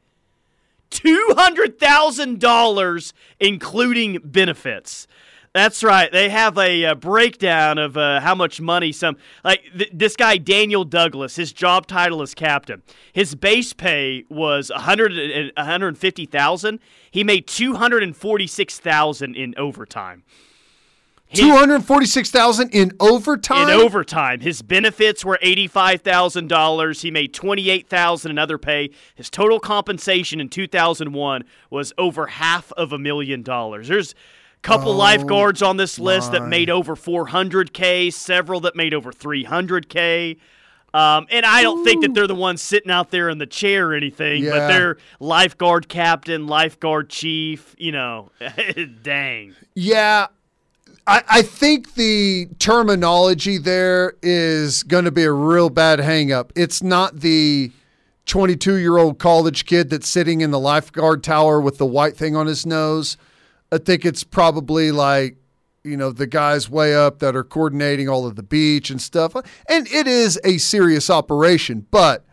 $200,000, 0.91 3.13
including 3.39 4.19
benefits. 4.23 5.07
That's 5.55 5.85
right. 5.85 6.11
They 6.11 6.27
have 6.27 6.57
a, 6.57 6.83
uh 6.83 6.95
breakdown 6.95 7.77
of 7.77 7.95
uh, 7.95 8.19
how 8.19 8.35
much 8.35 8.59
money 8.59 8.91
some 8.91 9.15
like 9.41 9.61
th- 9.77 9.89
this 9.93 10.17
guy 10.17 10.35
Daniel 10.35 10.83
Douglas. 10.83 11.37
His 11.37 11.53
job 11.53 11.87
title 11.87 12.21
is 12.21 12.33
captain. 12.33 12.83
His 13.13 13.35
base 13.35 13.71
pay 13.71 14.25
was 14.27 14.69
100 14.69 15.13
and- 15.17 15.51
150,000. 15.55 16.79
He 17.09 17.23
made 17.23 17.47
246,000 17.47 19.35
in 19.37 19.53
overtime. 19.57 20.23
His- 21.27 21.39
246,000 21.39 22.69
in 22.71 22.91
overtime? 22.99 23.69
in 23.69 23.75
overtime. 23.75 24.41
His 24.41 24.61
benefits 24.61 25.23
were 25.23 25.39
eighty-five 25.41 26.01
thousand 26.01 26.49
dollars. 26.49 27.01
He 27.01 27.11
made 27.11 27.33
twenty-eight 27.33 27.87
thousand 27.87 28.31
in 28.31 28.37
other 28.37 28.57
pay. 28.57 28.89
His 29.15 29.29
total 29.29 29.61
compensation 29.61 30.41
in 30.41 30.49
two 30.49 30.67
thousand 30.67 31.13
one 31.13 31.45
was 31.69 31.93
over 31.97 32.27
half 32.27 32.73
of 32.73 32.91
a 32.91 32.99
million 32.99 33.41
dollars. 33.41 33.87
There's 33.87 34.13
couple 34.65 34.93
lifeguards 34.95 35.61
on 35.61 35.77
this 35.77 35.99
list 35.99 36.31
that 36.31 36.47
made 36.47 36.69
over 36.69 36.95
four 36.95 37.27
hundred 37.27 37.73
k. 37.73 38.09
Several 38.09 38.59
that 38.61 38.75
made 38.75 38.93
over 38.93 39.11
three 39.11 39.43
hundred 39.43 39.89
k. 39.89 40.37
Um, 40.93 41.27
and 41.29 41.45
I 41.45 41.61
don't 41.61 41.83
think 41.83 42.03
that 42.03 42.13
they're 42.13 42.25
the 42.25 42.33
ones 42.33 42.61
sitting 42.61 42.89
out 42.89 43.11
there 43.11 43.29
in 43.29 43.37
the 43.37 43.45
chair 43.45 43.89
or 43.89 43.93
anything, 43.93 44.45
but 44.45 44.69
they're 44.69 44.97
lifeguard 45.19 45.89
captain, 45.89 46.47
lifeguard 46.47 47.09
chief. 47.09 47.75
You 47.77 47.91
know, 47.91 48.31
dang. 49.03 49.55
Yeah. 49.75 50.27
I, 51.07 51.23
I 51.29 51.41
think 51.43 51.93
the 51.93 52.47
terminology 52.57 53.59
there 53.59 54.15
is 54.23 54.81
going 54.81 55.05
to 55.05 55.11
be 55.11 55.23
a 55.23 55.31
real 55.31 55.69
bad 55.69 55.99
hangup. 55.99 56.49
It's 56.55 56.81
not 56.81 57.19
the 57.19 57.71
22 58.25 58.75
year 58.75 58.97
old 58.97 59.19
college 59.19 59.65
kid 59.65 59.91
that's 59.91 60.07
sitting 60.07 60.41
in 60.41 60.49
the 60.49 60.59
lifeguard 60.59 61.23
tower 61.23 61.61
with 61.61 61.77
the 61.77 61.85
white 61.85 62.17
thing 62.17 62.35
on 62.35 62.47
his 62.47 62.65
nose. 62.65 63.17
I 63.71 63.77
think 63.77 64.05
it's 64.05 64.23
probably 64.23 64.91
like, 64.91 65.37
you 65.83 65.97
know, 65.97 66.11
the 66.11 66.27
guys 66.27 66.69
way 66.69 66.95
up 66.95 67.19
that 67.19 67.35
are 67.35 67.43
coordinating 67.43 68.09
all 68.09 68.25
of 68.25 68.35
the 68.35 68.43
beach 68.43 68.89
and 68.89 69.01
stuff. 69.01 69.35
And 69.69 69.87
it 69.87 70.07
is 70.07 70.39
a 70.43 70.57
serious 70.57 71.09
operation, 71.09 71.85
but 71.91 72.25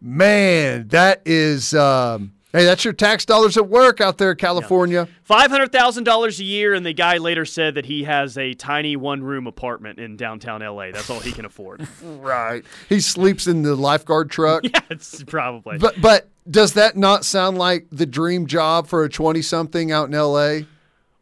man, 0.00 0.88
that 0.88 1.22
is, 1.24 1.74
um, 1.74 2.32
hey, 2.52 2.64
that's 2.64 2.84
your 2.84 2.92
tax 2.92 3.24
dollars 3.24 3.56
at 3.56 3.68
work 3.68 4.00
out 4.00 4.18
there, 4.18 4.34
California. 4.34 5.08
Five 5.22 5.50
hundred 5.50 5.72
thousand 5.72 6.04
dollars 6.04 6.40
a 6.40 6.44
year, 6.44 6.74
and 6.74 6.84
the 6.84 6.92
guy 6.92 7.18
later 7.18 7.44
said 7.44 7.74
that 7.74 7.86
he 7.86 8.04
has 8.04 8.36
a 8.38 8.54
tiny 8.54 8.96
one-room 8.96 9.46
apartment 9.46 9.98
in 9.98 10.16
downtown 10.16 10.60
LA. 10.60 10.90
That's 10.92 11.10
all 11.10 11.20
he 11.20 11.32
can 11.32 11.44
afford. 11.44 11.86
Right. 12.02 12.64
He 12.88 13.00
sleeps 13.00 13.46
in 13.46 13.62
the 13.62 13.74
lifeguard 13.74 14.30
truck. 14.30 14.64
yeah, 14.64 14.80
it's 14.90 15.22
probably. 15.24 15.78
But 15.78 16.00
but 16.00 16.28
does 16.50 16.74
that 16.74 16.96
not 16.96 17.24
sound 17.24 17.58
like 17.58 17.86
the 17.90 18.06
dream 18.06 18.46
job 18.46 18.86
for 18.86 19.04
a 19.04 19.08
20 19.08 19.42
something 19.42 19.90
out 19.92 20.08
in 20.08 20.14
LA? 20.18 20.66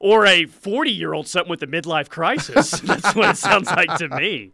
or 0.01 0.26
a 0.26 0.47
forty-year-old 0.47 1.28
something 1.28 1.51
with 1.51 1.62
a 1.62 1.66
midlife 1.66 2.09
crisis. 2.09 2.70
That's 2.81 3.14
what 3.14 3.31
it 3.31 3.37
sounds 3.37 3.68
like 3.70 3.95
to 3.99 4.09
me. 4.09 4.53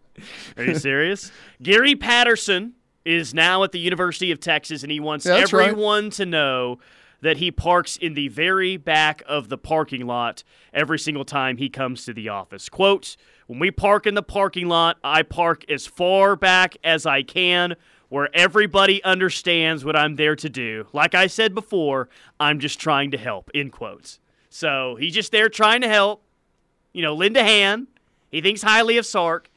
Are 0.57 0.65
you 0.65 0.75
serious? 0.75 1.31
Gary 1.63 1.95
Patterson 1.95 2.75
is 3.07 3.33
now 3.33 3.63
at 3.63 3.73
the 3.73 3.79
University 3.79 4.31
of 4.33 4.41
Texas, 4.41 4.83
and 4.83 4.91
he 4.91 5.01
wants 5.01 5.25
Yeah, 5.25 5.39
that's 5.39 5.53
right. 5.53 5.69
everyone 5.71 6.11
to 6.11 6.27
know 6.27 6.79
that 7.23 7.39
he 7.39 7.51
parks 7.51 7.97
in 7.97 8.15
the 8.15 8.29
very 8.29 8.77
back 8.77 9.23
of 9.27 9.49
the 9.49 9.57
parking 9.57 10.07
lot 10.07 10.43
every 10.75 10.99
single 10.99 11.25
time 11.25 11.57
he 11.57 11.69
comes 11.69 12.05
to 12.05 12.13
the 12.13 12.29
office. 12.29 12.69
Quote, 12.69 13.17
when 13.47 13.59
we 13.59 13.71
park 13.71 14.07
in 14.07 14.15
the 14.15 14.23
parking 14.23 14.69
lot, 14.69 14.99
I 15.03 15.23
park 15.23 15.65
as 15.71 15.87
far 15.87 16.37
back 16.37 16.77
as 16.85 17.07
I 17.07 17.23
can 17.23 17.77
where 18.09 18.29
everybody 18.35 19.03
understands 19.03 19.85
what 19.85 19.97
I'm 19.97 20.17
there 20.17 20.37
to 20.37 20.49
do. 20.49 20.87
Like 20.93 21.15
I 21.15 21.27
said 21.27 21.55
before, 21.55 22.09
I'm 22.39 22.61
just 22.61 22.79
trying 22.79 23.11
to 23.13 23.19
help, 23.19 23.51
end 23.55 23.73
quotes. 23.73 24.21
So 24.51 24.97
he's 24.97 25.15
just 25.15 25.33
there 25.33 25.49
trying 25.49 25.81
to 25.81 25.89
help, 25.89 26.23
you 26.93 27.03
know, 27.03 27.15
lend 27.15 27.37
a 27.37 27.43
hand. 27.43 27.89
He 28.31 28.41
thinks 28.41 28.63
highly 28.63 28.97
of 28.99 29.07
Sark, 29.07 29.51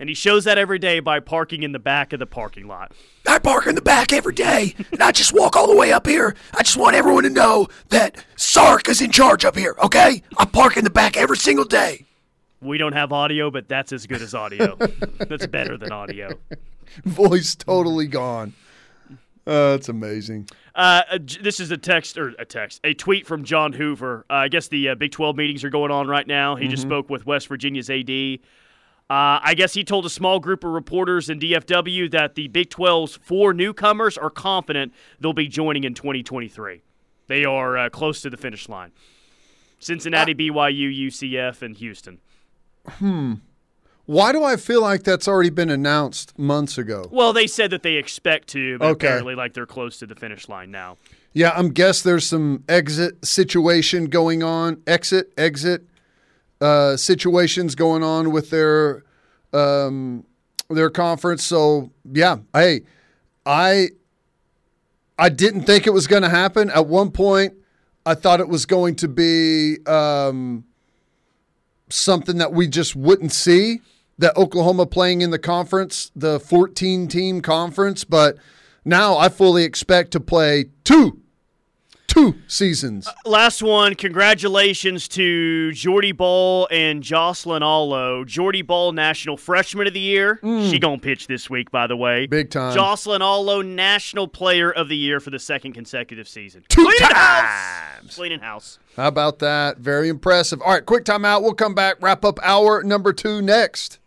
and 0.00 0.08
he 0.08 0.14
shows 0.14 0.44
that 0.44 0.56
every 0.56 0.78
day 0.78 0.98
by 0.98 1.20
parking 1.20 1.62
in 1.62 1.72
the 1.72 1.78
back 1.78 2.14
of 2.14 2.18
the 2.18 2.26
parking 2.26 2.66
lot. 2.66 2.92
I 3.28 3.38
park 3.38 3.66
in 3.66 3.74
the 3.74 3.82
back 3.82 4.14
every 4.14 4.32
day, 4.32 4.74
and 4.90 5.02
I 5.02 5.12
just 5.12 5.34
walk 5.34 5.54
all 5.54 5.68
the 5.68 5.76
way 5.76 5.92
up 5.92 6.06
here. 6.06 6.34
I 6.54 6.62
just 6.62 6.78
want 6.78 6.96
everyone 6.96 7.22
to 7.24 7.30
know 7.30 7.68
that 7.90 8.24
Sark 8.34 8.88
is 8.88 9.02
in 9.02 9.12
charge 9.12 9.44
up 9.44 9.56
here, 9.56 9.76
okay? 9.84 10.22
I 10.38 10.46
park 10.46 10.78
in 10.78 10.84
the 10.84 10.90
back 10.90 11.18
every 11.18 11.36
single 11.36 11.66
day. 11.66 12.06
We 12.62 12.78
don't 12.78 12.94
have 12.94 13.12
audio, 13.12 13.50
but 13.50 13.68
that's 13.68 13.92
as 13.92 14.06
good 14.06 14.22
as 14.22 14.34
audio. 14.34 14.76
that's 15.28 15.46
better 15.46 15.76
than 15.76 15.92
audio. 15.92 16.30
Voice 17.04 17.54
totally 17.54 18.06
gone. 18.06 18.54
Uh, 19.46 19.72
that's 19.72 19.90
amazing. 19.90 20.48
Uh, 20.74 21.02
uh, 21.10 21.18
this 21.42 21.60
is 21.60 21.70
a 21.70 21.76
text 21.76 22.16
or 22.16 22.28
a 22.38 22.44
text, 22.46 22.80
a 22.84 22.94
tweet 22.94 23.26
from 23.26 23.44
John 23.44 23.74
Hoover. 23.74 24.24
Uh, 24.30 24.34
I 24.34 24.48
guess 24.48 24.68
the 24.68 24.90
uh, 24.90 24.94
Big 24.94 25.12
12 25.12 25.36
meetings 25.36 25.62
are 25.62 25.70
going 25.70 25.90
on 25.90 26.08
right 26.08 26.26
now. 26.26 26.56
He 26.56 26.68
just 26.68 26.82
spoke 26.82 27.10
with 27.10 27.26
West 27.26 27.48
Virginia's 27.48 27.90
AD. 27.90 28.38
Uh, 29.10 29.40
I 29.42 29.54
guess 29.56 29.74
he 29.74 29.82
told 29.82 30.06
a 30.06 30.10
small 30.10 30.38
group 30.38 30.62
of 30.62 30.70
reporters 30.70 31.28
in 31.28 31.40
DFW 31.40 32.08
that 32.12 32.36
the 32.36 32.46
Big 32.46 32.70
12's 32.70 33.16
four 33.16 33.52
newcomers 33.52 34.16
are 34.16 34.30
confident 34.30 34.92
they'll 35.18 35.32
be 35.32 35.48
joining 35.48 35.82
in 35.82 35.94
2023. 35.94 36.82
They 37.26 37.44
are 37.44 37.76
uh, 37.76 37.88
close 37.90 38.22
to 38.22 38.30
the 38.30 38.36
finish 38.36 38.68
line. 38.68 38.92
Cincinnati, 39.80 40.32
BYU, 40.34 41.06
UCF, 41.08 41.60
and 41.60 41.76
Houston. 41.76 42.18
Hmm. 42.88 43.34
Why 44.06 44.30
do 44.32 44.44
I 44.44 44.56
feel 44.56 44.80
like 44.80 45.02
that's 45.02 45.26
already 45.26 45.50
been 45.50 45.70
announced 45.70 46.38
months 46.38 46.78
ago? 46.78 47.08
Well, 47.10 47.32
they 47.32 47.46
said 47.48 47.70
that 47.70 47.82
they 47.82 47.94
expect 47.94 48.48
to, 48.48 48.78
but 48.78 48.90
Okay. 48.90 49.06
apparently, 49.06 49.34
like 49.34 49.54
they're 49.54 49.66
close 49.66 49.98
to 49.98 50.06
the 50.06 50.14
finish 50.14 50.48
line 50.48 50.70
now. 50.70 50.98
Yeah, 51.32 51.52
I'm 51.56 51.70
guess 51.70 52.02
there's 52.02 52.26
some 52.26 52.64
exit 52.68 53.24
situation 53.24 54.06
going 54.06 54.42
on, 54.42 54.82
exit, 54.86 55.32
exit 55.36 55.84
uh, 56.60 56.96
situations 56.96 57.74
going 57.74 58.02
on 58.02 58.30
with 58.30 58.50
their 58.50 59.04
um, 59.52 60.24
their 60.68 60.90
conference. 60.90 61.44
So 61.44 61.90
yeah, 62.12 62.38
hey, 62.54 62.82
I 63.44 63.90
I 65.18 65.28
didn't 65.28 65.62
think 65.62 65.86
it 65.86 65.92
was 65.92 66.06
going 66.06 66.22
to 66.22 66.28
happen. 66.28 66.70
At 66.70 66.86
one 66.86 67.10
point, 67.10 67.54
I 68.06 68.14
thought 68.14 68.40
it 68.40 68.48
was 68.48 68.66
going 68.66 68.96
to 68.96 69.08
be 69.08 69.76
um, 69.86 70.64
something 71.90 72.38
that 72.38 72.52
we 72.52 72.68
just 72.68 72.96
wouldn't 72.96 73.32
see. 73.32 73.80
That 74.18 74.36
Oklahoma 74.36 74.84
playing 74.84 75.22
in 75.22 75.30
the 75.30 75.38
conference, 75.38 76.12
the 76.14 76.38
14 76.40 77.08
team 77.08 77.40
conference, 77.40 78.04
but 78.04 78.36
now 78.84 79.16
I 79.16 79.30
fully 79.30 79.64
expect 79.64 80.10
to 80.10 80.20
play 80.20 80.66
two, 80.84 81.19
two 82.10 82.34
seasons. 82.46 83.08
Last 83.24 83.62
one, 83.62 83.94
congratulations 83.94 85.06
to 85.08 85.72
Jordy 85.72 86.12
Bahl 86.12 86.66
and 86.70 87.02
Jocelyn 87.02 87.62
Alo. 87.62 88.24
Jordy 88.24 88.62
Bahl, 88.62 88.92
National 88.92 89.36
Freshman 89.36 89.86
of 89.86 89.94
the 89.94 90.00
Year. 90.00 90.38
She 90.42 90.78
gonna 90.78 90.98
pitch 90.98 91.28
this 91.28 91.48
week, 91.48 91.70
by 91.70 91.86
the 91.86 91.96
way. 91.96 92.26
Mm. 92.26 92.30
Big 92.30 92.50
time. 92.50 92.74
Jocelyn 92.74 93.22
Alo, 93.22 93.62
National 93.62 94.26
Player 94.26 94.70
of 94.72 94.88
the 94.88 94.96
Year 94.96 95.20
for 95.20 95.30
the 95.30 95.38
second 95.38 95.72
consecutive 95.72 96.28
season. 96.28 96.64
Two 96.68 96.82
Cleaning 96.82 96.98
times. 96.98 97.16
house. 97.16 98.14
Cleaning 98.16 98.40
house. 98.40 98.78
How 98.96 99.06
about 99.08 99.38
that? 99.38 99.78
Very 99.78 100.08
impressive. 100.08 100.60
All 100.60 100.72
right, 100.72 100.84
quick 100.84 101.04
timeout. 101.04 101.42
We'll 101.42 101.54
come 101.54 101.74
back, 101.74 101.96
wrap 102.00 102.24
up 102.24 102.40
hour 102.42 102.82
number 102.82 103.12
two 103.12 103.40
next. 103.40 103.99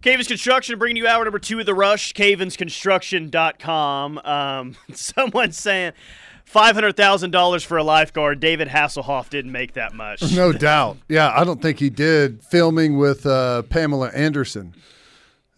Cavens 0.00 0.28
Construction 0.28 0.78
bringing 0.78 0.96
you 0.96 1.08
hour 1.08 1.24
number 1.24 1.40
two 1.40 1.58
of 1.58 1.66
the 1.66 1.74
rush, 1.74 2.14
cavensconstruction.com. 2.14 4.18
Um, 4.18 4.76
someone 4.94 5.50
saying 5.52 5.92
$500,000 6.52 7.66
for 7.66 7.76
a 7.76 7.82
lifeguard. 7.82 8.40
David 8.40 8.68
Hasselhoff 8.68 9.28
didn't 9.28 9.52
make 9.52 9.74
that 9.74 9.94
much. 9.94 10.22
No 10.38 10.52
doubt. 10.52 10.98
Yeah, 11.08 11.32
I 11.34 11.42
don't 11.44 11.60
think 11.60 11.80
he 11.80 11.90
did. 11.90 12.44
Filming 12.44 12.96
with 12.96 13.26
uh, 13.26 13.62
Pamela 13.62 14.10
Anderson. 14.10 14.72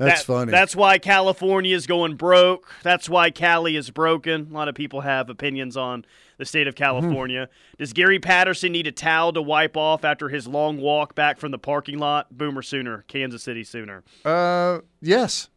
That's 0.01 0.21
That- 0.23 0.27
funny. 0.27 0.51
That's 0.51 0.75
why 0.75 0.99
California 0.99 1.77
is 1.77 1.87
going 1.87 2.15
broke. 2.17 2.73
That's 2.83 3.09
why 3.09 3.31
Cali 3.31 3.77
is 3.77 3.91
broken. 3.91 4.49
A 4.51 4.55
lot 4.55 4.69
of 4.69 4.75
people 4.75 5.03
have 5.03 5.29
opinions 5.29 5.77
on 5.77 6.05
the 6.39 6.47
state 6.47 6.67
of 6.67 6.75
California. 6.75 7.47
Mm-hmm. 7.47 7.77
Does 7.79 7.93
Gary 7.93 8.19
Patterson 8.19 8.73
need 8.73 8.87
a 8.87 8.93
towel 8.93 9.33
to 9.35 9.43
wipe 9.43 9.77
off 9.77 10.05
after 10.05 10.31
his 10.31 10.49
long 10.49 10.79
walk 10.79 11.15
back 11.15 11.39
from 11.39 11.51
the 11.51 11.59
parking 11.59 11.99
lot? 11.99 12.37
Boomer 12.37 12.63
Sooner, 12.63 13.05
Kansas 13.09 13.43
City 13.43 13.63
Sooner. 13.63 14.03
uh, 14.25 14.79
yes. 15.03 15.49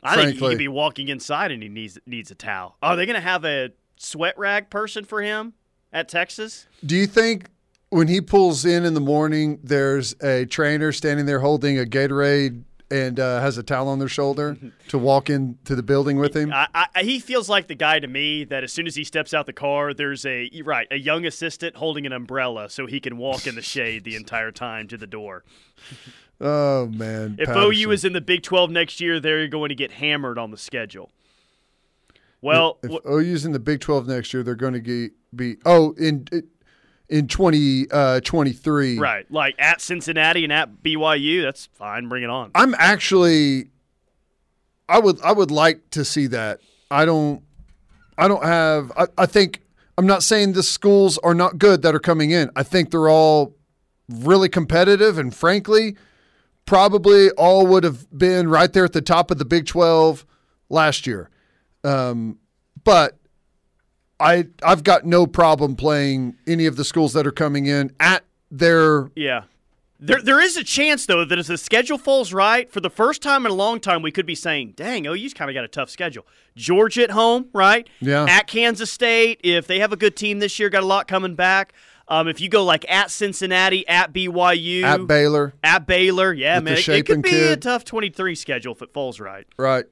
I 0.00 0.14
think 0.14 0.34
he 0.34 0.38
Frankly. 0.38 0.48
could 0.54 0.58
be 0.58 0.68
walking 0.68 1.08
inside 1.08 1.50
and 1.50 1.60
he 1.60 1.68
needs 1.68 1.98
needs 2.06 2.30
a 2.30 2.36
towel. 2.36 2.76
Are 2.80 2.94
they 2.94 3.04
going 3.04 3.16
to 3.16 3.20
have 3.20 3.44
a 3.44 3.70
sweat 3.96 4.38
rag 4.38 4.70
person 4.70 5.04
for 5.04 5.20
him 5.22 5.54
at 5.92 6.08
Texas? 6.08 6.68
Do 6.86 6.94
you 6.94 7.08
think 7.08 7.48
when 7.90 8.06
he 8.06 8.20
pulls 8.20 8.64
in 8.64 8.84
in 8.84 8.94
the 8.94 9.00
morning, 9.00 9.58
there's 9.64 10.14
a 10.22 10.44
trainer 10.46 10.92
standing 10.92 11.26
there 11.26 11.40
holding 11.40 11.80
a 11.80 11.82
Gatorade 11.84 12.62
and 12.90 13.20
uh, 13.20 13.40
has 13.40 13.58
a 13.58 13.62
towel 13.62 13.88
on 13.88 13.98
their 13.98 14.08
shoulder 14.08 14.56
to 14.88 14.98
walk 14.98 15.30
into 15.30 15.74
the 15.74 15.82
building 15.82 16.18
with 16.18 16.34
him? 16.34 16.52
I, 16.52 16.88
I, 16.94 17.02
he 17.02 17.18
feels 17.18 17.48
like 17.48 17.68
the 17.68 17.74
guy 17.74 17.98
to 17.98 18.06
me 18.06 18.44
that 18.44 18.64
as 18.64 18.72
soon 18.72 18.86
as 18.86 18.94
he 18.94 19.04
steps 19.04 19.34
out 19.34 19.46
the 19.46 19.52
car, 19.52 19.92
there's 19.94 20.24
a 20.26 20.50
right 20.64 20.86
a 20.90 20.98
young 20.98 21.24
assistant 21.26 21.76
holding 21.76 22.06
an 22.06 22.12
umbrella 22.12 22.70
so 22.70 22.86
he 22.86 23.00
can 23.00 23.16
walk 23.16 23.46
in 23.46 23.54
the 23.54 23.62
shade 23.62 24.04
the 24.04 24.16
entire 24.16 24.50
time 24.52 24.88
to 24.88 24.96
the 24.96 25.06
door. 25.06 25.44
Oh 26.40 26.86
man! 26.86 27.34
If 27.36 27.48
Patterson. 27.48 27.72
OU 27.72 27.90
is 27.90 28.04
in 28.04 28.12
the 28.12 28.20
Big 28.20 28.44
12 28.44 28.70
next 28.70 29.00
year, 29.00 29.18
they're 29.18 29.48
going 29.48 29.70
to 29.70 29.74
get 29.74 29.90
hammered 29.90 30.38
on 30.38 30.52
the 30.52 30.56
schedule. 30.56 31.10
Well, 32.40 32.78
if 32.82 32.90
wh- 32.90 33.10
OU's 33.10 33.44
in 33.44 33.52
the 33.52 33.58
Big 33.58 33.80
Twelve 33.80 34.06
next 34.06 34.32
year, 34.32 34.42
they're 34.42 34.54
going 34.54 34.74
to 34.74 34.80
get, 34.80 35.12
be 35.34 35.56
oh 35.66 35.92
in 35.98 36.26
in 37.08 37.28
twenty 37.28 37.86
uh, 37.90 38.20
twenty 38.20 38.52
three. 38.52 38.98
right, 38.98 39.30
like 39.30 39.54
at 39.58 39.80
Cincinnati 39.80 40.44
and 40.44 40.52
at 40.52 40.82
BYU, 40.82 41.42
that's 41.42 41.66
fine. 41.66 42.08
Bring 42.08 42.22
it 42.22 42.30
on. 42.30 42.50
I'm 42.54 42.74
actually, 42.78 43.70
I 44.88 44.98
would 44.98 45.20
I 45.22 45.32
would 45.32 45.50
like 45.50 45.90
to 45.90 46.04
see 46.04 46.26
that. 46.28 46.60
I 46.90 47.04
don't, 47.04 47.42
I 48.16 48.28
don't 48.28 48.44
have. 48.44 48.92
I, 48.96 49.06
I 49.18 49.26
think 49.26 49.62
I'm 49.96 50.06
not 50.06 50.22
saying 50.22 50.52
the 50.52 50.62
schools 50.62 51.18
are 51.18 51.34
not 51.34 51.58
good 51.58 51.82
that 51.82 51.94
are 51.94 52.00
coming 52.00 52.30
in. 52.30 52.50
I 52.56 52.62
think 52.62 52.90
they're 52.90 53.08
all 53.08 53.54
really 54.08 54.48
competitive, 54.48 55.18
and 55.18 55.34
frankly, 55.34 55.96
probably 56.66 57.30
all 57.32 57.66
would 57.66 57.84
have 57.84 58.06
been 58.16 58.48
right 58.48 58.72
there 58.72 58.84
at 58.84 58.92
the 58.92 59.02
top 59.02 59.30
of 59.30 59.38
the 59.38 59.44
Big 59.44 59.66
Twelve 59.66 60.24
last 60.68 61.06
year. 61.06 61.30
Um, 61.84 62.38
but 62.84 63.17
I 64.20 64.48
I've 64.62 64.82
got 64.84 65.04
no 65.04 65.26
problem 65.26 65.76
playing 65.76 66.36
any 66.46 66.66
of 66.66 66.76
the 66.76 66.84
schools 66.84 67.12
that 67.12 67.26
are 67.26 67.32
coming 67.32 67.66
in 67.66 67.92
at 68.00 68.24
their 68.50 69.10
Yeah. 69.14 69.44
There, 70.00 70.22
there 70.22 70.40
is 70.40 70.56
a 70.56 70.62
chance 70.62 71.06
though 71.06 71.24
that 71.24 71.38
if 71.40 71.48
the 71.48 71.58
schedule 71.58 71.98
falls 71.98 72.32
right, 72.32 72.70
for 72.70 72.80
the 72.80 72.90
first 72.90 73.20
time 73.20 73.44
in 73.44 73.50
a 73.50 73.54
long 73.54 73.80
time, 73.80 74.00
we 74.00 74.12
could 74.12 74.26
be 74.26 74.36
saying, 74.36 74.74
"Dang, 74.76 75.06
OU's 75.06 75.34
kind 75.34 75.50
of 75.50 75.54
got 75.54 75.64
a 75.64 75.68
tough 75.68 75.90
schedule." 75.90 76.24
Georgia 76.54 77.02
at 77.02 77.10
home, 77.10 77.48
right? 77.52 77.88
Yeah. 78.00 78.24
At 78.28 78.46
Kansas 78.46 78.92
State, 78.92 79.40
if 79.42 79.66
they 79.66 79.80
have 79.80 79.92
a 79.92 79.96
good 79.96 80.14
team 80.14 80.38
this 80.38 80.56
year, 80.60 80.68
got 80.68 80.84
a 80.84 80.86
lot 80.86 81.08
coming 81.08 81.34
back. 81.34 81.72
Um, 82.06 82.28
if 82.28 82.40
you 82.40 82.48
go 82.48 82.64
like 82.64 82.88
at 82.88 83.10
Cincinnati, 83.10 83.86
at 83.88 84.12
BYU, 84.12 84.82
at 84.84 85.06
Baylor. 85.08 85.52
at 85.64 85.86
Baylor, 85.86 86.32
yeah, 86.32 86.58
With 86.58 86.64
man, 86.64 86.74
it, 86.74 86.88
it 86.88 87.06
could 87.06 87.22
be 87.22 87.36
a 87.36 87.56
tough 87.56 87.84
twenty-three 87.84 88.36
schedule 88.36 88.74
if 88.74 88.82
it 88.82 88.92
falls 88.92 89.18
right. 89.18 89.46
Right. 89.58 89.84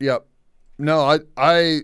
Yep. 0.00 0.26
No, 0.78 1.00
I 1.00 1.18
I 1.36 1.82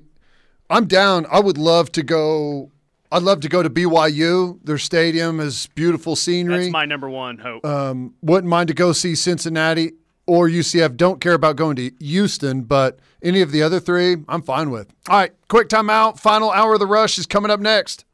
I'm 0.71 0.87
down. 0.87 1.27
I 1.31 1.41
would 1.41 1.59
love 1.59 1.91
to 1.93 2.03
go 2.03 2.71
I'd 3.11 3.23
love 3.23 3.41
to 3.41 3.49
go 3.49 3.63
to 3.63 3.71
BYU. 3.71 4.59
Their 4.65 4.77
stadium 4.79 5.41
is 5.41 5.67
beautiful 5.75 6.15
scenery. 6.15 6.65
That's 6.65 6.73
my 6.73 6.85
number 6.85 7.09
one 7.09 7.39
hope. 7.39 7.65
um, 7.65 8.15
wouldn't 8.21 8.51
mind 8.51 8.69
to 8.69 8.75
go 8.75 8.93
see 8.93 9.15
Cincinnati 9.15 9.93
or 10.27 10.49
UCF. 10.49 10.97
Don't 10.97 11.21
care 11.21 11.33
about 11.33 11.57
going 11.57 11.77
to 11.77 11.91
Houston, 12.01 12.63
but 12.63 12.99
any 13.23 13.41
of 13.41 13.51
the 13.51 13.63
other 13.63 13.81
three, 13.81 14.17
I'm 14.29 14.43
fine 14.43 14.71
with. 14.71 14.93
All 15.09 15.17
right, 15.17 15.33
quick 15.49 15.69
timeout. 15.69 16.19
Final 16.19 16.51
hour 16.51 16.75
of 16.75 16.81
the 16.81 16.87
rush 16.87 17.19
is 17.19 17.27
coming 17.27 17.51
up 17.51 17.61
next. 17.61 18.05